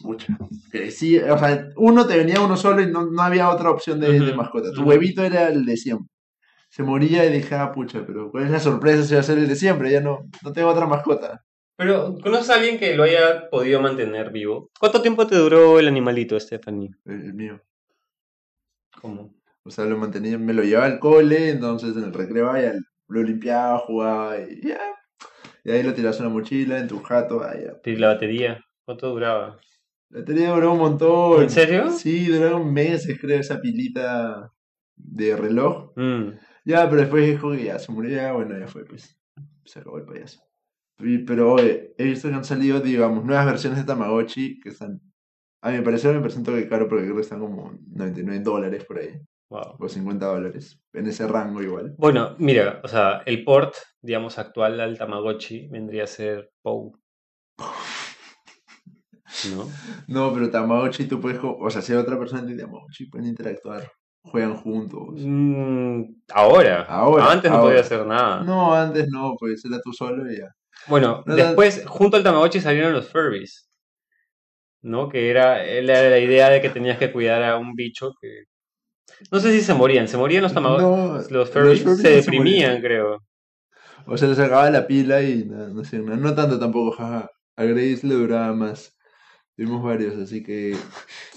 Mucha. 0.00 0.36
Sí, 0.90 1.18
o 1.18 1.38
sea, 1.38 1.68
uno 1.76 2.06
te 2.06 2.18
venía 2.18 2.40
uno 2.40 2.56
solo 2.56 2.82
y 2.82 2.86
no, 2.86 3.06
no 3.06 3.22
había 3.22 3.48
otra 3.50 3.70
opción 3.70 4.00
de, 4.00 4.34
mascota. 4.34 4.72
Tu 4.72 4.82
huevito 4.82 5.22
era 5.22 5.48
el 5.48 5.64
de 5.64 5.76
siempre. 5.76 6.08
Se 6.68 6.82
moría 6.82 7.24
y 7.24 7.32
dije, 7.32 7.54
ah, 7.54 7.72
pucha, 7.72 8.04
pero 8.06 8.30
¿cuál 8.30 8.44
es 8.44 8.50
la 8.50 8.60
sorpresa 8.60 9.04
si 9.04 9.14
va 9.14 9.20
a 9.20 9.22
ser 9.22 9.38
el 9.38 9.48
de 9.48 9.56
siempre? 9.56 9.90
Ya 9.90 10.00
no, 10.00 10.28
no 10.42 10.52
tengo 10.52 10.68
otra 10.68 10.86
mascota. 10.86 11.44
Pero, 11.76 12.16
¿conoces 12.22 12.50
a 12.50 12.54
alguien 12.54 12.78
que 12.78 12.96
lo 12.96 13.04
haya 13.04 13.48
podido 13.50 13.80
mantener 13.80 14.30
vivo? 14.30 14.70
¿Cuánto 14.78 15.02
tiempo 15.02 15.26
te 15.26 15.36
duró 15.36 15.78
el 15.78 15.88
animalito, 15.88 16.38
Stephanie? 16.38 16.90
El, 17.04 17.26
el 17.26 17.34
mío. 17.34 17.62
¿Cómo? 19.00 19.34
O 19.64 19.70
sea, 19.70 19.84
lo 19.84 19.96
mantenía, 19.96 20.38
me 20.38 20.52
lo 20.52 20.62
llevaba 20.62 20.86
al 20.86 20.98
cole, 20.98 21.50
entonces 21.50 21.96
en 21.96 22.04
el 22.04 22.12
recreo 22.12 22.56
ya 22.56 22.74
lo 23.08 23.22
limpiaba, 23.22 23.78
jugaba 23.78 24.38
y 24.38 24.68
ya. 24.68 24.80
Y 25.64 25.70
ahí 25.72 25.82
lo 25.82 25.92
tirabas 25.92 26.18
en 26.18 26.26
la 26.26 26.30
mochila, 26.30 26.78
en 26.78 26.88
tu 26.88 27.02
jato, 27.02 27.42
ah, 27.42 27.54
ya. 27.54 27.72
¿Y 27.84 27.96
la 27.96 28.08
batería? 28.08 28.64
¿Cuánto 28.84 29.10
duraba? 29.10 29.58
La 30.16 30.24
tenía 30.24 30.50
duró 30.50 30.72
un 30.72 30.78
montón. 30.78 31.42
¿En 31.42 31.50
serio? 31.50 31.90
Sí, 31.90 32.26
duraron 32.28 32.72
meses, 32.72 33.18
creo, 33.20 33.38
esa 33.38 33.60
pilita 33.60 34.50
de 34.96 35.36
reloj. 35.36 35.92
Mm. 35.94 36.30
Ya, 36.64 36.88
pero 36.88 37.02
después 37.02 37.26
dijo 37.26 37.50
que 37.52 37.64
ya 37.64 37.78
se 37.78 37.92
murió, 37.92 38.16
ya, 38.16 38.32
bueno, 38.32 38.58
ya 38.58 38.66
fue, 38.66 38.86
pues. 38.86 39.14
Se 39.66 39.80
acabó 39.80 39.98
el 39.98 40.06
payaso. 40.06 40.40
Y- 41.00 41.18
pero 41.18 41.52
oye, 41.52 41.94
he 41.98 42.04
visto 42.04 42.30
que 42.30 42.34
han 42.34 42.44
salido, 42.44 42.80
digamos, 42.80 43.26
nuevas 43.26 43.44
versiones 43.44 43.78
de 43.78 43.84
Tamagotchi 43.84 44.58
que 44.58 44.70
están. 44.70 45.02
A 45.60 45.70
mi 45.70 45.82
parecer 45.82 46.14
me 46.14 46.22
presento 46.22 46.54
que 46.54 46.66
caro 46.66 46.88
porque 46.88 47.04
creo 47.04 47.16
que 47.16 47.20
están 47.20 47.40
como 47.40 47.78
99 47.86 48.40
dólares 48.42 48.86
por 48.86 48.98
ahí. 48.98 49.20
Wow. 49.50 49.76
O 49.78 49.86
50 49.86 50.24
dólares. 50.26 50.80
En 50.94 51.06
ese 51.08 51.26
rango 51.28 51.62
igual. 51.62 51.94
Bueno, 51.98 52.36
mira, 52.38 52.80
o 52.82 52.88
sea, 52.88 53.22
el 53.26 53.44
port, 53.44 53.74
digamos, 54.00 54.38
actual 54.38 54.80
al 54.80 54.96
Tamagotchi 54.96 55.68
vendría 55.68 56.04
a 56.04 56.06
ser 56.06 56.50
POU. 56.62 56.98
¿No? 59.54 59.68
No, 60.06 60.32
pero 60.34 60.50
Tamagotchi 60.50 61.06
tú 61.06 61.20
puedes. 61.20 61.38
O 61.42 61.68
sea, 61.70 61.82
si 61.82 61.92
hay 61.92 61.98
otra 61.98 62.18
persona 62.18 62.42
de 62.42 62.56
Tamagotchi, 62.56 63.06
pueden 63.06 63.28
interactuar. 63.28 63.90
Juegan 64.22 64.56
juntos. 64.56 65.14
Mm, 65.18 66.02
ahora. 66.32 66.82
Ahora, 66.88 67.30
Antes 67.30 67.50
no 67.50 67.60
podía 67.60 67.80
hacer 67.80 68.04
nada. 68.06 68.42
No, 68.42 68.74
antes 68.74 69.08
no, 69.08 69.34
pues 69.38 69.64
era 69.64 69.78
tú 69.80 69.92
solo 69.92 70.30
y 70.30 70.38
ya. 70.38 70.48
Bueno, 70.88 71.22
No, 71.26 71.34
no. 71.34 71.44
después, 71.44 71.84
junto 71.86 72.16
al 72.16 72.22
Tamagotchi 72.24 72.60
salieron 72.60 72.92
los 72.92 73.08
Furbies. 73.10 73.68
¿No? 74.82 75.08
Que 75.08 75.30
era, 75.30 75.64
era 75.64 76.08
la 76.10 76.18
idea 76.18 76.48
de 76.50 76.60
que 76.60 76.68
tenías 76.70 76.98
que 76.98 77.12
cuidar 77.12 77.42
a 77.42 77.56
un 77.56 77.74
bicho 77.74 78.12
que. 78.20 78.44
No 79.30 79.38
sé 79.40 79.52
si 79.52 79.60
se 79.60 79.74
morían. 79.74 80.08
¿Se 80.08 80.16
morían 80.16 80.42
los 80.42 80.52
Tamagotchi? 80.54 80.82
No, 80.84 81.38
los 81.38 81.50
Furbies 81.50 81.80
se 81.80 81.86
no 81.86 81.96
deprimían, 81.96 82.80
creo. 82.80 83.18
O 84.06 84.16
se 84.16 84.28
les 84.28 84.38
acababa 84.38 84.70
la 84.70 84.86
pila 84.86 85.20
y 85.22 85.44
nada, 85.44 85.68
no 85.68 85.82
sé, 85.82 85.98
no, 85.98 86.14
no 86.16 86.32
tanto 86.34 86.58
tampoco, 86.60 86.92
jaja. 86.96 87.28
A 87.56 87.64
Grace 87.64 88.00
le 88.06 88.14
duraba 88.14 88.52
más. 88.52 88.95
Tuvimos 89.56 89.82
varios, 89.82 90.16
así 90.16 90.42
que. 90.42 90.76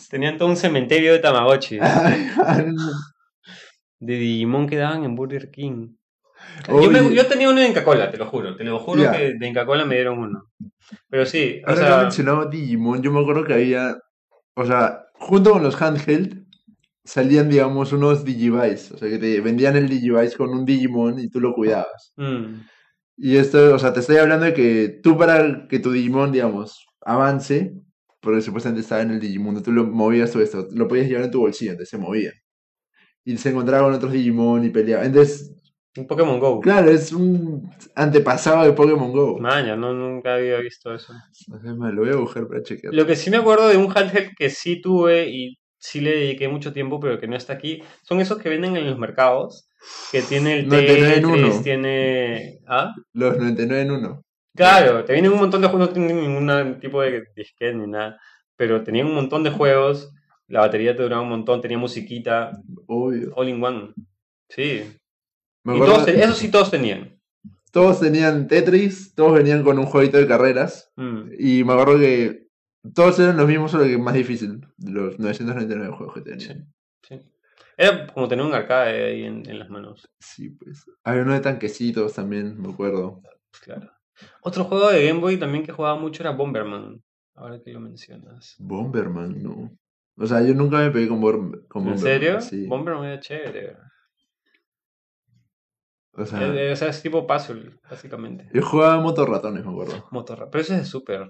Tenían 0.09 0.37
todo 0.37 0.49
un 0.49 0.57
cementerio 0.57 1.13
de 1.13 1.19
Tamagotchi. 1.19 1.79
De 3.99 4.13
Digimon 4.15 4.67
que 4.67 4.77
daban 4.77 5.03
en 5.03 5.15
Burger 5.15 5.51
King. 5.51 5.89
Yo, 6.67 6.89
me- 6.89 7.13
yo 7.13 7.27
tenía 7.27 7.49
uno 7.49 7.59
de 7.59 7.67
Inca 7.67 7.83
Cola, 7.83 8.09
te 8.09 8.17
lo 8.17 8.25
juro. 8.27 8.55
Te 8.55 8.63
lo 8.63 8.79
juro 8.79 9.11
que 9.11 9.33
de 9.33 9.47
Inca 9.47 9.65
Cola 9.65 9.83
me 9.85 9.95
dieron 9.95 10.19
uno. 10.19 10.43
Pero 11.09 11.25
sí, 11.25 11.61
o 11.65 11.69
Ahora 11.69 11.81
que 11.81 11.87
sea. 11.87 12.01
mencionaba 12.03 12.45
Digimon, 12.45 13.01
yo 13.01 13.11
me 13.11 13.19
acuerdo 13.21 13.43
que 13.43 13.53
había. 13.53 13.97
O 14.55 14.65
sea, 14.65 15.03
junto 15.13 15.51
con 15.51 15.63
los 15.63 15.79
handheld, 15.81 16.45
salían, 17.03 17.49
digamos, 17.49 17.91
unos 17.91 18.23
Digivice. 18.23 18.93
O 18.93 18.97
sea, 18.97 19.09
que 19.09 19.17
te 19.17 19.41
vendían 19.41 19.75
el 19.75 19.89
Digivice 19.89 20.37
con 20.37 20.49
un 20.51 20.63
Digimon 20.65 21.19
y 21.19 21.29
tú 21.29 21.39
lo 21.41 21.53
cuidabas. 21.53 22.13
mm, 22.15 22.55
Y 23.17 23.35
esto, 23.35 23.75
o 23.75 23.79
sea, 23.79 23.91
te 23.93 23.99
estoy 23.99 24.15
hablando 24.17 24.45
de 24.45 24.53
que 24.53 24.99
tú 25.03 25.17
para 25.17 25.67
que 25.67 25.79
tu 25.79 25.91
Digimon, 25.91 26.31
digamos, 26.31 26.87
avance, 27.01 27.73
porque 28.21 28.41
supuestamente 28.41 28.81
estaba 28.81 29.01
en 29.01 29.11
el 29.11 29.19
Digimundo, 29.19 29.61
tú 29.61 29.71
lo 29.71 29.85
movías 29.85 30.31
todo 30.31 30.43
esto, 30.43 30.67
lo 30.71 30.87
podías 30.87 31.07
llevar 31.07 31.25
en 31.25 31.31
tu 31.31 31.39
bolsillo, 31.39 31.71
entonces 31.71 31.89
se 31.89 31.97
movía. 31.97 32.33
Y 33.23 33.37
se 33.37 33.49
encontraba 33.49 33.83
con 33.83 33.93
otros 33.93 34.11
Digimon 34.11 34.65
y 34.65 34.69
peleaba. 34.69 35.05
Entonces, 35.05 35.55
un 35.97 36.07
Pokémon 36.07 36.39
Go. 36.39 36.59
claro, 36.61 36.89
es 36.89 37.11
un 37.11 37.69
antepasado 37.95 38.63
de 38.63 38.73
Pokémon 38.73 39.11
Go. 39.11 39.37
Maña, 39.39 39.75
no, 39.75 39.93
nunca 39.93 40.35
había 40.35 40.59
visto 40.59 40.93
eso. 40.93 41.13
No 41.47 41.59
sé, 41.59 41.73
man, 41.73 41.95
lo 41.95 42.03
voy 42.03 42.11
a 42.11 42.17
buscar 42.17 42.47
para 42.47 42.61
chequear. 42.61 42.93
Lo 42.93 43.05
que 43.05 43.15
sí 43.15 43.29
me 43.29 43.37
acuerdo 43.37 43.67
de 43.67 43.77
un 43.77 43.91
handheld 43.95 44.31
que 44.37 44.49
sí 44.49 44.81
tuve 44.81 45.29
y 45.29 45.57
sí 45.77 46.01
le 46.01 46.11
dediqué 46.11 46.47
mucho 46.47 46.73
tiempo, 46.73 46.99
pero 46.99 47.19
que 47.19 47.27
no 47.27 47.35
está 47.35 47.53
aquí, 47.53 47.81
son 48.03 48.19
esos 48.19 48.37
que 48.37 48.49
venden 48.49 48.75
en 48.77 48.87
los 48.87 48.99
mercados, 48.99 49.69
que 50.11 50.21
tiene 50.21 50.59
el 50.59 50.67
99 50.67 51.15
en 51.15 51.21
Tetris, 51.21 51.53
uno. 51.53 51.63
tiene... 51.63 52.59
¿Ah? 52.67 52.93
Los 53.13 53.37
99 53.37 53.81
en 53.81 53.91
uno. 53.91 54.21
Claro, 54.59 55.05
te 55.05 55.13
vienen 55.13 55.31
un 55.31 55.39
montón 55.39 55.61
de 55.61 55.69
juegos, 55.69 55.87
no 55.87 55.93
tienen 55.93 56.19
ningún 56.19 56.79
tipo 56.81 57.01
de 57.01 57.25
disquete 57.33 57.73
ni 57.73 57.87
nada, 57.87 58.19
pero 58.57 58.83
tenían 58.83 59.07
un 59.07 59.15
montón 59.15 59.41
de 59.41 59.51
juegos, 59.51 60.13
la 60.47 60.59
batería 60.59 60.93
te 60.95 61.03
duraba 61.03 61.21
un 61.21 61.29
montón, 61.29 61.61
tenía 61.61 61.77
musiquita, 61.77 62.51
Obvio. 62.87 63.31
all 63.35 63.47
in 63.47 63.63
one. 63.63 63.93
Sí. 64.49 64.83
Me 65.63 65.77
Y 65.77 65.79
todos, 65.79 66.07
eso 66.09 66.33
sí 66.33 66.51
todos 66.51 66.69
tenían. 66.71 67.17
todos 67.71 68.01
tenían 68.01 68.49
Tetris, 68.49 69.15
todos 69.15 69.33
venían 69.33 69.63
con 69.63 69.79
un 69.79 69.85
jueguito 69.85 70.17
de 70.17 70.27
carreras. 70.27 70.91
Mm. 70.97 71.31
Y 71.39 71.63
me 71.63 71.71
acuerdo 71.71 71.97
que 71.99 72.47
todos 72.93 73.17
eran 73.19 73.37
los 73.37 73.47
mismos, 73.47 73.71
solo 73.71 73.85
que 73.85 73.97
más 73.97 74.13
difícil. 74.13 74.59
Los 74.77 75.17
999 75.19 75.95
juegos 75.95 76.15
que 76.15 76.21
tenían. 76.21 76.73
Sí, 77.07 77.17
sí. 77.17 77.31
Era 77.77 78.07
como 78.07 78.27
tener 78.27 78.43
un 78.45 78.53
arcade 78.53 79.05
ahí 79.05 79.23
en, 79.23 79.49
en 79.49 79.57
las 79.57 79.69
manos. 79.69 80.05
Sí, 80.19 80.49
pues. 80.49 80.83
Había 81.05 81.21
uno 81.21 81.33
de 81.33 81.39
tanquecitos 81.39 82.13
también, 82.13 82.59
me 82.61 82.73
acuerdo. 82.73 83.21
Claro. 83.63 83.89
Otro 84.41 84.63
juego 84.65 84.89
de 84.89 85.07
Game 85.07 85.19
Boy 85.19 85.37
también 85.37 85.63
que 85.65 85.71
jugaba 85.71 85.99
mucho 85.99 86.23
era 86.23 86.31
Bomberman. 86.31 87.01
Ahora 87.35 87.61
que 87.63 87.71
lo 87.71 87.79
mencionas. 87.79 88.55
Bomberman, 88.59 89.41
no. 89.41 89.71
O 90.17 90.25
sea, 90.27 90.41
yo 90.41 90.53
nunca 90.53 90.77
me 90.79 90.91
pegué 90.91 91.07
con, 91.07 91.21
con 91.21 91.31
¿En 91.31 91.69
Bomberman. 91.71 91.97
serio? 91.99 92.41
Sí. 92.41 92.65
Bomberman 92.67 93.05
era 93.05 93.19
chévere. 93.19 93.77
O 96.13 96.25
sea, 96.25 96.41
Eh, 96.53 96.71
O 96.71 96.75
sea, 96.75 96.89
es 96.89 97.01
tipo 97.01 97.25
puzzle, 97.25 97.71
básicamente. 97.89 98.49
yo 98.53 98.61
jugaba 98.61 98.99
motorratones, 98.99 99.63
me 99.63 99.71
acuerdo. 99.71 100.07
Motorra. 100.11 100.49
Pero 100.49 100.61
ese 100.61 100.73
es 100.75 100.79
de 100.81 100.85
Super. 100.85 101.29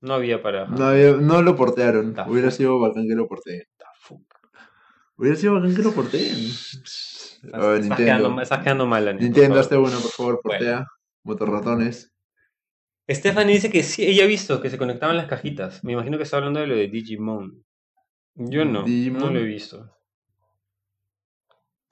No 0.00 0.14
había 0.14 0.42
para. 0.42 0.66
No, 0.66 0.86
había- 0.86 1.12
no 1.12 1.40
lo 1.42 1.56
portearon. 1.56 2.12
Da 2.14 2.28
Hubiera 2.28 2.50
fuck. 2.50 2.56
sido 2.58 2.78
bacán 2.80 3.06
que 3.08 3.14
lo 3.14 3.26
porteen. 3.28 3.62
Hubiera 5.16 5.36
sido 5.36 5.54
bacán 5.54 5.74
que 5.74 5.82
lo 5.82 5.92
porteen. 5.92 6.34
Estás, 6.36 7.40
Oh, 7.54 7.72
estás 7.74 7.80
Nintendo. 7.80 7.96
quedando, 7.96 8.40
estás 8.42 8.62
quedando 8.62 8.86
mal, 8.86 9.04
por 9.04 9.14
Nintendo, 9.14 9.48
favor. 9.48 9.60
este 9.62 9.76
bueno, 9.76 9.98
por 10.00 10.10
favor, 10.10 10.40
Bueno. 10.42 10.86
Motorratones. 11.26 12.12
Stephanie 13.08 13.54
dice 13.54 13.70
que 13.70 13.82
sí, 13.82 14.04
ella 14.06 14.24
ha 14.24 14.26
visto 14.26 14.60
que 14.60 14.70
se 14.70 14.78
conectaban 14.78 15.16
las 15.16 15.26
cajitas. 15.26 15.82
Me 15.84 15.92
imagino 15.92 16.16
que 16.16 16.22
está 16.24 16.38
hablando 16.38 16.60
de 16.60 16.66
lo 16.66 16.76
de 16.76 16.88
Digimon. 16.88 17.64
Yo 18.34 18.64
no, 18.64 18.80
no 18.80 18.82
Digimon. 18.84 19.34
lo 19.34 19.40
he 19.40 19.44
visto. 19.44 19.92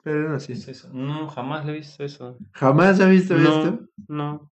Pero 0.03 0.29
no, 0.29 0.39
sí. 0.39 0.47
¿Qué 0.53 0.59
es 0.59 0.67
eso? 0.67 0.89
No, 0.93 1.27
jamás 1.29 1.65
lo 1.65 1.71
he 1.71 1.75
visto 1.75 2.03
eso. 2.03 2.37
¿Jamás 2.53 2.99
has 2.99 3.09
visto 3.09 3.35
No, 3.35 3.59
esto? 3.63 3.79
no. 4.07 4.51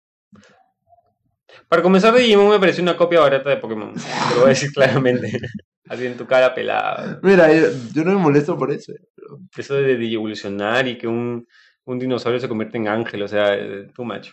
Para 1.69 1.83
comenzar, 1.83 2.15
Digimon 2.15 2.49
me 2.51 2.61
pareció 2.61 2.83
una 2.83 2.97
copia 2.97 3.21
barata 3.21 3.51
de 3.51 3.57
Pokémon. 3.57 3.93
Te 3.95 4.35
lo 4.35 4.41
voy 4.41 4.47
a 4.47 4.49
decir 4.51 4.73
claramente. 4.73 5.31
Así 5.89 6.07
en 6.07 6.17
tu 6.17 6.25
cara 6.27 6.55
pelada. 6.55 7.19
Mira, 7.23 7.53
yo, 7.53 7.67
yo 7.93 8.05
no 8.05 8.13
me 8.13 8.19
molesto 8.19 8.57
por 8.57 8.71
eso. 8.71 8.93
Pero... 9.17 9.41
Eso 9.57 9.75
de 9.75 9.97
digievolucionar 9.97 10.87
y 10.87 10.97
que 10.97 11.09
un, 11.09 11.49
un 11.85 11.99
dinosaurio 11.99 12.41
se 12.41 12.49
convierte 12.49 12.79
en 12.79 12.89
ángel, 12.89 13.23
o 13.23 13.29
sea, 13.29 13.55
eh, 13.55 13.89
too 13.95 14.05
much. 14.05 14.31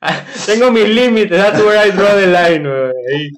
Ah, 0.00 0.24
Tengo 0.46 0.70
mis 0.70 0.88
límites, 0.88 1.36
that's 1.36 1.60
where 1.60 1.76
I 1.76 1.90
draw 1.90 2.14
the 2.14 2.26
line. 2.26 2.66
ahí. 2.66 3.32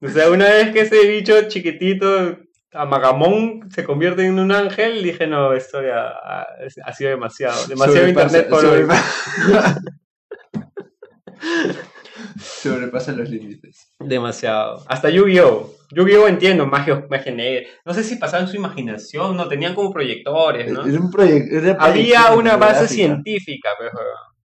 O 0.00 0.08
sea, 0.08 0.30
una 0.30 0.46
vez 0.46 0.72
que 0.72 0.82
ese 0.82 1.06
bicho 1.08 1.48
chiquitito, 1.48 2.38
Amagamón, 2.72 3.68
se 3.70 3.84
convierte 3.84 4.24
en 4.24 4.38
un 4.38 4.52
ángel, 4.52 5.02
dije, 5.02 5.26
no, 5.26 5.52
esto 5.52 5.82
ya 5.82 6.08
ha, 6.08 6.46
ha 6.84 6.92
sido 6.92 7.10
demasiado. 7.10 7.66
Demasiado 7.66 8.08
internet 8.08 8.48
por 8.48 8.64
hoy. 8.64 8.86
sobrepasa- 12.18 12.62
Sobrepasan 12.62 13.16
los 13.18 13.28
límites. 13.30 13.92
Demasiado. 13.98 14.84
Hasta 14.88 15.10
Yu-Gi-Oh! 15.10 15.74
Yu-Gi-Oh! 15.94 16.28
entiendo, 16.28 16.66
magia, 16.66 17.04
magia 17.08 17.32
negra. 17.32 17.66
No 17.84 17.94
sé 17.94 18.02
si 18.04 18.16
pasaba 18.16 18.42
en 18.42 18.48
su 18.48 18.56
imaginación, 18.56 19.36
no, 19.36 19.48
tenían 19.48 19.74
como 19.74 19.92
proyectores, 19.92 20.70
¿no? 20.72 20.86
Era 20.86 21.00
un 21.00 21.10
proyecto. 21.10 21.56
era 21.56 21.76
Había 21.80 22.32
una 22.32 22.56
base 22.56 22.88
científica, 22.88 23.70
pero 23.78 23.92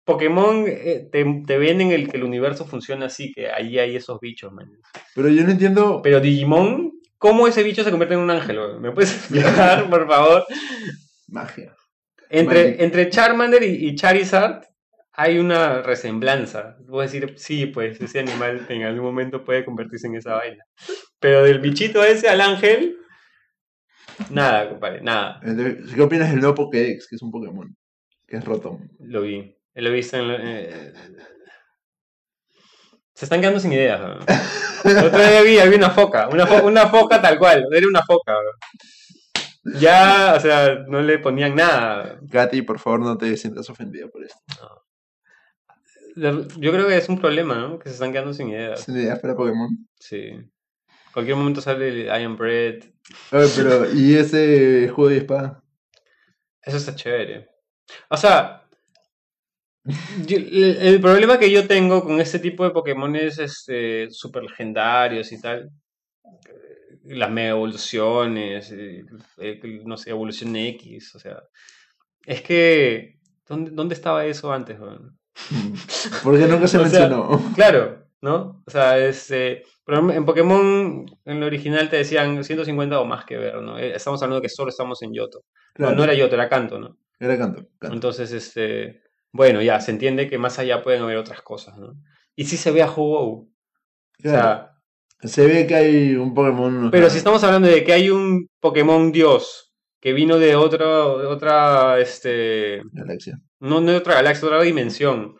Pokémon 0.03 0.65
eh, 0.67 1.07
te, 1.11 1.25
te 1.45 1.57
venden 1.57 1.91
el 1.91 2.07
que 2.09 2.17
el 2.17 2.23
universo 2.23 2.65
funciona 2.65 3.07
así, 3.07 3.31
que 3.33 3.49
ahí 3.51 3.79
hay 3.79 3.95
esos 3.95 4.19
bichos, 4.19 4.51
man. 4.53 4.69
Pero 5.15 5.29
yo 5.29 5.43
no 5.43 5.51
entiendo. 5.51 6.01
Pero 6.03 6.19
Digimon 6.19 6.91
cómo 7.17 7.47
ese 7.47 7.63
bicho 7.63 7.83
se 7.83 7.89
convierte 7.89 8.13
en 8.13 8.21
un 8.21 8.29
ángel. 8.29 8.59
¿Me 8.79 8.91
puedes 8.91 9.13
explicar, 9.15 9.89
por 9.89 10.07
favor? 10.07 10.45
Magia. 11.27 11.73
Entre, 12.29 12.63
Magic. 12.65 12.81
entre 12.81 13.09
Charmander 13.09 13.63
y, 13.63 13.87
y 13.87 13.95
Charizard 13.95 14.63
hay 15.17 15.39
una 15.39 15.81
resemblanza. 15.81 16.77
Puedo 16.87 17.01
decir, 17.01 17.35
sí, 17.37 17.65
pues 17.67 17.99
ese 18.01 18.19
animal 18.19 18.65
en 18.69 18.83
algún 18.83 19.05
momento 19.05 19.43
puede 19.43 19.63
convertirse 19.65 20.07
en 20.07 20.15
esa 20.15 20.35
vaina. 20.35 20.63
Pero 21.19 21.43
del 21.43 21.59
bichito 21.59 22.03
ese 22.03 22.29
al 22.29 22.41
ángel, 22.41 22.97
nada, 24.29 24.69
compadre, 24.69 25.01
nada. 25.01 25.39
¿Qué 25.95 26.01
opinas 26.01 26.29
del 26.31 26.39
nuevo 26.39 26.55
Pokédex, 26.55 27.07
que 27.07 27.15
es 27.15 27.21
un 27.21 27.31
Pokémon? 27.31 27.75
Que 28.27 28.37
es 28.37 28.45
Rotom. 28.45 28.87
Lo 28.99 29.21
vi. 29.21 29.55
Lo 29.75 29.89
he 29.89 29.93
visto 29.93 30.17
en... 30.17 30.27
lo- 30.27 30.37
eh, 30.39 30.93
se 33.13 33.25
están 33.25 33.39
quedando 33.39 33.59
sin 33.59 33.71
ideas. 33.73 33.99
¿no? 34.01 34.15
Otro 35.05 35.17
día 35.19 35.41
vi, 35.41 35.57
había 35.59 35.77
una 35.77 35.89
foca, 35.89 36.27
una, 36.27 36.45
fo- 36.45 36.63
una 36.65 36.87
foca 36.87 37.21
tal 37.21 37.37
cual, 37.39 37.65
era 37.71 37.87
una 37.87 38.01
foca. 38.03 38.33
¿no? 38.33 39.79
Ya, 39.79 40.33
o 40.37 40.39
sea, 40.39 40.75
no 40.87 41.01
le 41.01 41.17
ponían 41.19 41.55
nada. 41.55 42.19
Katy, 42.31 42.61
por 42.61 42.77
favor, 42.79 42.99
no 42.99 43.17
te 43.17 43.35
sientas 43.37 43.69
ofendida 43.69 44.07
por 44.07 44.23
esto. 44.23 44.37
Yo 46.15 46.71
creo 46.71 46.87
que 46.87 46.97
es 46.97 47.09
un 47.09 47.19
problema, 47.19 47.55
¿no? 47.55 47.77
Que 47.77 47.89
se 47.89 47.95
están 47.95 48.11
quedando 48.11 48.33
sin 48.33 48.49
ideas. 48.49 48.81
¿Sin 48.81 48.95
ideas 48.95 49.19
para 49.19 49.35
Pokémon? 49.35 49.69
Sí. 49.99 50.31
Cualquier 51.13 51.35
momento 51.37 51.61
sale 51.61 51.89
el 51.89 52.05
I 52.07 52.23
am 52.25 52.37
Bread. 52.37 52.83
Oye, 53.31 53.47
pero, 53.55 53.93
¿y 53.93 54.15
ese 54.15 54.89
juego 54.89 55.09
de 55.09 55.17
espada? 55.17 55.61
Eso 56.61 56.77
está 56.77 56.95
chévere. 56.95 57.47
O 58.09 58.17
sea, 58.17 58.63
yo- 60.25 60.37
el, 60.37 60.77
el 60.81 61.01
problema 61.01 61.37
que 61.37 61.51
yo 61.51 61.67
tengo 61.67 62.03
con 62.03 62.19
este 62.19 62.39
tipo 62.39 62.63
de 62.63 62.71
Pokémones 62.71 63.37
este, 63.39 64.09
super 64.09 64.43
legendarios 64.43 65.31
y 65.31 65.39
tal, 65.39 65.69
eh, 66.49 66.97
las 67.05 67.29
mega 67.29 67.49
evoluciones, 67.49 68.71
eh, 68.71 69.03
eh, 69.37 69.81
no 69.85 69.95
sé, 69.97 70.09
evolución 70.09 70.55
X, 70.55 71.15
o 71.15 71.19
sea, 71.19 71.43
es 72.25 72.41
que, 72.41 73.19
¿dónde, 73.47 73.71
dónde 73.71 73.93
estaba 73.95 74.25
eso 74.25 74.51
antes? 74.51 74.79
weón? 74.79 75.14
Porque 76.23 76.47
nunca 76.47 76.67
se 76.67 76.77
O 76.79 76.85
sea, 76.85 76.99
mencionó. 77.07 77.41
Claro, 77.55 78.05
¿no? 78.21 78.63
O 78.65 78.71
sea, 78.71 78.97
este, 78.97 79.63
pero 79.85 80.09
en 80.11 80.25
Pokémon, 80.25 81.05
en 81.25 81.39
lo 81.39 81.45
original 81.45 81.89
te 81.89 81.97
decían 81.97 82.43
150 82.43 82.99
o 82.99 83.05
más 83.05 83.25
que 83.25 83.37
ver, 83.37 83.55
¿no? 83.61 83.77
Eh, 83.77 83.95
Estamos 83.95 84.21
hablando 84.21 84.41
de 84.41 84.47
que 84.47 84.49
solo 84.49 84.69
estamos 84.69 85.01
en 85.03 85.13
Yoto. 85.13 85.39
No, 85.77 85.87
Claro, 85.87 85.95
no 85.95 86.03
era 86.03 86.13
Yoto, 86.13 86.35
era 86.35 86.49
Kanto, 86.49 86.79
¿no? 86.79 86.97
era 87.19 87.37
canto. 87.37 87.67
canto. 87.79 87.95
Entonces, 87.95 88.31
este, 88.31 89.01
bueno, 89.31 89.61
ya, 89.61 89.79
se 89.79 89.91
entiende 89.91 90.29
que 90.29 90.37
más 90.37 90.59
allá 90.59 90.81
pueden 90.83 91.01
haber 91.03 91.17
otras 91.17 91.41
cosas, 91.41 91.77
¿no? 91.77 91.93
Y 92.35 92.45
sí 92.45 92.57
se 92.57 92.71
ve 92.71 92.81
a 92.81 92.89
Ho-Oh. 92.91 93.47
O 94.17 94.21
sea, 94.21 94.71
se 95.21 95.45
ve 95.45 95.65
que 95.67 95.75
hay 95.75 96.15
un 96.15 96.33
Pokémon. 96.33 96.89
pero 96.91 97.09
si 97.09 97.17
estamos 97.17 97.43
hablando 97.43 97.67
de 97.67 97.83
que 97.83 97.93
hay 97.93 98.09
un 98.09 98.49
Pokémon 98.59 99.11
Dios 99.11 99.73
que 100.05 100.13
vino 100.13 100.37
de 100.37 100.55
otro, 100.55 101.17
de 101.17 101.25
otra, 101.25 101.99
este, 101.99 102.79
Galaxia. 102.91 103.39
no, 103.59 103.81
no 103.81 103.89
de 103.89 103.97
otra 103.97 104.13
galaxia, 104.13 104.45
otra 104.47 104.61
dimensión, 104.61 105.35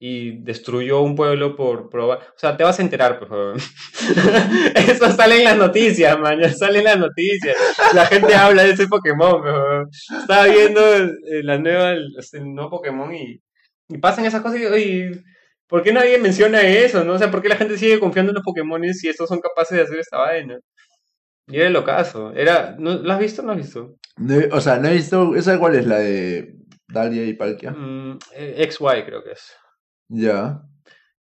y 0.00 0.42
destruyó 0.42 1.02
un 1.02 1.14
pueblo 1.14 1.54
por 1.54 1.88
probar. 1.88 2.18
O 2.34 2.36
sea, 2.36 2.56
te 2.56 2.64
vas 2.64 2.80
a 2.80 2.82
enterar, 2.82 3.20
por 3.20 3.28
favor. 3.28 3.56
Eso 4.74 5.12
sale 5.12 5.36
en 5.36 5.44
las 5.44 5.56
noticias, 5.56 6.18
man, 6.18 6.40
sale 6.52 6.80
en 6.80 6.86
las 6.86 6.98
noticias. 6.98 7.56
La 7.94 8.06
gente 8.06 8.34
habla 8.34 8.64
de 8.64 8.72
ese 8.72 8.88
Pokémon, 8.88 9.40
por 9.40 9.52
favor. 9.52 9.88
Estaba 10.20 10.46
viendo 10.46 10.80
eh, 10.80 11.44
la 11.44 11.58
nueva, 11.58 11.92
el, 11.92 12.08
este, 12.18 12.40
nuevo 12.40 12.70
Pokémon 12.70 13.14
y, 13.14 13.40
y 13.88 13.98
pasan 13.98 14.24
esas 14.24 14.42
cosas 14.42 14.58
y, 14.58 14.66
oye, 14.66 15.12
¿por 15.68 15.84
qué 15.84 15.92
nadie 15.92 16.18
menciona 16.18 16.62
eso, 16.62 17.04
no? 17.04 17.12
O 17.12 17.18
sea, 17.18 17.30
¿por 17.30 17.40
qué 17.40 17.50
la 17.50 17.56
gente 17.56 17.78
sigue 17.78 18.00
confiando 18.00 18.32
en 18.32 18.34
los 18.34 18.44
Pokémon 18.44 18.82
si 18.94 19.08
estos 19.08 19.28
son 19.28 19.38
capaces 19.38 19.76
de 19.76 19.84
hacer 19.84 20.00
esta 20.00 20.18
vaina? 20.18 20.58
Y 21.48 21.56
era 21.58 21.68
el 21.68 21.76
ocaso. 21.76 22.32
Era, 22.34 22.76
¿no, 22.78 22.94
¿Lo 22.94 23.12
has 23.12 23.18
visto 23.18 23.42
o 23.42 23.44
no 23.44 23.52
has 23.52 23.58
visto? 23.58 23.96
No 24.16 24.34
o 24.52 24.60
sea, 24.60 24.78
no 24.78 24.88
he 24.88 24.94
visto. 24.94 25.34
¿Esa 25.34 25.58
cuál 25.58 25.76
es? 25.76 25.86
La 25.86 25.98
de 25.98 26.54
Dalia 26.88 27.24
y 27.24 27.34
Palkia. 27.34 27.70
Mm, 27.72 28.18
eh, 28.34 28.68
XY 28.70 29.04
creo 29.04 29.22
que 29.24 29.32
es. 29.32 29.52
Ya. 30.08 30.62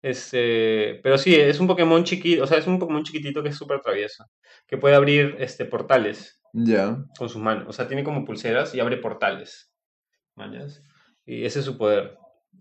Este, 0.02 1.00
pero 1.02 1.18
sí, 1.18 1.34
es 1.34 1.58
un 1.58 1.66
Pokémon 1.66 2.04
chiquito, 2.04 2.44
o 2.44 2.46
sea, 2.46 2.58
es 2.58 2.66
un 2.68 2.78
Pokémon 2.78 3.02
chiquitito 3.02 3.42
que 3.42 3.48
es 3.48 3.56
súper 3.56 3.80
travieso, 3.80 4.24
que 4.68 4.78
puede 4.78 4.94
abrir 4.94 5.34
este, 5.40 5.64
portales 5.64 6.40
Ya. 6.52 6.96
con 7.18 7.28
sus 7.28 7.42
manos, 7.42 7.66
o 7.68 7.72
sea, 7.72 7.88
tiene 7.88 8.04
como 8.04 8.24
pulseras 8.24 8.72
y 8.74 8.78
abre 8.78 8.98
portales, 8.98 9.72
¿mañas? 10.36 10.84
Y 11.24 11.44
ese 11.44 11.58
es 11.58 11.64
su 11.64 11.76
poder. 11.76 12.16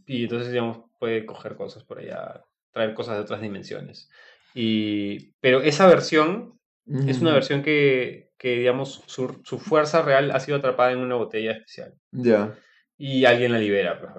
Y 0.08 0.24
entonces, 0.24 0.52
digamos, 0.52 0.80
puede 1.00 1.26
coger 1.28 1.56
cosas 1.56 1.84
por 1.84 2.00
allá, 2.00 2.42
traer 2.72 2.96
cosas 2.96 3.18
de 3.18 3.22
otras 3.22 3.42
dimensiones. 3.42 4.10
Y, 4.56 5.34
pero 5.40 5.62
esa 5.62 5.86
versión 5.86 6.60
es 7.08 7.22
una 7.22 7.32
Mm, 7.32 7.34
versión 7.34 7.64
que, 7.64 8.32
que 8.38 8.58
digamos, 8.58 9.04
su, 9.08 9.42
su 9.44 9.58
fuerza 9.60 10.02
real 10.02 10.32
ha 10.32 10.40
sido 10.40 10.58
atrapada 10.58 10.92
en 10.92 11.00
una 11.00 11.16
botella 11.16 11.52
especial. 11.54 11.94
Ya. 12.12 12.54
Y 12.98 13.26
alguien 13.26 13.52
la 13.52 13.60
libera, 13.60 14.00
pues. 14.00 14.12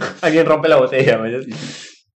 alguien 0.22 0.46
rompe 0.46 0.68
la 0.68 0.76
botella, 0.76 1.18
¿mañas? 1.18 1.44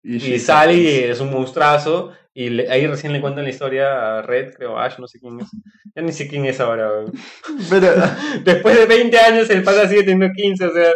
Y, 0.02 0.16
Y 0.16 0.18
shit 0.18 0.38
sale 0.40 0.74
y 0.74 0.86
es 1.04 1.20
un 1.20 1.30
monstruazo. 1.30 2.12
Y 2.34 2.50
le- 2.50 2.68
ahí 2.70 2.86
recién 2.86 3.12
le 3.12 3.20
cuentan 3.20 3.44
la 3.44 3.50
historia 3.50 4.18
a 4.18 4.22
Red, 4.22 4.54
creo, 4.54 4.76
Ash, 4.78 4.98
no 4.98 5.06
sé 5.06 5.20
quién 5.20 5.38
es. 5.40 5.46
Ya 5.94 6.02
ni 6.02 6.12
sé 6.12 6.26
quién 6.28 6.44
es 6.46 6.58
ahora. 6.60 6.90
Pero. 7.70 7.92
Después 8.44 8.76
de 8.76 8.86
20 8.86 9.16
años, 9.18 9.48
el 9.50 9.62
pata 9.62 9.88
sigue 9.88 10.02
teniendo 10.02 10.34
15, 10.34 10.64
o 10.66 10.72
sea. 10.72 10.92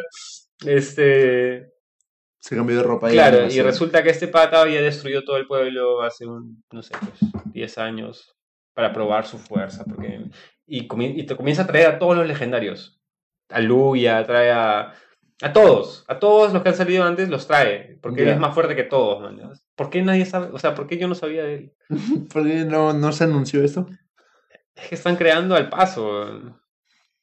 Este. 0.66 1.70
Se 2.40 2.56
cambió 2.56 2.76
de 2.76 2.82
ropa. 2.82 3.08
Claro, 3.10 3.46
y 3.46 3.50
sé. 3.52 3.62
resulta 3.62 4.02
que 4.02 4.10
este 4.10 4.28
pata 4.28 4.60
había 4.62 4.80
destruido 4.82 5.22
todo 5.24 5.36
el 5.36 5.46
pueblo 5.46 6.02
hace 6.02 6.26
un, 6.26 6.62
no 6.72 6.82
sé, 6.82 6.94
pues, 7.00 7.30
10 7.52 7.78
años 7.78 8.34
para 8.78 8.92
probar 8.92 9.26
su 9.26 9.38
fuerza. 9.38 9.82
Porque, 9.84 10.30
y, 10.64 10.86
te 11.26 11.34
comienza 11.34 11.62
a 11.62 11.66
traer 11.66 11.88
a 11.88 11.98
todos 11.98 12.16
los 12.16 12.28
legendarios. 12.28 13.02
A 13.48 13.60
Lugia, 13.60 14.24
trae 14.24 14.52
a. 14.52 14.94
A 15.42 15.52
todos, 15.52 16.04
a 16.06 16.20
todos 16.20 16.52
los 16.52 16.62
que 16.62 16.68
han 16.68 16.74
salido 16.76 17.04
antes 17.04 17.28
los 17.28 17.46
trae, 17.46 17.98
porque 18.02 18.22
él 18.22 18.28
es 18.28 18.38
más 18.38 18.54
fuerte 18.54 18.74
que 18.74 18.82
todos, 18.84 19.20
man. 19.20 19.52
¿Por 19.76 19.90
qué 19.90 20.02
nadie 20.02 20.26
sabe? 20.26 20.50
O 20.52 20.58
sea, 20.60 20.74
¿por 20.74 20.86
qué 20.86 20.96
yo 20.96 21.08
no 21.08 21.14
sabía 21.16 21.42
de 21.44 21.54
él? 21.54 21.74
¿Por 22.32 22.44
qué 22.44 22.64
no, 22.64 22.92
no 22.92 23.12
se 23.12 23.24
anunció 23.24 23.62
esto? 23.64 23.86
Es 24.74 24.88
que 24.88 24.94
están 24.94 25.16
creando 25.16 25.56
al 25.56 25.68
paso. 25.68 26.08
O 26.08 26.54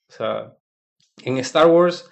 sea, 0.09 0.53
en 1.23 1.37
Star 1.37 1.67
Wars 1.67 2.09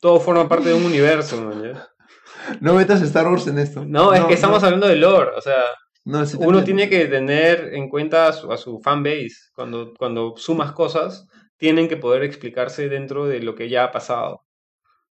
todo 0.00 0.20
forma 0.20 0.46
parte 0.46 0.68
de 0.68 0.74
un 0.74 0.84
universo, 0.84 1.40
man. 1.40 1.72
No 2.60 2.74
metas 2.74 3.02
Star 3.02 3.26
Wars 3.26 3.46
en 3.46 3.58
esto. 3.58 3.84
No, 3.86 4.14
es 4.14 4.24
que 4.24 4.34
estamos 4.34 4.62
hablando 4.62 4.88
de 4.88 4.96
lore, 4.96 5.32
o 5.36 5.40
sea, 5.40 5.64
no, 6.08 6.24
sí 6.24 6.38
te 6.38 6.46
uno 6.46 6.64
tiene 6.64 6.88
que 6.88 7.06
tener 7.06 7.74
en 7.74 7.90
cuenta 7.90 8.28
a 8.28 8.32
su, 8.32 8.50
a 8.50 8.56
su 8.56 8.80
fanbase. 8.80 9.50
Cuando, 9.54 9.92
cuando 9.94 10.34
sumas 10.38 10.72
cosas, 10.72 11.28
tienen 11.58 11.86
que 11.86 11.98
poder 11.98 12.22
explicarse 12.22 12.88
dentro 12.88 13.26
de 13.26 13.40
lo 13.40 13.54
que 13.54 13.68
ya 13.68 13.84
ha 13.84 13.92
pasado. 13.92 14.42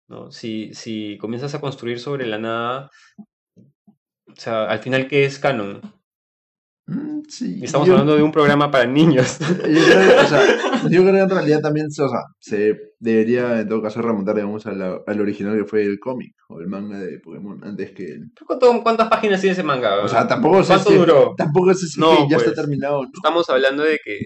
¿no? 0.07 0.31
Si, 0.31 0.73
si 0.75 1.17
comienzas 1.19 1.55
a 1.55 1.61
construir 1.61 1.99
sobre 1.99 2.27
la 2.27 2.37
nada, 2.37 2.91
o 4.27 4.35
sea, 4.35 4.65
al 4.65 4.79
final, 4.79 5.07
¿qué 5.07 5.25
es 5.25 5.39
canon? 5.39 5.81
Mm, 6.86 7.21
sí. 7.29 7.61
Estamos 7.63 7.88
yo- 7.88 7.93
hablando 7.93 8.15
de 8.17 8.23
un 8.23 8.31
programa 8.31 8.69
para 8.69 8.86
niños. 8.86 9.39
Yo 9.39 9.84
creo, 9.86 10.21
o 10.21 10.27
sea, 10.27 10.41
yo 10.89 11.01
creo 11.01 11.13
que 11.13 11.19
en 11.21 11.29
realidad 11.29 11.61
también 11.61 11.88
o 11.88 11.91
sea, 11.91 12.19
se 12.39 12.77
debería 12.99 13.61
en 13.61 13.69
todo 13.69 13.81
caso 13.81 14.01
remontar 14.01 14.36
digamos, 14.36 14.65
al 14.65 15.21
original 15.21 15.55
que 15.57 15.63
fue 15.63 15.84
el 15.84 15.97
cómic 15.97 16.36
o 16.49 16.59
el 16.59 16.67
manga 16.67 16.99
de 16.99 17.19
Pokémon 17.19 17.63
antes 17.63 17.91
que 17.91 18.03
el... 18.03 18.31
¿Cuánto- 18.45 18.84
¿Cuántas 18.84 19.07
páginas 19.07 19.39
tiene 19.39 19.53
ese 19.53 19.63
manga? 19.63 20.03
O 20.03 20.07
sea, 20.09 20.27
tampoco 20.27 20.61
sé 20.61 20.73
¿Cuánto 20.73 20.89
si, 20.89 20.95
duró? 20.97 21.34
Tampoco 21.38 21.73
sé 21.73 21.88
si 21.88 21.99
No, 22.01 22.17
que 22.17 22.23
ya 22.31 22.36
pues. 22.38 22.49
está 22.49 22.61
terminado. 22.61 23.03
¿no? 23.03 23.09
Estamos 23.13 23.49
hablando 23.49 23.84
de 23.84 23.97
que 24.03 24.19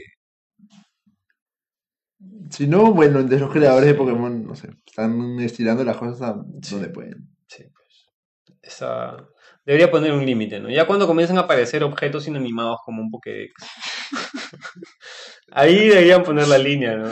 Si 2.50 2.66
no, 2.66 2.92
bueno, 2.94 3.20
entre 3.20 3.40
los 3.40 3.52
creadores 3.52 3.88
de. 3.90 3.94
Pokémon, 3.96 4.44
no 4.46 4.56
sé, 4.56 4.70
están 4.86 5.40
estirando 5.40 5.84
las 5.84 5.98
cosas 5.98 6.22
a 6.24 6.44
Sí. 6.64 6.74
donde 6.76 6.90
pueden. 6.90 7.30
Sí, 7.48 7.64
pues. 7.72 8.08
Esa... 8.64 9.16
Debería 9.68 9.92
poner 9.92 10.14
un 10.14 10.26
límite, 10.26 10.62
¿no? 10.62 10.70
Ya 10.70 10.88
cuando 10.88 11.08
comienzan 11.08 11.38
a 11.38 11.42
aparecer 11.42 11.84
objetos 11.84 12.26
inanimados 12.26 12.78
como 12.86 13.02
un 13.02 13.12
Pokédex. 13.12 13.54
Ahí 15.52 15.90
deberían 15.90 16.24
poner 16.24 16.48
la 16.48 16.58
línea, 16.58 16.96
¿no? 16.96 17.06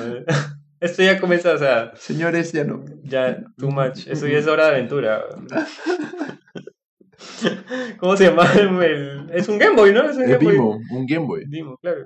Esto 0.80 1.04
ya 1.04 1.20
comienza, 1.20 1.52
o 1.52 1.58
sea, 1.58 1.92
Señores, 1.98 2.54
ya 2.54 2.64
no. 2.64 2.86
ya, 3.04 3.44
too 3.58 3.72
much. 3.72 4.08
Eso 4.08 4.26
ya 4.26 4.38
es 4.38 4.48
hora 4.48 4.68
de 4.68 4.72
aventura. 4.72 5.26
¿Cómo 8.00 8.16
se 8.16 8.30
llama? 8.30 8.50
El... 8.54 9.30
Es 9.34 9.50
un 9.50 9.58
Game 9.58 9.76
Boy, 9.76 9.92
¿no? 9.92 10.10
Es 10.10 10.16
un 10.16 10.26
Game 10.26 10.46
Boy. 10.46 10.58
Un 10.92 11.06
Game 11.06 11.28
Boy. 11.28 11.44
Vimo, 11.50 11.78
claro. 11.80 12.06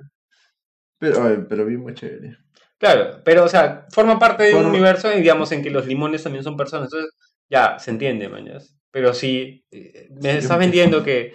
Pero, 0.98 1.22
a 1.22 1.28
ver, 1.28 1.46
pero 1.48 1.64
Vimo 1.64 1.90
es 1.90 1.94
chévere. 1.94 2.38
Claro, 2.76 3.22
pero, 3.24 3.44
o 3.44 3.48
sea, 3.48 3.86
forma 3.92 4.18
parte 4.18 4.42
de 4.42 4.56
un 4.56 4.66
universo, 4.66 5.10
digamos, 5.10 5.52
en 5.52 5.62
que 5.62 5.70
los 5.70 5.86
limones 5.86 6.24
también 6.24 6.42
son 6.42 6.56
personas. 6.56 6.88
Entonces, 6.92 7.12
ya, 7.48 7.78
se 7.78 7.92
entiende, 7.92 8.28
mañas. 8.28 8.79
Pero 8.90 9.14
sí, 9.14 9.64
eh, 9.70 10.08
me 10.20 10.38
estás 10.38 10.58
vendiendo 10.58 11.02
que 11.02 11.34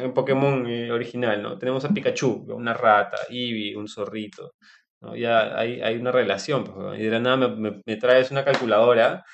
en 0.00 0.12
Pokémon 0.12 0.66
eh, 0.66 0.90
original, 0.90 1.40
¿no? 1.42 1.58
Tenemos 1.58 1.84
a 1.84 1.88
Pikachu, 1.90 2.46
una 2.48 2.74
rata, 2.74 3.16
Eevee, 3.30 3.76
un 3.76 3.86
zorrito. 3.88 4.54
¿no? 5.00 5.14
Ya 5.14 5.56
hay, 5.56 5.80
hay 5.80 5.96
una 5.96 6.10
relación, 6.10 6.64
pues, 6.64 6.98
y 6.98 7.04
de 7.04 7.10
la 7.10 7.20
nada 7.20 7.36
me, 7.36 7.48
me- 7.54 7.80
me 7.86 7.96
traes 7.96 8.32
una 8.32 8.44
calculadora 8.44 9.24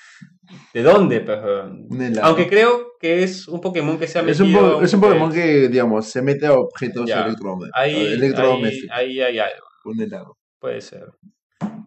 ¿De 0.74 0.82
dónde? 0.82 1.20
Pues? 1.22 1.38
Un. 1.42 2.18
Aunque 2.20 2.46
creo 2.46 2.92
que 3.00 3.22
es 3.22 3.48
un 3.48 3.62
Pokémon 3.62 3.98
que 3.98 4.06
se 4.06 4.18
ha 4.18 4.22
es 4.22 4.38
un, 4.40 4.52
metido... 4.52 4.74
po- 4.78 4.82
es 4.84 4.92
un 4.92 5.00
Pokémon 5.00 5.32
que, 5.32 5.68
digamos, 5.68 6.06
se 6.10 6.20
mete 6.20 6.46
a 6.46 6.52
objetos 6.52 7.08
electrodome- 7.08 7.70
Ahí, 7.72 7.94
ahí, 7.94 8.12
electrodomésticos. 8.12 8.94
ahí 8.96 9.20
hay 9.22 9.38
algo. 9.38 9.66
Un 9.86 10.00
helado. 10.02 10.36
Puede 10.60 10.82
ser. 10.82 11.06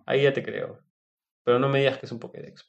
Ahí 0.07 0.23
ya 0.23 0.33
te 0.33 0.41
creo. 0.41 0.79
Pero 1.43 1.59
no 1.59 1.69
me 1.69 1.77
digas 1.79 1.99
que 1.99 2.07
es 2.07 2.11
un 2.11 2.19
Pokédex. 2.19 2.67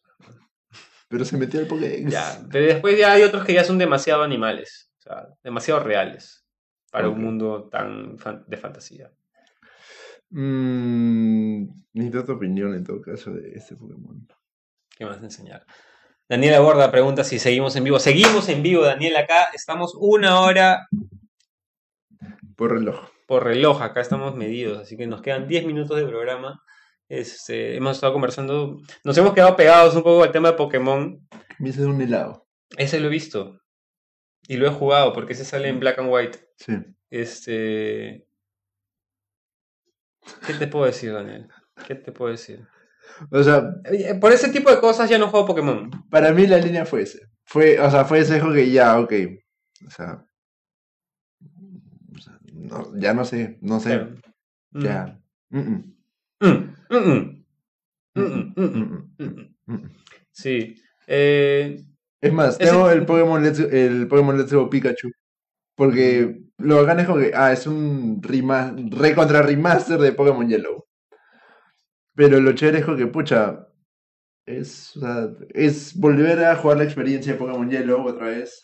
Pero 1.09 1.25
se 1.25 1.37
metió 1.39 1.59
al 1.61 1.67
Pokédex. 1.67 2.11
Ya, 2.11 2.41
pero 2.51 2.67
después 2.67 2.99
ya 2.99 3.13
hay 3.13 3.23
otros 3.23 3.45
que 3.45 3.55
ya 3.55 3.65
son 3.65 3.79
demasiado 3.79 4.23
animales, 4.23 4.91
o 4.99 5.03
sea, 5.03 5.29
demasiado 5.43 5.81
reales 5.81 6.45
para 6.91 7.09
un 7.09 7.23
mundo 7.23 7.69
tan 7.71 8.19
fan- 8.19 8.45
de 8.47 8.57
fantasía. 8.57 9.11
Mm, 10.31 11.65
necesito 11.95 12.25
tu 12.25 12.33
opinión 12.33 12.75
en 12.75 12.85
todo 12.85 13.01
caso 13.01 13.33
de 13.33 13.53
este 13.55 13.77
Pokémon. 13.77 14.27
¿Qué 14.97 15.05
más 15.07 15.23
enseñar? 15.23 15.65
Daniela 16.29 16.61
Borda 16.61 16.91
pregunta 16.91 17.25
si 17.25 17.39
seguimos 17.39 17.75
en 17.77 17.85
vivo. 17.85 17.99
Seguimos 17.99 18.49
en 18.51 18.63
vivo, 18.63 18.83
Daniel, 18.83 19.17
acá 19.17 19.49
estamos 19.55 19.95
una 19.99 20.41
hora 20.43 20.87
Por 22.57 22.73
reloj. 22.73 23.09
por 23.27 23.45
reloj, 23.45 23.81
acá 23.81 24.01
estamos 24.03 24.35
medidos, 24.37 24.79
así 24.79 24.97
que 24.97 25.07
nos 25.07 25.23
quedan 25.23 25.49
10 25.49 25.65
minutos 25.65 25.97
de 25.97 26.07
programa. 26.07 26.63
Este, 27.09 27.77
hemos 27.77 27.97
estado 27.97 28.13
conversando, 28.13 28.81
nos 29.05 29.17
hemos 29.17 29.33
quedado 29.33 29.57
pegados 29.57 29.95
un 29.97 30.03
poco 30.03 30.23
al 30.23 30.33
tema 30.33 30.51
de 30.51 30.57
Pokémon. 30.59 31.27
Me 31.59 31.71
hice 31.71 31.85
un 31.87 32.01
helado. 32.01 32.47
Ese 32.77 33.01
lo 33.01 33.07
he 33.07 33.11
visto 33.11 33.61
y 34.47 34.57
lo 34.57 34.67
he 34.67 34.71
jugado 34.71 35.13
porque 35.13 35.33
ese 35.33 35.45
sale 35.45 35.69
en 35.69 35.81
black 35.81 35.99
and 35.99 36.09
white. 36.13 36.39
Sí. 36.57 36.75
Este. 37.11 38.27
¿Qué 40.47 40.55
te 40.55 40.67
puedo 40.67 40.85
decir, 40.85 41.13
Daniel? 41.13 41.49
¿Qué 41.87 41.95
te 41.95 42.13
puedo 42.13 42.31
decir? 42.31 42.67
O 43.31 43.43
sea, 43.43 43.63
Por 44.21 44.33
ese 44.33 44.51
tipo 44.51 44.71
de 44.71 44.79
cosas 44.81 45.09
ya 45.09 45.17
no 45.19 45.29
juego 45.29 45.47
Pokémon. 45.47 45.91
para 46.11 46.33
mí 46.33 46.47
la 46.47 46.59
línea 46.59 46.85
fue 46.85 47.03
ese. 47.03 47.31
Fue, 47.45 47.81
o 47.81 47.91
sea, 47.91 48.05
fue 48.05 48.19
ese 48.19 48.39
juego 48.39 48.55
que 48.55 48.71
ya, 48.71 48.99
ok. 49.01 49.13
O 49.87 49.91
sea. 49.91 50.27
o 52.15 52.19
sea, 52.21 52.39
no, 52.53 52.93
ya 52.99 53.15
no 53.15 53.25
sé, 53.25 53.57
no 53.63 53.81
sé. 53.81 54.07
Ya. 54.73 55.19
Mm, 55.51 55.59
mm, 55.59 55.63
Mm, 55.71 55.98
Sí. 60.33 60.77
Eh, 61.07 61.81
Es 62.21 62.33
más, 62.33 62.59
tengo 62.59 62.91
el 62.91 63.07
Pokémon 63.07 63.43
Let's, 63.43 63.61
el 63.61 64.09
Pokémon 64.09 64.37
Let's 64.39 64.53
Go 64.53 64.69
Pikachu. 64.71 65.11
Porque 65.77 66.41
lo 66.59 66.77
bacán 66.77 67.01
es 67.01 67.07
como 67.07 67.21
que, 67.21 67.33
ah, 67.35 67.53
es 67.53 67.67
un 67.67 68.21
re 68.23 69.15
contra 69.15 69.43
remaster 69.43 69.99
de 69.99 70.13
Pokémon 70.13 70.49
Yellow. 70.49 70.85
Pero 72.15 72.41
lo 72.41 72.53
chévere 72.53 72.79
es 72.79 72.85
como 72.85 72.97
que, 72.97 73.07
pucha, 73.07 73.69
es, 74.47 74.97
o 74.97 75.01
sea, 75.01 75.29
es 75.51 75.95
volver 75.99 76.45
a 76.45 76.57
jugar 76.57 76.79
la 76.79 76.85
experiencia 76.85 77.33
de 77.33 77.39
Pokémon 77.39 77.71
Yellow 77.71 78.05
otra 78.07 78.27
vez. 78.29 78.61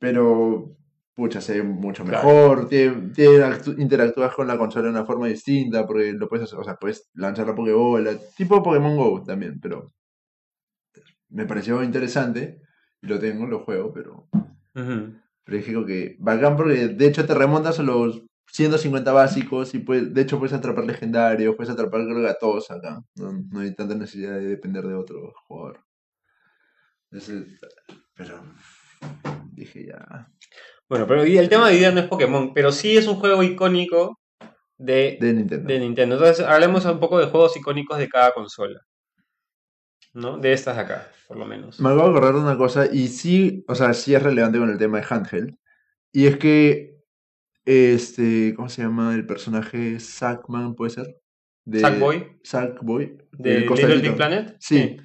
Pero, 0.00 0.76
pucha, 1.14 1.40
se 1.40 1.54
ve 1.58 1.62
mucho 1.62 2.04
mejor. 2.04 2.68
Actu- 2.70 3.78
interactúas 3.78 4.34
con 4.34 4.46
la 4.46 4.56
consola 4.58 4.84
de 4.86 4.90
una 4.90 5.04
forma 5.04 5.26
distinta. 5.26 5.86
Porque 5.86 6.12
lo 6.12 6.28
puedes 6.28 6.44
hacer, 6.44 6.58
o 6.58 6.64
sea, 6.64 6.76
puedes 6.76 7.10
lanzar 7.14 7.46
la 7.46 7.54
Pokébola. 7.54 8.12
Tipo 8.36 8.62
Pokémon 8.62 8.96
Go 8.96 9.22
también, 9.22 9.58
pero 9.60 9.92
me 11.30 11.46
pareció 11.46 11.82
interesante. 11.82 12.60
Y 13.00 13.06
lo 13.08 13.18
tengo, 13.18 13.46
lo 13.46 13.60
juego, 13.64 13.92
pero 13.92 14.28
ujú. 14.74 15.14
pero 15.44 15.56
dije 15.58 15.72
que 15.86 16.16
bacán 16.20 16.56
porque 16.56 16.88
de 16.88 17.06
hecho 17.06 17.26
te 17.26 17.34
remontas 17.34 17.80
a 17.80 17.82
los 17.82 18.22
150 18.46 19.12
básicos 19.12 19.74
y 19.74 19.80
puedes, 19.80 20.14
de 20.14 20.20
hecho 20.22 20.38
puedes 20.38 20.52
atrapar 20.52 20.84
legendarios, 20.84 21.56
puedes 21.56 21.72
atrapar 21.72 22.02
creo 22.04 22.28
a 22.28 22.34
todos 22.34 22.70
acá. 22.70 23.02
No, 23.16 23.32
no 23.50 23.60
hay 23.60 23.74
tanta 23.74 23.94
necesidad 23.96 24.34
de 24.36 24.46
depender 24.46 24.86
de 24.86 24.94
otro 24.94 25.32
jugador. 25.48 25.80
Ese- 27.10 27.44
pero 28.14 28.40
dije 29.52 29.86
ya. 29.86 30.28
Bueno, 30.92 31.06
pero 31.06 31.22
el 31.22 31.48
tema 31.48 31.70
de 31.70 31.76
vida 31.76 31.90
no 31.90 32.00
es 32.00 32.06
Pokémon, 32.06 32.52
pero 32.52 32.70
sí 32.70 32.98
es 32.98 33.06
un 33.06 33.14
juego 33.14 33.42
icónico 33.42 34.20
de, 34.76 35.16
De 35.18 35.32
Nintendo. 35.32 35.66
de 35.66 35.78
Nintendo. 35.78 36.16
Entonces, 36.16 36.44
hablemos 36.44 36.84
un 36.84 37.00
poco 37.00 37.18
de 37.18 37.28
juegos 37.28 37.56
icónicos 37.56 37.96
de 37.96 38.10
cada 38.10 38.32
consola. 38.32 38.78
¿No? 40.12 40.36
De 40.36 40.52
estas 40.52 40.76
de 40.76 40.82
acá, 40.82 41.10
por 41.26 41.38
lo 41.38 41.46
menos. 41.46 41.80
Me 41.80 41.88
acabo 41.88 42.02
de 42.02 42.10
acordar 42.10 42.34
de 42.34 42.40
una 42.40 42.58
cosa 42.58 42.84
y 42.92 43.08
sí, 43.08 43.64
o 43.68 43.74
sea, 43.74 43.94
sí 43.94 44.14
es 44.14 44.22
relevante 44.22 44.58
con 44.58 44.68
el 44.68 44.76
tema 44.76 45.00
de 45.00 45.06
handheld. 45.08 45.56
Y 46.12 46.26
es 46.26 46.36
que 46.36 46.98
este, 47.64 48.52
¿cómo 48.54 48.68
se 48.68 48.82
llama 48.82 49.14
el 49.14 49.24
personaje? 49.24 49.98
Sackman, 49.98 50.74
¿puede 50.74 50.90
ser? 50.90 51.06
De 51.64 51.80
Sackboy, 51.80 52.38
Sackboy. 52.44 53.16
de 53.38 53.64
el 53.64 53.66
Little. 53.66 53.96
Big 53.96 54.16
Planet. 54.16 54.56
Sí. 54.60 54.98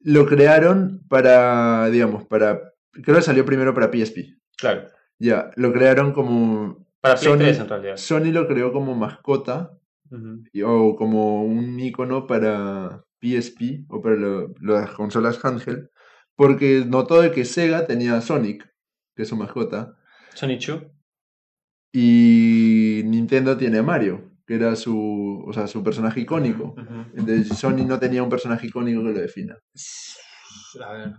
lo 0.00 0.24
crearon 0.24 1.02
para, 1.06 1.90
digamos, 1.90 2.26
para, 2.26 2.62
creo 2.92 3.16
que 3.16 3.22
salió 3.22 3.44
primero 3.44 3.74
para 3.74 3.92
PSP. 3.92 4.38
Claro. 4.56 4.88
Ya, 5.18 5.50
lo 5.56 5.72
crearon 5.72 6.12
como, 6.12 6.86
Para 7.00 7.16
Play 7.16 7.32
Sony- 7.32 7.38
3 7.38 7.58
en 7.60 7.68
realidad. 7.68 7.96
Sony 7.96 8.32
lo 8.32 8.46
creó 8.46 8.72
como 8.72 8.94
mascota 8.94 9.78
y- 10.52 10.62
o 10.62 10.94
como 10.96 11.44
un 11.44 11.78
icono 11.80 12.26
para 12.26 13.04
PSP 13.20 13.84
o 13.88 14.00
para 14.02 14.16
lo- 14.16 14.54
las 14.60 14.90
consolas 14.90 15.42
handheld, 15.44 15.88
porque 16.36 16.84
notó 16.86 17.20
de 17.22 17.30
que 17.30 17.44
Sega 17.44 17.86
tenía 17.86 18.20
Sonic, 18.20 18.68
que 19.16 19.22
es 19.22 19.28
su 19.28 19.36
mascota, 19.36 19.96
Sonic 20.34 20.60
2. 20.66 20.82
y 21.92 23.02
Nintendo 23.04 23.56
tiene 23.56 23.78
a 23.78 23.82
Mario, 23.82 24.30
que 24.46 24.54
era 24.54 24.74
su, 24.76 25.44
o 25.46 25.52
sea, 25.52 25.66
su 25.66 25.82
personaje 25.84 26.20
icónico. 26.20 26.74
Entonces 27.14 27.48
Sony 27.58 27.84
no 27.86 27.98
tenía 27.98 28.22
un 28.22 28.30
personaje 28.30 28.66
icónico 28.66 29.00
que 29.02 29.12
lo 29.12 29.20
defina. 29.20 29.58
A 30.84 30.92
ver, 30.92 31.12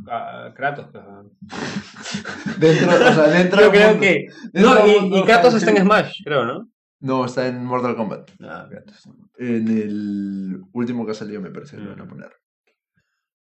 Kratos. 0.56 0.88
pues, 0.92 1.04
Dentro, 2.60 2.90
o 2.96 3.14
sea, 3.14 3.28
dentro 3.28 3.62
Yo 3.62 3.72
creo 3.72 3.88
mundo- 3.90 4.02
que. 4.02 4.28
No, 4.54 4.88
y, 5.18 5.24
Kratos 5.26 5.54
está 5.56 5.72
en 5.72 5.78
Smash, 5.84 6.22
creo, 6.24 6.46
¿no? 6.46 6.70
No, 7.00 7.26
está 7.26 7.48
en 7.48 7.64
Mortal 7.66 7.96
Kombat. 7.96 8.32
Ah, 8.42 8.68
Kratos. 8.70 9.08
En 9.38 9.68
el 9.68 10.62
último 10.74 11.06
que 11.06 11.12
ha 11.12 11.16
salido 11.16 11.42
me 11.42 11.52
parece 11.52 11.76
que 11.76 11.84
lo 11.84 11.90
van 11.92 12.02
a 12.02 12.06
Mm. 12.06 12.10
poner. 12.10 12.32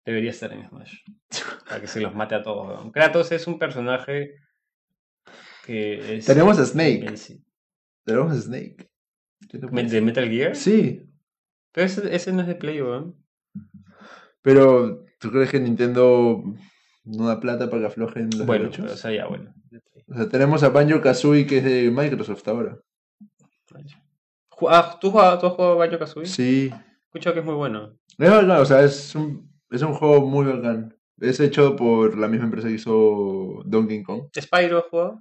Debería 0.05 0.29
estar 0.31 0.51
en 0.53 0.67
Smash. 0.67 0.93
Para 1.69 1.81
que 1.81 1.87
se 1.87 1.99
los 2.01 2.13
mate 2.15 2.35
a 2.35 2.43
todos. 2.43 2.67
weón. 2.67 2.91
Kratos 2.91 3.31
es 3.31 3.47
un 3.47 3.57
personaje 3.59 4.35
que 5.65 6.17
es. 6.17 6.25
Tenemos 6.25 6.59
a 6.59 6.65
Snake. 6.65 7.05
Tenemos 8.03 8.31
a 8.33 8.41
Snake. 8.41 8.89
¿Qué 9.49 9.57
te 9.59 9.67
¿De? 9.67 10.01
Metal 10.01 10.27
Gear? 10.29 10.55
Sí, 10.55 11.03
Pero 11.71 11.85
ese, 11.87 12.15
ese 12.15 12.31
no 12.33 12.41
es 12.41 12.47
de 12.47 12.55
Play, 12.55 12.81
weón. 12.81 13.15
pero 14.41 15.04
¿tú 15.25 15.31
crees 15.31 15.49
que 15.49 15.59
Nintendo 15.59 16.43
no 17.03 17.27
da 17.27 17.39
plata 17.39 17.69
para 17.69 17.81
que 17.81 17.87
aflojen 17.87 18.29
los 18.37 18.45
Bueno, 18.45 18.65
derechos? 18.65 18.83
pero, 18.85 18.93
o 18.93 18.97
sea, 18.97 19.11
ya, 19.11 19.27
bueno. 19.27 19.53
O 20.07 20.15
sea, 20.15 20.29
tenemos 20.29 20.61
a 20.63 20.69
Banjo 20.69 21.01
Kazooie 21.01 21.45
que 21.47 21.57
es 21.57 21.63
de 21.63 21.91
Microsoft 21.91 22.47
ahora. 22.47 22.77
Ah, 24.69 24.97
¿tú, 25.01 25.11
jugabas- 25.11 25.39
¿tú 25.39 25.47
has 25.47 25.53
jugado 25.53 25.77
Banjo 25.77 25.99
Kazooie? 25.99 26.25
Sí. 26.27 26.71
Escucho 27.05 27.33
que 27.33 27.39
es 27.39 27.45
muy 27.45 27.55
bueno. 27.55 27.97
Es 28.17 28.29
bacán, 28.29 28.51
o 28.51 28.65
sea, 28.65 28.83
es 28.83 29.15
un, 29.15 29.49
es 29.69 29.81
un 29.81 29.93
juego 29.93 30.25
muy 30.25 30.45
bacán. 30.45 30.95
Es 31.19 31.39
hecho 31.39 31.75
por 31.75 32.17
la 32.17 32.27
misma 32.27 32.45
empresa 32.45 32.67
que 32.67 32.75
hizo 32.75 33.61
Donkey 33.65 34.03
Kong. 34.03 34.23
¿Spyro 34.37 34.79
has 34.79 34.85
jugado? 34.85 35.19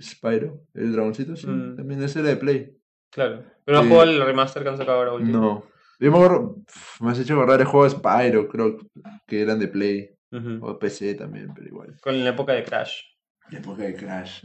Spyro, 0.00 0.60
el 0.74 0.92
dragoncito, 0.92 1.36
sí. 1.36 1.46
Mm. 1.46 1.76
También 1.76 2.02
ese 2.02 2.20
era 2.20 2.28
de 2.28 2.36
Play. 2.36 2.76
Claro. 3.10 3.42
¿Pero 3.64 3.76
no 3.76 3.80
has 3.80 3.84
Sí. 3.86 3.90
jugado 3.92 4.10
el 4.10 4.24
remaster 4.24 4.62
que 4.62 4.68
han 4.68 4.76
sacado 4.76 4.98
ahora 4.98 5.12
último? 5.14 5.38
No. 5.38 5.62
Yo 5.98 6.10
me 6.10 6.16
acuerdo, 6.18 6.56
me 7.00 7.10
has 7.10 7.18
hecho 7.18 7.34
acordar 7.34 7.60
el 7.60 7.66
juego 7.66 7.84
de 7.84 7.90
Spyro, 7.90 8.48
creo 8.48 8.76
que 9.26 9.40
eran 9.40 9.58
de 9.58 9.68
Play. 9.68 10.10
O 10.60 10.78
PC 10.78 11.14
también, 11.14 11.48
pero 11.54 11.66
igual. 11.68 11.96
Con 12.02 12.22
la 12.22 12.30
época 12.30 12.52
de 12.52 12.62
Crash. 12.62 12.92
La 13.50 13.58
época 13.60 13.84
de 13.84 13.94
Crash. 13.94 14.44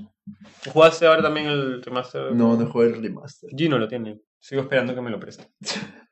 ¿Jugaste 0.71 1.05
ahora 1.05 1.21
también 1.21 1.47
el 1.47 1.81
remaster? 1.83 2.33
No, 2.33 2.55
no 2.55 2.65
jugué 2.67 2.87
el 2.87 3.01
remaster. 3.01 3.49
Gino 3.57 3.77
lo 3.77 3.87
tiene. 3.89 4.21
Sigo 4.39 4.61
esperando 4.61 4.95
que 4.95 5.01
me 5.01 5.09
lo 5.09 5.19
preste. 5.19 5.47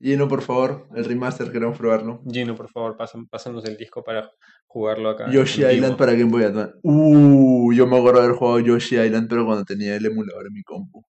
Gino, 0.00 0.26
por 0.26 0.42
favor, 0.42 0.88
el 0.96 1.04
remaster, 1.04 1.50
queremos 1.52 1.78
probarlo. 1.78 2.22
Gino, 2.30 2.54
por 2.56 2.68
favor, 2.68 2.96
pasan- 2.96 3.26
pásanos 3.28 3.64
el 3.66 3.76
disco 3.76 4.02
para 4.02 4.28
jugarlo 4.66 5.10
acá. 5.10 5.30
Yoshi. 5.30 5.64
Island 5.64 5.96
para 5.96 6.12
Game 6.12 6.30
Boy 6.30 6.42
Advance. 6.44 6.74
Uh, 6.82 7.72
yo 7.72 7.86
me 7.86 7.96
acuerdo 7.96 8.18
de 8.20 8.26
haber 8.26 8.36
jugado 8.36 8.58
Yoshi 8.60 8.98
Island, 8.98 9.28
pero 9.28 9.46
cuando 9.46 9.64
tenía 9.64 9.94
el 9.94 10.04
emulador 10.04 10.46
en 10.48 10.52
mi 10.54 10.62
compu. 10.62 11.04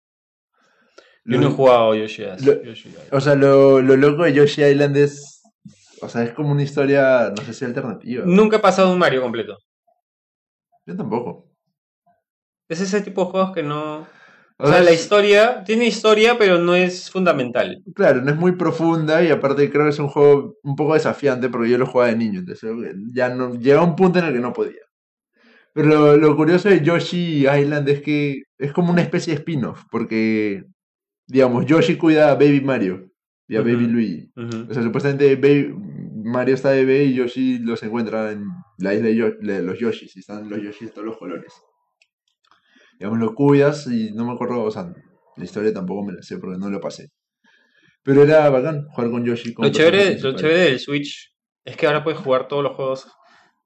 Yo 1.24 1.40
no 1.40 1.48
he 1.48 1.50
jugado 1.50 1.94
Yoshi, 1.94 2.22
lo- 2.44 2.62
Yoshi 2.62 2.88
Island. 2.90 3.08
O 3.12 3.20
sea, 3.20 3.34
lo, 3.34 3.80
lo 3.80 3.96
loco 3.96 4.24
de 4.24 4.32
Yoshi 4.34 4.62
Island 4.62 4.96
es. 4.96 5.42
O 6.02 6.08
sea, 6.08 6.22
es 6.22 6.32
como 6.32 6.50
una 6.52 6.62
historia, 6.62 7.32
no 7.34 7.42
sé 7.44 7.54
si 7.54 7.64
alternativa. 7.64 8.24
Nunca 8.26 8.56
he 8.56 8.60
pasado 8.60 8.92
un 8.92 8.98
Mario 8.98 9.22
completo. 9.22 9.56
Yo 10.86 10.96
tampoco. 10.96 11.50
Es 12.68 12.80
ese 12.80 13.00
tipo 13.00 13.24
de 13.24 13.30
juegos 13.30 13.52
que 13.52 13.62
no... 13.62 14.06
O 14.56 14.68
sea, 14.68 14.80
la 14.82 14.92
historia, 14.92 15.64
tiene 15.64 15.86
historia, 15.86 16.38
pero 16.38 16.58
no 16.58 16.74
es 16.76 17.10
fundamental. 17.10 17.82
Claro, 17.94 18.22
no 18.22 18.30
es 18.30 18.36
muy 18.36 18.52
profunda 18.52 19.22
y 19.22 19.30
aparte 19.30 19.68
creo 19.70 19.84
que 19.84 19.90
es 19.90 19.98
un 19.98 20.08
juego 20.08 20.56
un 20.62 20.76
poco 20.76 20.94
desafiante 20.94 21.48
porque 21.48 21.70
yo 21.70 21.76
lo 21.78 21.86
jugaba 21.86 22.10
de 22.10 22.16
niño, 22.16 22.38
entonces 22.38 22.70
ya 23.12 23.30
no 23.30 23.54
llega 23.58 23.82
un 23.82 23.96
punto 23.96 24.20
en 24.20 24.26
el 24.26 24.32
que 24.32 24.38
no 24.38 24.52
podía. 24.52 24.80
Pero 25.72 25.88
lo, 25.88 26.16
lo 26.16 26.36
curioso 26.36 26.68
de 26.68 26.82
Yoshi 26.82 27.48
Island 27.48 27.88
es 27.88 28.00
que 28.00 28.42
es 28.56 28.72
como 28.72 28.92
una 28.92 29.02
especie 29.02 29.32
de 29.34 29.40
spin-off, 29.40 29.82
porque 29.90 30.64
digamos, 31.26 31.66
Yoshi 31.66 31.96
cuida 31.96 32.30
a 32.30 32.34
Baby 32.34 32.60
Mario 32.60 33.10
y 33.48 33.56
a. 33.56 33.60
Baby 33.60 33.86
Luigi. 33.86 34.32
O 34.36 34.72
sea, 34.74 34.82
supuestamente 34.82 35.34
Baby, 35.36 35.74
Mario 36.24 36.54
está 36.54 36.70
bebé 36.70 37.04
y 37.04 37.14
Yoshi 37.14 37.58
los 37.58 37.82
encuentra 37.82 38.32
en 38.32 38.44
la 38.78 38.94
isla 38.94 39.06
de, 39.08 39.16
Yo- 39.16 39.30
de 39.40 39.62
los 39.62 39.78
Yoshis, 39.78 40.16
y 40.16 40.20
están 40.20 40.48
los 40.48 40.60
Yoshis 40.62 40.88
de 40.88 40.94
todos 40.94 41.06
los 41.06 41.18
colores. 41.18 41.52
Digamos, 42.98 43.18
lo 43.18 43.34
cuidas 43.34 43.86
y 43.86 44.12
no 44.12 44.24
me 44.24 44.32
acuerdo, 44.32 44.62
o 44.62 44.70
sea, 44.70 44.92
la 45.36 45.44
historia 45.44 45.72
tampoco 45.72 46.04
me 46.04 46.12
la 46.12 46.22
sé 46.22 46.38
porque 46.38 46.58
no 46.58 46.70
lo 46.70 46.80
pasé. 46.80 47.10
Pero 48.02 48.22
era 48.22 48.48
bacán 48.50 48.86
jugar 48.88 49.10
con 49.10 49.24
Yoshi. 49.24 49.52
Con 49.54 49.66
Lo 49.66 49.72
chévere, 49.72 50.18
lo 50.20 50.32
chévere 50.36 50.60
del 50.60 50.78
Switch 50.78 51.32
es 51.64 51.76
que 51.76 51.86
ahora 51.86 52.04
puedes 52.04 52.20
jugar 52.20 52.48
todos 52.48 52.62
los 52.62 52.76
juegos, 52.76 53.08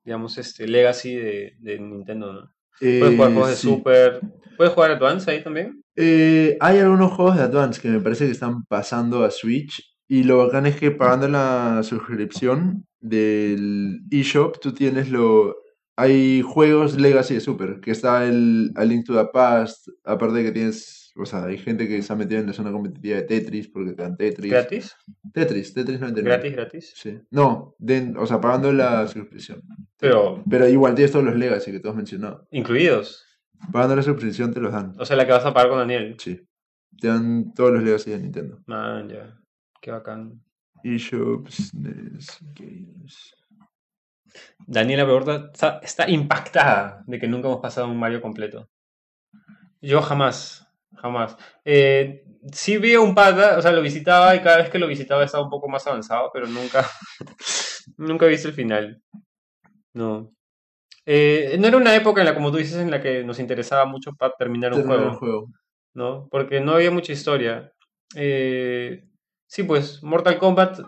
digamos, 0.05 0.39
este, 0.39 0.67
Legacy 0.67 1.15
de, 1.17 1.53
de 1.59 1.79
Nintendo, 1.79 2.33
¿no? 2.33 2.51
Puedes 2.81 3.15
jugar 3.17 3.31
Eh, 3.31 3.35
juegos 3.35 3.49
de. 3.51 3.57
Super. 3.57 4.21
¿Puedes 4.57 4.73
jugar 4.73 4.93
Advance 4.93 5.31
ahí 5.31 5.43
también? 5.43 5.83
Eh, 6.01 6.57
hay 6.61 6.79
algunos 6.79 7.13
juegos 7.13 7.37
de 7.37 7.43
Advance 7.43 7.81
que 7.81 7.89
me 7.89 7.99
parece 8.01 8.27
que 8.27 8.31
están 8.33 8.65
pasando 8.67 9.25
a 9.25 9.31
Switch. 9.33 9.83
Y 10.09 10.23
lo 10.23 10.39
bacán 10.39 10.65
es 10.67 10.77
que 10.77 10.91
pagando 10.93 11.29
la 11.29 11.81
suscripción 11.83 12.87
del 13.01 14.01
eShop, 14.11 14.59
tú 14.61 14.73
tienes 14.73 15.11
lo. 15.11 15.57
Hay 15.97 16.43
juegos 16.43 16.97
Legacy 16.97 17.35
de 17.35 17.41
Super, 17.41 17.81
que 17.81 17.91
está 17.91 18.25
el 18.25 18.71
A 18.77 18.85
Link 18.85 19.05
to 19.05 19.15
the 19.15 19.29
Past. 19.33 19.89
Aparte 20.05 20.37
de 20.39 20.45
que 20.45 20.53
tienes. 20.53 21.13
O 21.21 21.27
sea, 21.27 21.45
hay 21.47 21.59
gente 21.59 21.89
que 21.89 22.01
se 22.01 22.13
ha 22.13 22.17
metido 22.17 22.41
en 22.41 22.47
la 22.47 22.53
zona 22.53 22.71
competitiva 22.71 23.17
de 23.17 23.23
Tetris 23.25 23.67
porque 23.69 23.93
te 23.93 24.03
dan 24.05 24.17
Tetris. 24.17 24.53
¿Gratis? 24.53 24.95
Tetris, 25.35 25.75
Tetris 25.75 25.99
99. 25.99 26.23
¿Gratis, 26.31 26.53
gratis? 26.57 26.93
Sí. 26.95 27.19
No, 27.33 27.75
den- 27.79 28.17
o 28.17 28.25
sea, 28.25 28.41
pagando 28.41 28.73
la 28.73 29.09
suscripción. 29.09 29.61
Pero, 29.99 30.45
Pero 30.49 30.69
igual 30.69 30.95
tienes 30.95 31.11
todos 31.11 31.25
los 31.25 31.35
Legacy 31.37 31.73
que 31.73 31.81
tú 31.81 31.89
has 31.89 31.97
mencionado. 31.97 32.47
incluidos. 32.53 33.25
Pagando 33.73 33.97
la 33.97 34.03
suscripción 34.03 34.53
te 34.53 34.61
los 34.61 34.73
dan. 34.73 34.95
O 34.99 35.05
sea, 35.05 35.17
la 35.17 35.27
que 35.27 35.33
vas 35.33 35.45
a 35.45 35.53
pagar 35.53 35.71
con 35.71 35.79
Daniel. 35.79 36.17
Sí. 36.19 36.41
Te 37.01 37.09
dan 37.09 37.53
todos 37.55 37.73
los 37.73 37.83
Legacy 37.83 38.11
de 38.11 38.19
Nintendo. 38.19 38.61
Man, 38.67 39.09
ya. 39.09 39.39
Qué 39.81 39.91
bacán. 39.91 40.43
eShops, 40.83 41.75
NES, 41.75 42.39
Games. 42.55 43.35
Daniela 44.67 45.05
Beorta 45.05 45.51
está, 45.53 45.81
está 45.83 46.09
impactada 46.09 47.03
de 47.07 47.19
que 47.19 47.29
nunca 47.29 47.49
hemos 47.49 47.61
pasado 47.61 47.89
un 47.89 47.99
Mario 47.99 48.21
completo. 48.21 48.69
Yo 49.81 50.03
jamás, 50.03 50.67
jamás. 50.97 51.37
Eh, 51.65 52.25
sí 52.53 52.79
vi 52.79 52.97
un 52.97 53.15
pata, 53.15 53.59
o 53.59 53.63
sea, 53.63 53.73
lo 53.73 53.83
visitaba 53.83 54.35
y 54.35 54.41
cada 54.41 54.59
vez 54.59 54.71
que 54.71 54.79
lo 54.79 54.87
visitaba 54.87 55.25
estaba 55.25 55.45
un 55.45 55.51
poco 55.51 55.69
más 55.69 55.87
avanzado, 55.87 56.31
pero 56.33 56.47
nunca, 56.47 56.85
nunca 57.97 58.27
he 58.27 58.31
visto 58.31 58.49
el 58.49 58.55
final. 58.55 59.03
No. 59.95 60.33
Eh, 61.11 61.57
no 61.59 61.67
era 61.67 61.79
una 61.79 61.97
época 61.97 62.21
en 62.21 62.27
la, 62.27 62.35
como 62.35 62.51
tú 62.51 62.59
dices, 62.59 62.77
en 62.77 62.91
la 62.91 63.01
que 63.01 63.25
nos 63.25 63.39
interesaba 63.39 63.87
mucho 63.87 64.13
para 64.13 64.35
terminar 64.35 64.75
un 64.75 64.81
Terminar 64.81 65.15
juego. 65.15 65.49
¿no? 65.95 66.29
Porque 66.31 66.61
no 66.61 66.73
había 66.73 66.91
mucha 66.91 67.15
historia. 67.15 67.73
Eh, 68.15 69.09
sí, 69.47 69.63
pues 69.63 70.03
Mortal 70.03 70.39
Kombat 70.39 70.81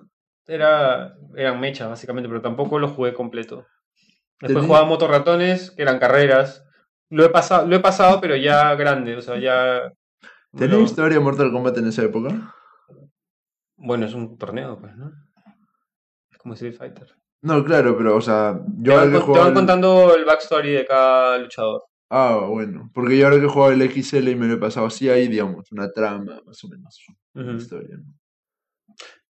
era, 0.47 1.14
eran 1.37 1.59
mechas, 1.59 1.89
básicamente, 1.89 2.29
pero 2.29 2.43
tampoco 2.43 2.79
lo 2.79 2.89
jugué 2.89 3.14
completo. 3.14 3.66
Después 4.43 4.66
jugaba 4.66 4.85
motorratones, 4.85 5.71
que 5.71 5.81
eran 5.81 5.99
carreras. 5.99 6.66
Lo 7.09 7.25
he 7.25 7.31
pasado, 7.31 7.66
lo 7.66 7.77
he 7.77 7.81
pasado, 7.81 8.21
pero 8.21 8.37
ya 8.37 8.75
grande, 8.75 9.16
o 9.16 9.23
sea, 9.23 9.39
ya... 9.39 9.91
¿Tenía 10.55 10.81
historia 10.81 11.18
Mortal 11.18 11.51
Kombat 11.51 11.79
en 11.79 11.87
esa 11.89 12.03
época? 12.03 12.55
Bueno, 13.77 14.05
es 14.05 14.12
un 14.12 14.37
torneo, 14.37 14.79
pues, 14.79 14.95
¿no? 14.99 15.12
Es 16.31 16.37
como 16.37 16.53
Street 16.53 16.75
Fighter. 16.75 17.20
No, 17.43 17.64
claro, 17.64 17.97
pero, 17.97 18.16
o 18.16 18.20
sea, 18.20 18.55
Te 18.64 18.72
yo 18.82 18.93
ahora 18.93 19.05
van, 19.05 19.12
que 19.12 19.18
con- 19.18 19.20
te 19.20 19.26
jugaba 19.26 19.45
van 19.45 19.49
el- 19.53 19.55
contando 19.55 20.14
el 20.14 20.24
backstory 20.24 20.72
de 20.72 20.86
cada 20.86 21.38
luchador. 21.38 21.82
Ah, 22.11 22.45
bueno. 22.49 22.91
Porque 22.93 23.16
yo 23.16 23.26
ahora 23.26 23.41
que 23.41 23.47
jugaba 23.47 23.72
el 23.72 23.82
XL 23.82 24.28
y 24.30 24.34
me 24.36 24.47
lo 24.47 24.55
he 24.55 24.59
pasado 24.59 24.86
así, 24.86 25.09
hay, 25.09 25.28
digamos, 25.28 25.70
una 25.72 25.91
trama, 25.91 26.41
más 26.45 26.64
o 26.64 26.68
menos. 26.68 26.99
Una 27.34 27.47
Ujú. 27.53 27.57
historia. 27.57 27.97
¿no? 27.97 28.05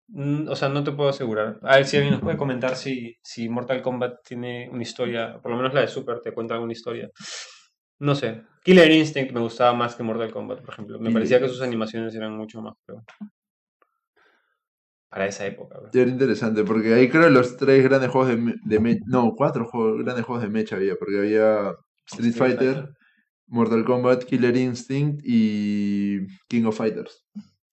Mm, 0.09 0.48
O 0.48 0.57
sea, 0.57 0.68
no 0.68 0.84
te 0.84 0.92
puedo 0.92 1.09
asegurar. 1.09 1.59
A 1.62 1.76
ver 1.76 1.86
si 1.86 1.96
alguien 1.96 2.12
nos 2.14 2.22
puede 2.22 2.36
comentar 2.36 2.76
si, 2.76 3.16
si 3.22 3.48
Mortal 3.48 3.80
Kombat 3.80 4.22
tiene 4.26 4.68
una 4.70 4.82
historia, 4.82 5.38
por 5.40 5.50
lo 5.50 5.57
menos 5.57 5.72
la 5.72 5.80
de 5.80 5.88
Super 5.88 6.20
te 6.20 6.32
cuenta 6.32 6.55
alguna 6.55 6.72
historia. 6.72 7.11
No 8.00 8.14
sé. 8.14 8.42
Killer 8.64 8.90
Instinct 8.90 9.32
me 9.32 9.40
gustaba 9.40 9.72
más 9.72 9.94
que 9.94 10.02
Mortal 10.02 10.30
Kombat, 10.32 10.61
por 10.61 10.74
ejemplo. 10.74 10.98
Me 10.98 11.11
parecía 11.11 11.40
que 11.40 11.48
sus 11.48 11.62
animaciones 11.62 12.14
eran 12.14 12.36
mucho 12.36 12.61
más 12.61 12.74
pro. 12.84 13.02
Para 15.14 15.26
esa 15.28 15.46
época. 15.46 15.78
bro. 15.78 15.90
Era 15.94 16.10
interesante, 16.10 16.64
porque 16.64 16.92
ahí 16.92 17.08
creo 17.08 17.30
los 17.30 17.56
tres 17.56 17.84
grandes 17.84 18.10
juegos 18.10 18.30
de, 18.30 18.54
de 18.64 18.80
me- 18.80 18.98
No, 19.06 19.32
cuatro 19.36 19.64
juegos, 19.64 20.02
grandes 20.02 20.24
juegos 20.24 20.42
de 20.42 20.50
mecha 20.50 20.74
había, 20.74 20.96
porque 20.96 21.18
había 21.18 21.70
Street, 22.10 22.30
Street 22.30 22.34
Fighter, 22.34 22.74
Fighter. 22.74 22.94
Mortal 23.46 23.84
Kombat, 23.84 24.24
Killer 24.24 24.56
Instinct 24.56 25.20
y 25.24 26.26
King 26.48 26.64
of 26.64 26.76
Fighters. 26.76 27.24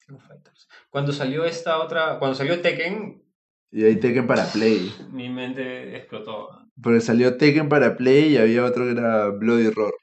King 0.06 0.14
of 0.18 0.28
Fighters. 0.28 0.68
Cuando 0.92 1.12
salió 1.12 1.44
esta 1.44 1.80
otra, 1.80 2.20
cuando 2.20 2.36
salió 2.36 2.62
Tekken, 2.62 3.24
Y 3.72 3.86
ahí 3.86 3.96
Tekken 3.96 4.28
para 4.28 4.46
Play. 4.46 4.94
mi 5.12 5.28
mente 5.30 5.98
explotó. 5.98 6.50
Porque 6.80 7.02
salió 7.02 7.38
Tekken 7.38 7.70
para 7.70 7.98
Play 7.98 8.34
y 8.34 8.38
había 8.38 8.64
otro 8.66 8.86
que 8.86 8.92
era 8.92 9.30
Bloody 9.30 9.72
Roar. 9.72 9.94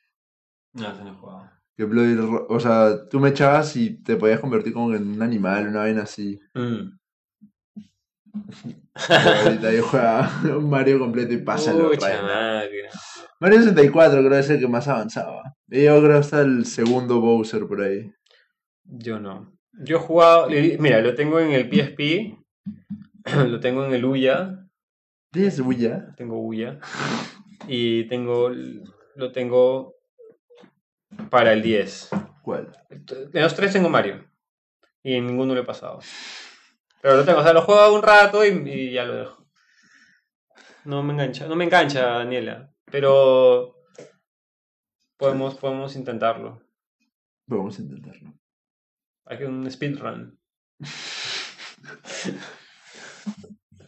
No, 0.73 0.93
se 0.97 1.05
no 1.05 1.11
he 1.13 1.15
jugado. 1.15 1.51
Que 1.77 1.85
Bloody 1.85 2.17
Roar, 2.17 2.47
o 2.49 2.59
sea, 2.59 3.09
tú 3.09 3.21
me 3.21 3.29
echabas 3.29 3.77
y 3.77 4.03
te 4.03 4.17
podías 4.17 4.41
convertir 4.41 4.73
como 4.73 4.93
en 4.93 5.07
un 5.09 5.23
animal, 5.23 5.69
una 5.69 5.81
vaina 5.81 6.03
así. 6.03 6.41
Mm. 6.55 6.98
Ahorita 9.09 9.73
yo 9.73 9.83
jugaba 9.85 10.31
un 10.57 10.69
Mario 10.69 10.99
completo 10.99 11.33
y 11.33 11.37
reina. 11.39 12.23
madre. 12.23 12.89
Mario 13.41 13.59
64 13.59 14.19
creo 14.19 14.31
que 14.31 14.39
es 14.39 14.51
el 14.51 14.59
que 14.61 14.69
más 14.69 14.89
avanzaba. 14.89 15.55
Y 15.69 15.85
yo 15.85 16.03
creo 16.03 16.19
hasta 16.19 16.41
el 16.41 16.67
segundo 16.67 17.21
Bowser 17.21 17.67
por 17.67 17.83
ahí. 17.83 18.13
Yo 18.85 19.19
no. 19.21 19.53
Yo 19.73 19.97
he 19.97 20.01
jugado, 20.01 20.49
mira, 20.49 21.01
lo 21.01 21.15
tengo 21.15 21.39
en 21.39 21.53
el 21.53 21.69
PSP, 21.71 22.37
lo 23.49 23.61
tengo 23.61 23.85
en 23.85 23.93
el 23.95 24.05
Uya, 24.05 24.65
¿Tienes 25.31 25.61
Ouya? 25.61 26.15
tengo 26.17 26.41
Uya, 26.43 26.81
y 27.69 28.05
tengo, 28.09 28.51
lo 29.15 29.31
tengo 29.31 29.95
para 31.31 31.53
el 31.53 31.63
10. 31.63 32.09
¿Cuál? 32.43 32.73
En 32.91 33.43
los 33.43 33.55
tres 33.55 33.73
tengo 33.73 33.89
Mario, 33.89 34.25
y 35.03 35.15
en 35.15 35.27
ninguno 35.27 35.55
lo 35.55 35.61
he 35.61 35.65
pasado. 35.65 36.01
Pero 37.01 37.17
lo 37.17 37.25
tengo, 37.25 37.39
o 37.41 37.43
sea, 37.43 37.53
lo 37.53 37.63
juego 37.63 37.95
un 37.95 38.03
rato 38.03 38.45
y, 38.45 38.49
y 38.71 38.93
ya 38.93 39.05
lo 39.05 39.15
dejo. 39.17 39.47
No 40.85 41.03
me 41.03 41.13
engancha, 41.13 41.47
no 41.47 41.55
me 41.57 41.65
engancha, 41.65 42.03
Daniela, 42.07 42.73
pero 42.91 43.77
podemos, 45.17 45.55
podemos 45.57 45.95
intentarlo. 45.97 46.63
Vamos 47.47 47.79
a 47.79 47.83
intentarlo. 47.83 48.33
Hay 49.27 49.39
que 49.39 49.47
un 49.47 49.71
speedrun. 49.71 50.39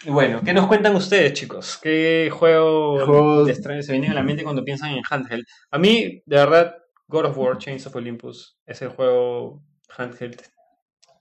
Y 0.02 0.08
bueno, 0.08 0.40
¿qué 0.42 0.54
nos 0.54 0.66
cuentan 0.66 0.96
ustedes, 0.96 1.34
chicos? 1.34 1.78
¿Qué 1.82 2.30
juego 2.32 3.04
Juegos- 3.04 3.46
de 3.46 3.52
extraño 3.52 3.82
se 3.82 3.92
vienen 3.92 4.12
a 4.12 4.14
la 4.14 4.22
mente 4.22 4.42
cuando 4.44 4.64
piensan 4.64 4.92
en 4.92 5.02
handheld? 5.08 5.44
A 5.70 5.78
mí, 5.78 6.22
de 6.24 6.36
verdad, 6.36 6.74
God 7.06 7.26
of 7.26 7.36
War, 7.36 7.58
Chains 7.58 7.86
of 7.86 7.94
Olympus, 7.96 8.58
es 8.64 8.80
el 8.80 8.88
juego 8.88 9.62
handheld 9.98 10.40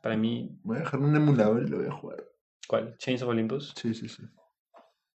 para 0.02 0.16
mí. 0.18 0.58
Voy 0.64 0.78
a 0.78 0.80
dejar 0.82 1.00
un 1.00 1.16
emulador 1.16 1.64
y 1.64 1.68
lo 1.68 1.78
voy 1.78 1.88
a 1.88 1.91
jugar. 1.91 2.24
¿Cuál? 2.68 2.95
Chains 2.97 3.22
of 3.24 3.30
Olympus. 3.30 3.74
Sí, 3.76 3.93
sí, 3.93 4.08
sí. 4.08 4.24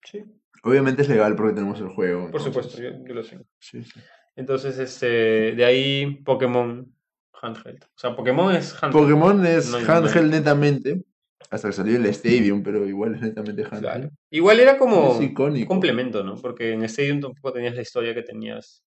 Sí, 0.05 0.23
Obviamente 0.63 1.01
es 1.01 1.09
legal 1.09 1.35
porque 1.35 1.53
tenemos 1.53 1.79
el 1.79 1.89
juego. 1.89 2.29
por 2.31 2.41
entonces- 2.41 2.53
supuesto, 2.53 2.81
yo, 2.81 2.89
yo 3.07 3.13
lo 3.13 3.23
tengo. 3.23 3.43
Sí, 3.59 3.83
sí. 3.83 3.99
Entonces, 4.35 4.77
este, 4.79 5.53
de 5.55 5.65
ahí 5.65 6.15
Pokémon 6.23 6.93
handheld. 7.41 7.83
O 7.83 7.97
sea, 7.97 8.15
Pokémon 8.15 8.55
es 8.55 8.73
handheld. 8.81 9.03
Pokémon 9.03 9.45
es 9.45 9.69
No 9.69 9.77
handheld 9.77 10.31
netamente. 10.31 11.03
Hasta 11.49 11.67
que 11.67 11.73
salió 11.73 11.97
el 11.97 12.05
Stadium, 12.07 12.63
pero 12.63 12.87
igual 12.87 13.15
es 13.15 13.21
netamente 13.21 13.63
handheld. 13.63 13.81
Claro. 13.81 14.09
Igual 14.31 14.59
era 14.59 14.77
como 14.77 15.21
icónico. 15.21 15.67
complemento, 15.67 16.23
¿no? 16.23 16.35
Porque 16.37 16.71
en 16.71 16.83
Stadium 16.85 17.19
tampoco 17.19 17.53
tenías 17.53 17.75
la 17.75 17.81
historia 17.81 18.13
que 18.15 18.23
tenías 18.23 18.83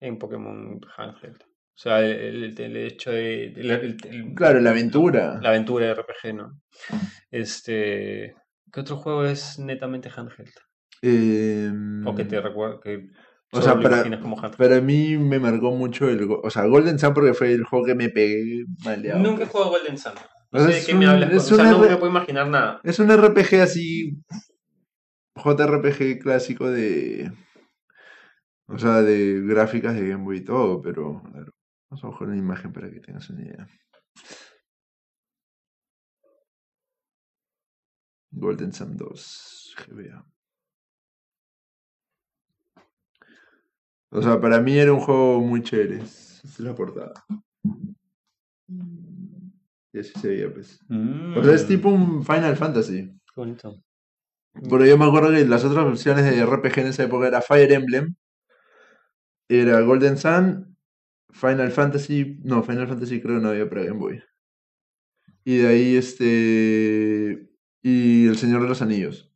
en 0.00 0.18
Pokémon 0.18 0.80
Handheld. 0.96 1.42
O 1.76 1.76
sea, 1.76 2.00
el, 2.00 2.44
el- 2.44 2.60
el 2.60 2.76
hecho 2.76 3.10
de. 3.10 3.46
el- 3.46 3.70
el- 3.70 3.96
el- 4.08 4.34
Claro, 4.34 4.60
la 4.60 4.70
aventura. 4.70 5.40
La 5.42 5.48
aventura 5.50 5.86
de 5.86 5.94
RPG, 5.94 6.34
¿no? 6.34 6.60
Este. 7.30 8.34
¿Qué 8.72 8.80
otro 8.80 8.96
juego 8.96 9.24
es 9.24 9.58
netamente 9.58 10.08
handheld? 10.14 10.52
Em, 11.02 12.06
O 12.06 12.14
que 12.14 12.24
te 12.24 12.40
recuerda. 12.40 12.80
Que 12.82 13.08
O 13.52 13.60
sea, 13.62 13.78
para- 13.80 14.02
como. 14.20 14.36
Para 14.56 14.80
mí 14.80 15.16
me 15.16 15.38
marcó 15.38 15.70
mucho 15.72 16.08
el... 16.08 16.26
O 16.42 16.50
sea, 16.50 16.64
Golden 16.66 16.98
Sun 16.98 17.12
porque 17.14 17.34
fue 17.34 17.52
el 17.52 17.64
juego 17.64 17.84
que 17.86 17.94
me 17.94 18.08
pegué 18.08 18.64
maleado. 18.84 19.20
Nunca 19.20 19.44
he 19.44 19.46
jugado 19.46 19.70
Golden 19.70 19.98
Sun. 19.98 20.12
O 20.12 20.58
No 20.58 20.60
sea, 20.60 20.68
sé 20.68 20.72
de 20.74 20.78
es 20.80 20.86
qué 20.86 20.94
me 20.94 21.06
un- 21.06 21.12
hablas. 21.12 21.32
es 21.32 21.52
O 21.52 21.56
sea, 21.56 21.64
un 21.66 21.70
no 21.72 21.84
R- 21.84 21.90
me 21.90 21.96
puedo 21.98 22.10
imaginar 22.10 22.48
nada. 22.48 22.80
Es 22.84 22.98
un 22.98 23.10
RPG 23.10 23.60
así. 23.60 24.16
JRPG 25.36 26.20
clásico 26.20 26.70
de. 26.70 27.30
O 28.66 28.78
sea, 28.78 29.02
de 29.02 29.40
gráficas 29.44 29.94
de 29.94 30.08
Game 30.08 30.24
Boy 30.24 30.38
y 30.38 30.44
todo, 30.44 30.80
pero. 30.80 31.22
Claro, 31.30 31.52
vamos 31.94 32.02
a 32.02 32.08
buscar 32.08 32.26
una 32.26 32.36
imagen 32.36 32.72
para 32.72 32.90
que 32.90 32.98
tengas 32.98 33.30
una 33.30 33.42
idea. 33.42 33.68
Golden 38.32 38.72
Sun 38.72 38.96
2 38.96 39.76
GBA. 39.86 40.26
O 44.10 44.22
sea, 44.22 44.40
para 44.40 44.60
mí 44.60 44.76
era 44.76 44.92
un 44.92 44.98
juego 45.00 45.40
muy 45.40 45.62
chévere. 45.62 45.98
Es 46.02 46.58
la 46.58 46.74
portada. 46.74 47.12
Y 49.92 50.00
así 50.00 50.12
se 50.20 50.28
veía, 50.28 50.52
pues. 50.52 50.80
O 51.36 51.44
sea, 51.44 51.54
es 51.54 51.64
Mm, 51.64 51.68
tipo 51.68 51.88
un 51.90 52.24
Final 52.24 52.56
Fantasy. 52.56 53.16
Bonito. 53.36 53.80
Pero 54.68 54.84
yo 54.84 54.98
me 54.98 55.04
acuerdo 55.04 55.30
que 55.30 55.44
las 55.44 55.64
otras 55.64 55.84
versiones 55.84 56.24
de 56.24 56.40
RPG 56.44 56.78
en 56.80 56.86
esa 56.88 57.04
época 57.04 57.28
era 57.28 57.40
Fire 57.40 57.70
Emblem, 57.72 58.14
era 59.48 59.80
Golden 59.82 60.16
Sun, 60.16 60.73
Final 61.34 61.70
Fantasy, 61.72 62.38
no, 62.44 62.62
Final 62.62 62.86
Fantasy 62.86 63.20
creo 63.20 63.36
que 63.36 63.42
no 63.42 63.50
había 63.50 63.68
para 63.68 63.82
Game 63.84 63.98
Boy. 63.98 64.22
Y 65.44 65.58
de 65.58 65.68
ahí 65.68 65.96
este 65.96 67.50
y 67.82 68.26
El 68.26 68.38
Señor 68.38 68.62
de 68.62 68.68
los 68.68 68.80
Anillos. 68.80 69.30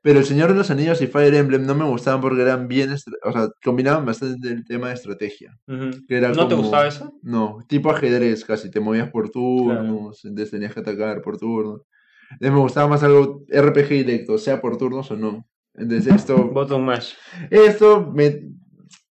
Pero 0.00 0.18
El 0.20 0.24
Señor 0.24 0.50
de 0.50 0.56
los 0.56 0.70
Anillos 0.70 1.02
y 1.02 1.06
Fire 1.08 1.34
Emblem 1.34 1.66
no 1.66 1.74
me 1.74 1.84
gustaban 1.84 2.20
porque 2.20 2.42
eran 2.42 2.66
bien, 2.68 2.92
o 2.92 3.32
sea, 3.32 3.48
combinaban 3.62 4.06
bastante 4.06 4.48
el 4.48 4.64
tema 4.64 4.88
de 4.88 4.94
estrategia. 4.94 5.58
Ujú. 5.68 6.06
Que 6.08 6.16
era 6.16 6.30
¿No 6.30 6.48
te 6.48 6.54
gustaba 6.54 6.86
eso? 6.86 7.12
No, 7.22 7.58
tipo 7.68 7.90
ajedrez 7.90 8.44
casi, 8.44 8.70
te 8.70 8.80
movías 8.80 9.10
por 9.10 9.30
turnos, 9.30 10.24
entonces 10.24 10.50
tenías 10.50 10.72
que 10.72 10.80
atacar 10.80 11.22
por 11.22 11.38
turnos. 11.38 11.82
Entonces 12.30 12.52
me 12.52 12.60
gustaba 12.60 12.88
más 12.88 13.02
algo 13.02 13.44
RPG 13.48 13.88
directo, 13.88 14.38
sea 14.38 14.60
por 14.60 14.76
turnos 14.78 15.10
o 15.10 15.16
no. 15.16 15.46
Entonces 15.74 16.14
esto, 16.14 16.36
Button 16.52 16.84
Mash. 16.84 17.14
esto 17.50 18.10
me 18.12 18.42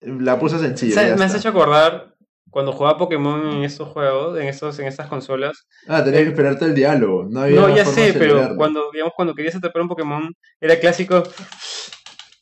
la 0.02 0.38
puse 0.40 0.60
sencilla. 0.60 1.16
Me 1.16 1.24
has 1.24 1.34
está. 1.34 1.38
hecho 1.38 1.50
acordar 1.50 2.17
cuando 2.58 2.74
jugaba 2.74 2.98
Pokémon 2.98 3.52
en 3.52 3.64
estos 3.64 3.88
juegos, 3.90 4.36
en 4.40 4.48
estos, 4.48 4.80
en 4.80 4.88
estas 4.88 5.06
consolas. 5.06 5.68
Ah, 5.88 6.04
tenías 6.04 6.24
que 6.24 6.30
esperarte 6.30 6.66
el 6.66 6.74
diálogo. 6.74 7.28
No, 7.30 7.42
había 7.42 7.62
No, 7.62 7.70
ya 7.76 7.86
sé, 7.86 8.16
pero 8.18 8.56
cuando, 8.56 8.90
digamos, 8.92 9.14
cuando 9.16 9.36
querías 9.36 9.54
atrapar 9.56 9.84
un 9.84 9.88
Pokémon, 9.88 10.34
era 10.60 10.80
clásico. 10.80 11.22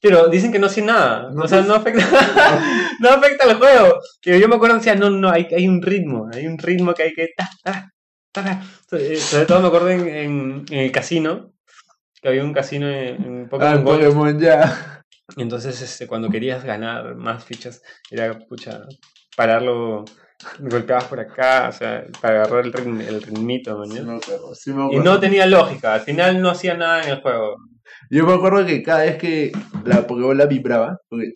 Pero 0.01 0.30
dicen 0.30 0.53
que 0.53 0.59
no 0.59 0.68
hace 0.68 0.82
nada. 0.82 1.32
No, 1.34 1.43
o 1.43 1.47
sea, 1.49 1.63
no 1.63 1.74
afecta, 1.76 2.05
no 3.01 3.09
afecta 3.09 3.43
al 3.43 3.57
juego. 3.57 3.99
Que 4.22 4.39
yo 4.39 4.47
me 4.47 4.55
acuerdo, 4.55 4.78
decía, 4.78 4.95
no, 4.95 5.09
no, 5.09 5.30
hay, 5.30 5.47
hay 5.53 5.68
un 5.68 5.82
ritmo. 5.82 6.30
Hay 6.34 6.47
un 6.47 6.57
ritmo 6.57 6.93
que 6.93 7.03
hay 7.03 7.13
que. 7.13 7.28
ta, 7.36 7.49
ta, 7.61 7.91
ta. 8.32 8.61
Eh, 8.97 9.18
Sobre 9.18 9.45
todo 9.45 9.59
me 9.59 9.68
acuerdo 9.68 9.89
en, 9.89 10.07
en- 10.07 10.66
en 10.72 10.80
el 10.80 10.91
casino. 10.93 11.51
Que 12.22 12.30
había 12.30 12.43
un 12.45 12.53
casino 12.53 12.88
en, 12.88 13.22
en 13.22 13.43
Ah, 13.43 13.49
Pokémon 13.49 13.74
el 13.78 13.84
Gold. 13.84 14.03
Pokémon 14.05 14.39
ya. 14.39 15.01
Y 15.36 15.41
entonces, 15.41 15.82
este, 15.82 16.07
cuando 16.07 16.30
querías 16.30 16.63
ganar 16.63 17.16
más 17.16 17.43
fichas, 17.43 17.82
era, 18.09 18.39
pucha, 18.47 18.84
pararlo, 19.36 20.06
golpeabas 20.60 21.06
por 21.06 21.20
acá, 21.20 21.68
o 21.70 21.72
sea, 21.72 22.06
para 22.22 22.44
agarrar 22.44 22.66
el, 22.66 22.74
ritm- 22.74 23.06
el 23.08 23.22
ritmito, 23.22 23.78
¿me 23.80 23.86
Sí 23.88 23.98
entiendes? 23.98 24.28
me 24.30 24.34
acuerdo, 24.36 24.56
sí 24.56 24.72
me 24.74 24.96
Y 24.96 25.00
no 25.00 25.20
tenía 25.20 25.46
lógica, 25.46 25.94
al 25.96 26.02
final 26.02 26.42
no 26.42 26.50
hacía 26.50 26.76
nada 26.76 27.04
en 27.04 27.10
el 27.10 27.22
juego. 27.22 27.58
Yo 28.10 28.26
me 28.26 28.34
acuerdo 28.34 28.66
que 28.66 28.84
cada 28.84 29.04
vez 29.04 29.18
que 29.18 29.52
la 29.86 30.06
Pokébola 30.08 30.46
vibraba, 30.46 30.98
porque- 31.10 31.34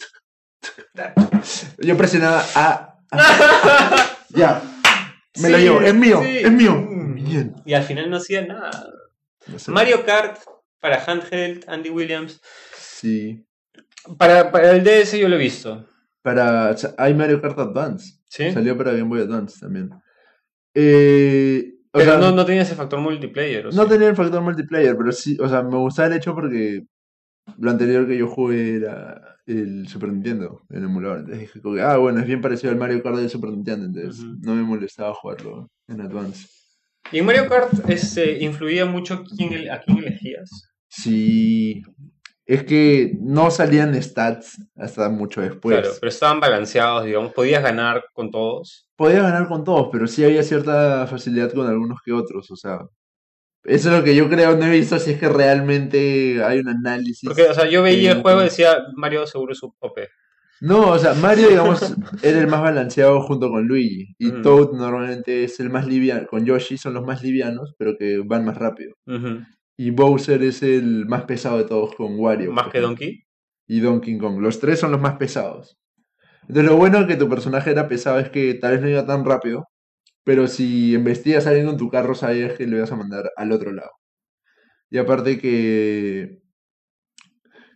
yo 1.79 1.97
presionaba 1.97 2.43
A. 2.55 2.95
A, 3.11 4.17
ya, 4.29 4.61
me 5.41 5.49
lo 5.49 5.57
Sí, 5.57 5.63
llevo, 5.63 5.81
es 5.81 5.93
mío, 5.95 6.21
es 6.23 6.51
mío. 6.51 6.87
Bien. 7.15 7.55
Y 7.65 7.73
al 7.73 7.83
final 7.83 8.09
no 8.09 8.17
hacía 8.17 8.45
nada. 8.45 8.69
No 9.47 9.57
sé. 9.59 9.71
Mario 9.71 10.05
Kart 10.05 10.37
para 10.79 11.03
handheld, 11.03 11.65
Andy 11.67 11.89
Williams. 11.89 12.39
Sí. 12.77 13.45
Para, 14.17 14.51
para 14.51 14.71
el 14.71 14.83
DS 14.83 15.17
yo 15.17 15.27
lo 15.27 15.35
he 15.35 15.39
visto. 15.39 15.85
Para, 16.35 16.75
hay 16.97 17.13
Mario 17.15 17.41
Kart 17.41 17.57
Advance. 17.59 18.19
¿Sí? 18.27 18.51
Salió 18.51 18.77
para 18.77 18.91
Game 18.91 19.09
Boy 19.09 19.21
Advance 19.21 19.59
también. 19.59 19.89
Eh, 20.73 21.73
o 21.91 21.97
Pero 21.97 22.11
sea, 22.11 22.19
no, 22.19 22.31
no 22.31 22.45
tenía 22.45 22.61
ese 22.61 22.75
factor 22.75 22.99
multiplayer. 22.99 23.67
¿o 23.67 23.71
no 23.71 23.83
sí? 23.83 23.89
tenía 23.89 24.09
el 24.09 24.15
factor 24.15 24.41
multiplayer, 24.41 24.95
pero 24.97 25.11
sí, 25.11 25.37
o 25.39 25.49
sea, 25.49 25.63
me 25.63 25.77
gustaba 25.77 26.07
el 26.09 26.13
hecho 26.13 26.35
porque 26.35 26.85
lo 27.57 27.71
anterior 27.71 28.07
que 28.07 28.17
yo 28.17 28.27
jugué 28.27 28.75
era 28.75 29.37
el 29.47 29.87
Super 29.87 30.09
Nintendo, 30.13 30.61
el 30.69 30.83
emulador. 30.83 31.19
Entonces 31.21 31.39
dije, 31.41 31.61
como 31.61 31.75
que, 31.75 31.81
ah, 31.81 31.97
bueno, 31.97 32.19
es 32.19 32.27
bien 32.27 32.41
parecido 32.41 32.71
al 32.71 32.77
Mario 32.77 33.01
Kart 33.01 33.17
del 33.17 33.29
Super 33.29 33.49
Nintendo, 33.49 33.85
entonces 33.87 34.23
no 34.41 34.53
me 34.55 34.61
molestaba 34.61 35.13
jugarlo 35.15 35.71
en 35.87 36.01
Advance. 36.01 36.47
Y 37.11 37.17
en 37.19 37.25
Mario 37.25 37.49
Kart 37.49 37.89
este, 37.89 38.43
influía 38.43 38.85
mucho 38.85 39.23
quién, 39.35 39.53
el- 39.53 39.71
a 39.71 39.81
quién 39.81 39.97
elegías. 39.97 40.49
Sí, 40.87 41.81
es 42.49 42.63
que 42.63 43.15
no 43.21 43.51
salían 43.51 43.93
stats 44.01 44.57
hasta 44.75 45.07
mucho 45.07 45.39
después. 45.39 45.81
Claro, 45.81 45.95
pero 46.01 46.09
estaban 46.09 46.39
balanceados, 46.39 47.05
digamos, 47.05 47.31
podías 47.31 47.61
ganar 47.61 48.05
con 48.11 48.31
todos. 48.31 48.89
Podía 48.95 49.21
ganar 49.21 49.47
con 49.47 49.63
todos, 49.63 49.89
pero 49.91 50.07
sí 50.07 50.25
había 50.25 50.41
cierta 50.41 51.05
facilidad 51.05 51.53
con 51.53 51.67
algunos 51.67 51.99
que 52.03 52.11
otros, 52.11 52.49
o 52.49 52.55
sea. 52.55 52.79
Eso 53.63 53.91
es 53.91 53.97
lo 53.99 54.03
que 54.03 54.15
yo 54.15 54.27
creo, 54.29 54.57
no 54.57 54.65
he 54.65 54.71
visto 54.71 54.97
si 54.97 55.11
es 55.11 55.19
que 55.19 55.29
realmente 55.29 56.43
hay 56.43 56.57
un 56.57 56.69
análisis. 56.69 57.29
Porque, 57.29 57.43
o 57.43 57.53
sea, 57.53 57.69
yo 57.69 57.83
veía 57.83 58.13
el 58.13 58.21
juego 58.23 58.41
y 58.41 58.45
decía, 58.45 58.79
Mario 58.95 59.27
seguro 59.27 59.53
es 59.53 59.61
OP. 59.61 59.99
No, 60.61 60.93
o 60.93 60.97
sea, 60.97 61.13
Mario, 61.13 61.49
digamos, 61.49 61.95
era 62.23 62.39
el 62.39 62.47
más 62.47 62.63
balanceado 62.63 63.21
junto 63.21 63.51
con 63.51 63.67
Luigi. 63.67 64.15
Y. 64.17 64.41
Toad 64.41 64.71
normalmente 64.71 65.43
es 65.43 65.59
el 65.59 65.69
más 65.69 65.85
liviano, 65.85 66.25
con 66.25 66.45
Yoshi 66.45 66.79
son 66.79 66.95
los 66.95 67.05
más 67.05 67.21
livianos, 67.21 67.75
pero 67.77 67.95
que 67.95 68.23
van 68.25 68.43
más 68.43 68.57
rápido. 68.57 68.95
Ujú. 69.05 69.43
Y 69.79 69.91
Bowser 69.91 70.43
es 70.43 70.61
el 70.61 71.05
más 71.05 71.23
pesado 71.23 71.57
de 71.57 71.63
todos 71.63 71.95
con 71.95 72.19
Wario. 72.19 72.51
Más 72.51 72.67
que. 72.67 72.81
Donkey. 72.81 73.23
y 73.65 73.79
Donkey 73.79 74.17
Kong. 74.17 74.41
Los 74.41 74.59
tres 74.59 74.77
son 74.77 74.91
los 74.91 74.99
más 74.99 75.15
pesados. 75.15 75.79
Entonces 76.41 76.65
lo 76.65 76.75
bueno 76.75 77.07
que 77.07 77.15
tu 77.15 77.29
personaje 77.29 77.71
era 77.71 77.87
pesado 77.87 78.19
es 78.19 78.29
que 78.29 78.55
tal 78.55 78.73
vez 78.73 78.81
no 78.81 78.89
iba 78.89 79.05
tan 79.05 79.23
rápido, 79.23 79.69
pero 80.25 80.47
si 80.47 80.95
embestías 80.95 81.47
a 81.47 81.51
alguien 81.51 81.67
con 81.67 81.77
tu 81.77 81.89
carro 81.89 82.13
sabías 82.13 82.57
que 82.57 82.67
lo 82.67 82.75
ibas 82.75 82.91
a 82.91 82.97
mandar 82.97 83.31
al 83.37 83.53
otro 83.53 83.71
lado. 83.71 83.91
Y 84.89 84.97
aparte 84.97 85.39
que... 85.39 86.41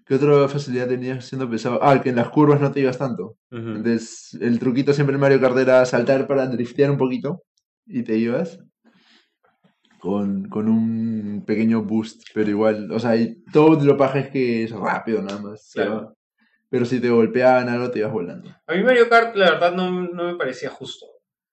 ¿Qué 0.06 0.16
otra 0.16 0.50
facilidad 0.50 0.90
tenías 0.90 1.24
siendo 1.24 1.50
pesado? 1.50 1.80
Ah, 1.82 2.02
que 2.02 2.10
en 2.10 2.18
las 2.18 2.28
curvas 2.28 2.60
no 2.60 2.74
te 2.74 2.82
ibas 2.82 2.98
tanto. 2.98 3.38
Entonces 3.50 4.38
el 4.42 4.60
truquito 4.60 4.92
siempre 4.92 5.14
en 5.14 5.22
Mario 5.22 5.40
Kart 5.40 5.58
era 5.58 5.86
saltar 5.86 6.28
para 6.28 6.48
driftear 6.48 6.92
un 6.92 6.98
poquito 6.98 7.44
y 7.86 8.04
te 8.04 8.18
ibas 8.18 8.60
con, 10.04 10.50
con 10.50 10.68
un 10.68 11.46
pequeño 11.48 11.82
boost, 11.84 12.24
pero 12.34 12.50
igual, 12.50 12.92
o 12.92 13.00
sea, 13.00 13.16
y 13.16 13.42
todo 13.54 13.82
lo 13.86 13.96
paja 13.96 14.20
es 14.20 14.30
que 14.32 14.64
es 14.66 14.72
rápido 14.72 15.22
nada 15.22 15.40
más. 15.42 15.72
Claro. 15.74 16.14
Pero 16.70 16.84
si 16.84 17.00
te 17.00 17.10
golpeaban 17.10 17.70
algo 17.70 17.90
te 17.90 18.00
ibas 18.00 18.12
volando. 18.12 18.54
A 18.68 18.74
mí 18.74 18.84
Mario 18.84 19.08
Kart, 19.08 19.34
la 19.38 19.52
verdad, 19.52 19.72
no, 19.74 19.90
no 19.90 20.26
me 20.26 20.36
parecía 20.36 20.70
justo. 20.70 21.06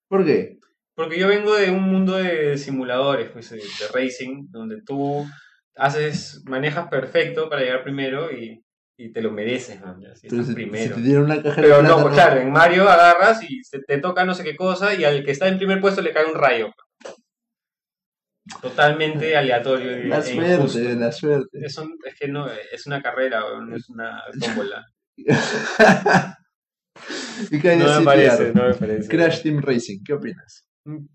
¿Por 0.09 0.25
qué? 0.25 0.59
Porque 0.95 1.17
yo 1.17 1.29
vengo 1.29 1.55
de 1.55 1.71
un 1.71 1.83
mundo 1.83 2.17
de 2.17 2.57
simuladores, 2.57 3.29
pues, 3.29 3.51
de, 3.51 3.55
de 3.55 3.87
racing, 3.93 4.47
donde 4.49 4.81
tú 4.85 5.25
haces, 5.77 6.43
manejas 6.45 6.89
perfecto 6.89 7.49
para 7.49 7.61
llegar 7.61 7.83
primero 7.85 8.33
y, 8.33 8.61
y 8.97 9.13
te 9.13 9.21
lo 9.21 9.31
mereces, 9.31 9.79
man, 9.79 9.95
si 10.15 10.29
si, 10.29 10.53
primero. 10.53 10.97
si 10.97 11.03
te 11.03 11.17
una 11.17 11.41
caja 11.41 11.61
de 11.61 11.67
Pero 11.69 11.81
no, 11.83 11.99
plátano- 11.99 12.13
claro, 12.13 12.41
en 12.41 12.51
Mario 12.51 12.89
agarras 12.89 13.41
y 13.49 13.61
te 13.87 13.97
toca 13.99 14.25
no 14.25 14.33
sé 14.33 14.43
qué 14.43 14.57
cosa 14.57 14.93
y 14.93 15.05
al 15.05 15.23
que 15.23 15.31
está 15.31 15.47
en 15.47 15.57
primer 15.57 15.79
puesto 15.79 16.01
le 16.01 16.11
cae 16.11 16.25
un 16.25 16.35
rayo. 16.37 16.67
Totalmente 18.61 19.35
aleatorio 19.37 19.99
y- 19.99 20.07
La 20.07 20.19
e 20.19 20.33
injusto. 20.33 20.67
suerte, 20.69 20.95
la 20.95 21.11
suerte. 21.11 21.59
Es, 21.65 21.77
un- 21.77 21.95
es 22.05 22.15
que 22.19 22.27
no, 22.27 22.47
es 22.49 22.87
una 22.87 23.01
carrera, 23.01 23.41
no 23.61 23.75
es 23.75 23.89
una 23.89 24.21
tómbola. 24.39 24.85
y 27.51 27.57
No 27.57 27.99
me 27.99 28.05
parece, 28.05 28.53
no 28.53 28.67
me 28.67 28.73
parece. 28.73 29.07
Crash 29.09 29.41
Team 29.41 29.61
Racing, 29.61 30.03
¿qué 30.03 30.13
opinas? 30.13 30.67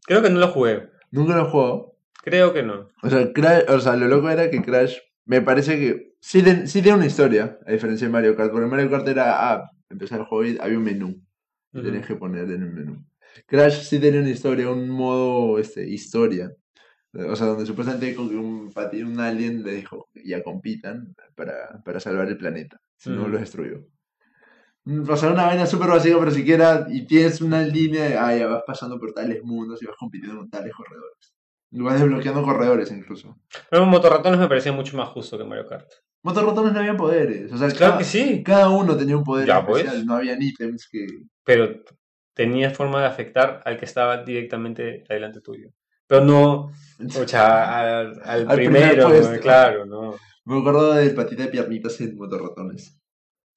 Creo 0.07 0.23
que 0.23 0.31
no 0.31 0.39
lo 0.41 0.49
jugué. 0.49 0.89
Nunca 1.11 1.37
lo 1.37 1.51
jugado. 1.51 1.97
Creo 2.23 2.53
que 2.53 2.63
no. 2.63 2.89
O 3.03 3.11
sea, 3.11 3.33
Crash- 3.33 3.69
o 3.69 3.81
sea, 3.81 3.97
lo 3.97 4.07
loco 4.09 4.29
era 4.31 4.51
que 4.51 4.63
Crash 4.63 4.97
me 5.25 5.43
parece 5.43 5.79
que 5.79 6.15
sí, 6.21 6.43
ten- 6.43 6.67
sí 6.69 6.83
tiene 6.83 6.99
una 6.99 7.07
historia, 7.07 7.59
a 7.67 7.73
diferencia 7.73 8.07
de 8.07 8.13
Mario 8.13 8.37
Kart. 8.37 8.53
Porque 8.53 8.67
Mario 8.67 8.91
Kart 8.91 9.07
era, 9.09 9.53
ah, 9.53 9.71
empezar 9.91 10.21
el 10.21 10.27
juego 10.27 10.45
y 10.45 10.59
había 10.61 10.79
un 10.79 10.85
menú. 10.85 11.09
y 11.73 11.79
Ujú. 11.79 11.87
Tenías 11.89 12.07
que 12.07 12.15
poner 12.17 12.45
en 12.45 12.63
el 12.63 12.73
menú. 12.73 13.05
Crash 13.47 13.83
sí 13.83 13.99
tenía 13.99 14.21
una 14.21 14.31
historia, 14.31 14.71
un 14.71 14.89
modo 14.89 15.59
este, 15.59 15.87
historia. 15.89 16.51
O 17.25 17.37
sea, 17.37 17.47
donde 17.49 17.67
supuestamente 17.67 18.17
un, 18.19 18.73
un 18.75 19.21
alien 19.21 19.63
le 19.63 19.73
dijo, 19.77 20.09
ya 20.25 20.43
compitan 20.43 21.15
para, 21.35 21.83
para 21.85 22.01
salvar 22.01 22.29
el 22.29 22.37
planeta. 22.39 22.79
Si 22.97 23.11
no, 23.11 23.23
Ujú. 23.23 23.31
lo 23.31 23.39
destruyó. 23.39 23.85
Mm, 24.85 25.09
O 25.11 25.17
sea, 25.17 25.31
una 25.33 25.47
vaina 25.47 25.67
súper 25.67 25.89
básica, 25.89 26.17
pero 26.19 26.31
siquiera, 26.31 26.87
y 26.89 27.07
tienes 27.07 27.41
una 27.41 27.63
línea 27.63 28.05
de, 28.09 28.17
ah, 28.17 28.37
ya 28.37 28.47
vas 28.47 28.63
pasando 28.67 28.99
por 28.99 29.13
tales 29.13 29.43
mundos 29.43 29.83
y 29.83 29.87
vas 29.87 29.97
compitiendo 29.97 30.39
con 30.39 30.51
tales 30.51 30.73
corredores. 30.75 31.35
Y 31.71 31.81
vas 31.81 32.01
desbloqueando 32.01 32.43
corredores 32.43 32.91
incluso. 32.93 33.37
Pero 33.71 33.87
Motorratones 33.87 34.39
me 34.39 34.49
parecía 34.49 34.73
mucho 34.73 34.97
más 34.97 35.09
justo 35.09 35.37
que 35.37 35.45
Mario 35.45 35.67
Kart. 35.67 35.91
Motorratones 36.23 36.73
no 36.73 36.79
había 36.81 36.97
poderes. 36.97 37.53
O 37.53 37.59
sea, 37.59 37.69
Claro 37.69 37.79
cada, 37.79 37.99
que 37.99 38.05
sí. 38.05 38.43
cada 38.45 38.69
uno 38.71 38.97
tenía 38.97 39.17
un 39.17 39.25
poder 39.25 39.47
Ya, 39.47 39.65
pues. 39.67 39.83
especial. 39.83 40.07
No 40.07 40.15
habían 40.15 40.41
ítems 40.43 40.89
que... 40.91 41.07
Pero 41.45 41.83
tenía 42.35 42.71
forma 42.71 43.01
de 43.01 43.07
afectar 43.07 43.63
al 43.65 43.79
que 43.79 43.85
estaba 43.85 44.23
directamente 44.23 45.05
adelante 45.09 45.41
tuyo. 45.41 45.71
Pero 46.09 46.25
no, 46.25 46.53
o 46.67 47.29
sea, 47.29 47.81
al, 47.81 48.21
al 48.25 48.49
Al 48.49 48.57
primer 48.57 48.99
primero, 49.01 49.41
claro, 49.41 49.87
no. 49.87 50.15
Me 50.45 50.59
acuerdo 50.59 50.95
del 50.95 51.15
patita 51.15 51.45
de 51.45 51.49
piernitas 51.49 52.01
en 52.01 52.17
motorratones. 52.17 53.01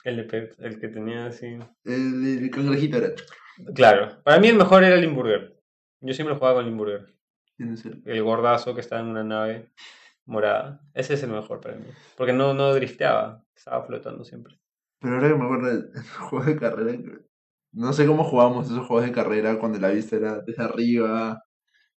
El, 0.04 0.18
de 0.18 0.24
pe- 0.24 0.50
el 0.60 0.80
que 0.80 0.88
tenía 0.88 1.28
así. 1.28 1.58
El, 1.84 2.44
el 2.44 2.50
cangrejito 2.50 2.98
era. 2.98 3.14
Claro, 3.76 4.22
para 4.24 4.40
mí 4.40 4.48
el 4.48 4.56
mejor 4.58 4.84
era 4.84 4.96
el 4.96 5.02
Limburger. 5.02 5.58
Yo 6.02 6.14
siempre 6.14 6.36
jugaba 6.36 6.56
con 6.56 6.66
Limburger. 6.66 7.14
¿Quién 7.58 7.74
es 7.74 7.86
él? 7.86 8.02
El 8.06 8.24
gordazo 8.24 8.74
que 8.74 8.82
estaba 8.82 9.02
en 9.02 9.08
una 9.08 9.24
nave 9.24 9.70
morada. 10.26 10.82
Ese 10.94 11.16
es 11.16 11.24
el 11.24 11.30
mejor 11.32 11.60
para 11.60 11.76
mí. 11.76 11.86
Porque 12.18 12.34
no, 12.34 12.54
no 12.54 12.74
drifteaba, 12.74 13.44
estaba 13.56 13.84
flotando 13.86 14.24
siempre. 14.24 14.58
Pero 15.00 15.16
ahora 15.16 15.30
que 15.30 15.36
me 15.36 15.44
acuerdo 15.46 15.68
del 15.68 15.92
el 15.94 16.04
juego 16.30 16.46
de 16.46 16.56
carrera. 16.56 16.98
No 17.74 17.94
sé 17.94 18.08
cómo 18.08 18.24
jugábamos 18.24 18.66
esos 18.72 18.88
juegos 18.88 19.06
de 19.06 19.12
carrera 19.12 19.60
cuando 19.60 19.78
la 19.80 19.90
vista 19.90 20.16
era 20.16 20.40
desde 20.42 20.64
arriba. 20.64 21.44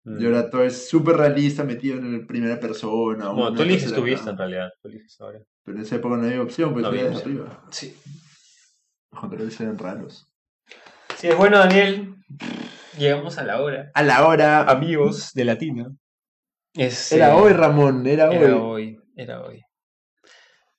Mm. 0.05 0.21
Y 0.21 0.27
ahora 0.27 0.51
todo 0.51 0.65
es 0.65 0.89
súper 0.89 1.17
realista, 1.17 1.63
metido 1.65 1.99
en 1.99 2.15
el 2.15 2.27
primera 2.27 2.59
persona. 2.59 3.29
Bueno, 3.31 3.55
tú 3.55 3.63
eliges 3.63 3.93
tu 3.93 4.03
vista 4.03 4.31
en 4.31 4.39
realidad. 4.39 4.71
Tú 4.83 4.89
eliges 4.89 5.21
ahora. 5.21 5.41
Pero 5.65 5.77
en 5.79 5.85
esa 5.85 5.97
época 5.97 6.17
no 6.17 6.27
había 6.27 6.43
opción, 6.43 6.73
pues 6.73 6.83
No 6.83 6.93
era 6.93 7.01
había 7.07 7.17
opción. 7.17 7.39
arriba. 7.39 7.65
Sí. 7.71 7.97
Los 9.13 9.21
controles 9.21 9.61
eran 9.61 9.79
raros. 9.79 10.29
Sí, 11.17 11.29
es 11.29 11.37
bueno, 11.37 11.59
Daniel. 11.59 12.17
Llegamos 12.99 13.39
a 13.39 13.45
la 13.45 13.61
hora. 13.63 13.91
A 13.95 14.03
la 14.03 14.27
hora. 14.27 14.63
Amigos 14.63 15.33
de 15.35 15.45
Latino. 15.45 15.97
Es, 16.75 17.13
Era 17.13 17.29
eh, 17.31 17.33
hoy, 17.35 17.53
Ramón, 17.53 18.07
era, 18.07 18.33
Era 18.33 18.57
hoy. 18.57 18.97
hoy. 18.97 19.01
Era 19.15 19.43
hoy. 19.43 19.63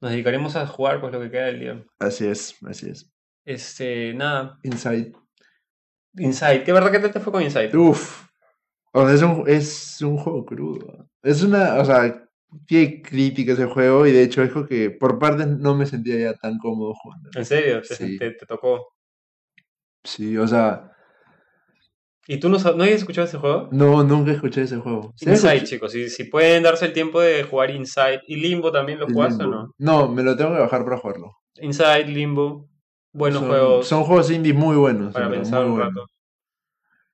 Nos 0.02 0.12
dedicaremos 0.12 0.56
a 0.58 0.68
jugar 0.68 1.00
pues 1.00 1.14
lo 1.14 1.22
que 1.22 1.32
queda 1.32 1.46
del 1.46 1.60
día. 1.60 1.84
Así 2.00 2.28
es, 2.28 2.58
así 2.68 2.90
es. 2.90 3.10
Este, 3.46 4.14
nada. 4.14 4.60
Inside. 4.64 5.14
Inside. 6.18 6.64
¿Qué 6.64 6.74
verdad 6.74 6.92
que 6.92 7.00
te 7.00 7.20
fue 7.20 7.32
con 7.32 7.42
Inside? 7.42 7.76
Uf. 7.78 8.26
O 8.94 9.06
sea, 9.06 9.16
es 9.16 9.22
un, 9.24 9.44
es 9.48 10.02
un 10.02 10.18
juego 10.18 10.46
crudo. 10.46 11.08
Es 11.22 11.44
una, 11.44 11.76
o 11.76 11.86
sea, 11.86 12.24
tiene 12.68 13.02
crítica 13.02 13.54
ese 13.54 13.66
juego 13.66 14.06
y 14.06 14.12
de 14.12 14.24
hecho 14.24 14.44
es 14.44 14.52
que 14.68 14.92
por 14.92 15.18
partes 15.20 15.48
no 15.48 15.76
me 15.76 15.86
sentía 15.86 16.18
ya 16.18 16.34
tan 16.36 16.58
cómodo 16.60 16.94
jugando. 16.96 17.30
¿En 17.36 17.46
serio? 17.46 17.82
¿Te, 17.82 17.96
Sí. 17.96 18.18
te- 18.18 18.32
te 18.32 18.46
tocó? 18.46 18.88
Sí, 20.04 20.38
o 20.38 20.48
sea, 20.48 20.90
¿Y 22.28 22.40
tú 22.40 22.48
no, 22.50 22.58
no 22.58 22.84
habías 22.84 23.00
escuchado 23.00 23.28
ese 23.28 23.38
juego? 23.38 23.68
no, 23.72 24.02
nunca 24.04 24.32
escuché 24.32 24.62
ese 24.62 24.78
juego. 24.78 25.14
¿Sí 25.16 25.30
Inside, 25.30 25.64
chicos. 25.64 25.92
Si, 25.92 26.10
si 26.10 26.24
pueden 26.26 26.64
darse 26.64 26.86
el 26.86 26.94
tiempo 26.94 27.20
de 27.20 27.44
jugar 27.44 27.72
Inside. 27.72 28.22
¿Y 28.28 28.38
Limbo 28.38 28.72
también 28.72 29.00
lo 29.00 29.08
El 29.08 29.14
jugaste 29.14 29.44
o 29.44 29.48
no? 29.48 29.72
No, 29.78 30.08
me 30.08 30.24
lo 30.24 30.36
tengo 30.38 30.54
que 30.54 30.62
bajar 30.62 30.86
para 30.86 30.98
jugarlo. 30.98 31.34
Inside, 31.62 32.06
Limbo. 32.06 32.70
Buenos 33.12 33.40
son, 33.42 33.50
juegos 33.50 33.88
Son 33.88 34.04
juegos 34.04 34.32
indie 34.32 34.54
muy 34.54 34.76
buenos. 34.78 35.14
para 35.14 35.30
pensar 35.30 35.66
un 35.66 35.80
rato. 35.80 36.06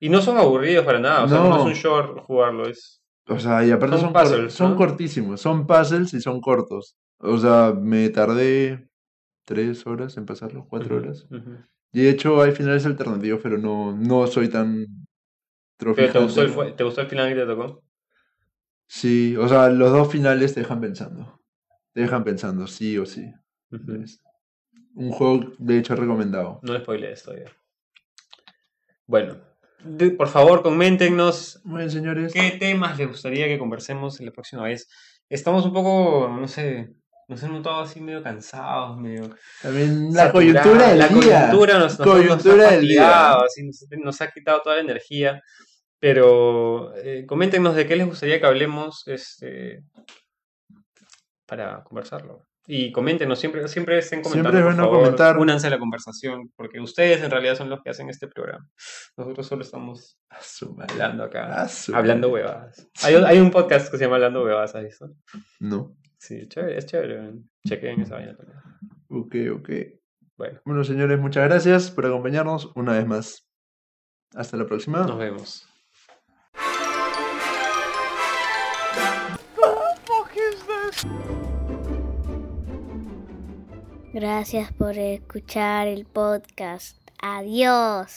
Y 0.00 0.08
no 0.08 0.20
son 0.22 0.38
aburridos 0.38 0.84
para 0.84 0.98
nada. 0.98 1.24
O 1.24 1.28
sea, 1.28 1.38
no, 1.38 1.50
No. 1.50 1.56
es 1.58 1.64
un 1.66 1.72
short 1.74 2.20
jugarlo. 2.24 2.68
Es... 2.68 3.02
O 3.28 3.38
sea, 3.38 3.64
y 3.64 3.70
aparte 3.70 3.96
Son 3.96 4.06
son, 4.06 4.12
cor- 4.12 4.22
puzzles, 4.24 4.52
son 4.54 4.70
¿no? 4.70 4.76
cortísimos. 4.76 5.40
Son 5.40 5.66
puzzles 5.66 6.14
y 6.14 6.20
son 6.20 6.40
cortos. 6.40 6.96
O 7.18 7.38
sea, 7.38 7.72
me 7.78 8.08
tardé 8.08 8.88
tres 9.44 9.86
horas 9.86 10.16
en 10.16 10.26
pasarlo, 10.26 10.66
cuatro 10.68 10.96
horas. 10.96 11.26
Y 11.92 12.02
de 12.02 12.10
hecho 12.10 12.40
hay 12.42 12.52
finales 12.52 12.86
alternativos, 12.86 13.40
pero 13.42 13.58
no, 13.58 13.92
no 13.96 14.26
soy 14.26 14.48
tan 14.48 14.86
¿Pero 15.78 16.12
te 16.12 16.18
gustó, 16.18 16.42
el, 16.42 16.54
¿no? 16.54 16.74
¿te 16.74 16.84
gustó 16.84 17.00
el 17.00 17.06
final 17.08 17.28
que 17.28 17.34
te 17.40 17.46
tocó? 17.46 17.82
Sí, 18.86 19.36
o 19.36 19.48
sea, 19.48 19.68
los 19.68 19.92
dos 19.92 20.10
finales 20.10 20.54
te 20.54 20.60
dejan 20.60 20.80
pensando. 20.80 21.40
Te 21.92 22.02
dejan 22.02 22.24
pensando, 22.24 22.66
sí 22.66 22.98
o 22.98 23.06
sí. 23.06 23.32
Un 24.94 25.10
juego, 25.10 25.52
de 25.58 25.78
hecho, 25.78 25.96
recomendado. 25.96 26.60
No 26.62 26.72
le 26.72 26.80
spoilees 26.80 27.22
todavía. 27.22 27.50
Bueno, 29.06 29.36
de- 29.84 30.10
por 30.10 30.28
favor, 30.28 30.62
coméntenos 30.62 31.60
Muy 31.64 31.78
bien, 31.78 31.90
señores. 31.90 32.32
qué 32.32 32.52
temas 32.52 32.98
les 32.98 33.08
gustaría 33.08 33.46
que 33.46 33.58
conversemos 33.58 34.20
la 34.20 34.30
próxima 34.30 34.62
vez. 34.64 34.88
Estamos 35.28 35.64
un 35.64 35.72
poco, 35.72 36.28
no 36.28 36.48
sé, 36.48 36.90
nos 37.28 37.42
hemos 37.42 37.58
notado 37.58 37.80
así 37.80 38.00
medio 38.00 38.22
cansados, 38.22 38.98
medio 38.98 39.30
También 39.62 40.12
la 40.12 40.24
saturados. 40.26 40.32
coyuntura 40.32 40.88
del 40.88 40.98
La 40.98 41.08
día. 41.08 41.18
coyuntura 41.48 41.78
nos, 41.78 41.98
nos- 41.98 42.06
nos 42.06 42.16
Coyuntura 42.16 42.68
ha 42.68 42.72
del 42.72 42.80
día. 42.88 43.02
fatigado, 43.04 43.44
así, 43.44 43.62
nos, 43.66 43.84
nos 44.04 44.20
ha 44.20 44.30
quitado 44.30 44.60
toda 44.62 44.76
la 44.76 44.82
energía. 44.82 45.42
Pero 46.02 46.94
eh, 46.96 47.26
coméntenos 47.26 47.74
de 47.76 47.86
qué 47.86 47.94
les 47.94 48.06
gustaría 48.06 48.40
que 48.40 48.46
hablemos 48.46 49.06
este, 49.06 49.84
para 51.46 51.84
conversarlo. 51.84 52.46
Y 52.72 52.92
coméntenos, 52.92 53.38
siempre, 53.40 53.66
siempre 53.66 53.98
estén 53.98 54.22
comentando. 54.22 54.50
Siempre 54.50 54.60
es 54.60 54.64
por 54.64 54.74
bueno 54.76 54.84
favor. 54.92 55.04
comentar. 55.04 55.38
Únanse 55.38 55.66
a 55.66 55.70
la 55.70 55.78
conversación, 55.80 56.52
porque 56.54 56.78
ustedes 56.80 57.20
en 57.20 57.30
realidad 57.30 57.56
son 57.56 57.68
los 57.68 57.82
que 57.82 57.90
hacen 57.90 58.08
este 58.08 58.28
programa. 58.28 58.64
Nosotros 59.16 59.46
solo 59.48 59.62
estamos 59.62 60.20
hablando 60.88 61.24
acá, 61.24 61.62
A 61.62 61.68
su 61.68 61.94
hablando 61.96 62.28
huevadas. 62.28 62.88
Hay, 63.02 63.16
un- 63.16 63.24
hay 63.24 63.38
un 63.38 63.50
podcast 63.50 63.90
que 63.90 63.98
se 63.98 64.04
llama 64.04 64.16
Hablando 64.16 64.44
Huevadas, 64.44 64.74
¿has 64.76 64.84
visto? 64.84 65.10
No. 65.58 65.96
Sí, 66.18 66.46
chévere, 66.48 66.78
es 66.78 66.86
chévere. 66.86 67.32
Chequen 67.66 68.02
esa 68.02 68.14
vaina 68.14 68.36
también. 68.36 68.58
Ok, 69.08 69.34
ok. 69.60 69.70
Bueno, 70.36 70.60
Bueno, 70.64 70.84
señores, 70.84 71.18
muchas 71.18 71.48
gracias 71.48 71.90
por 71.90 72.06
acompañarnos 72.06 72.70
una 72.76 72.92
vez 72.92 73.06
más. 73.06 73.48
Hasta 74.34 74.56
la 74.56 74.64
próxima. 74.66 75.04
nos 75.06 75.18
vemos. 75.18 75.66
Gracias 84.12 84.72
por 84.72 84.98
escuchar 84.98 85.86
el 85.86 86.04
podcast. 86.04 86.96
Adiós. 87.22 88.10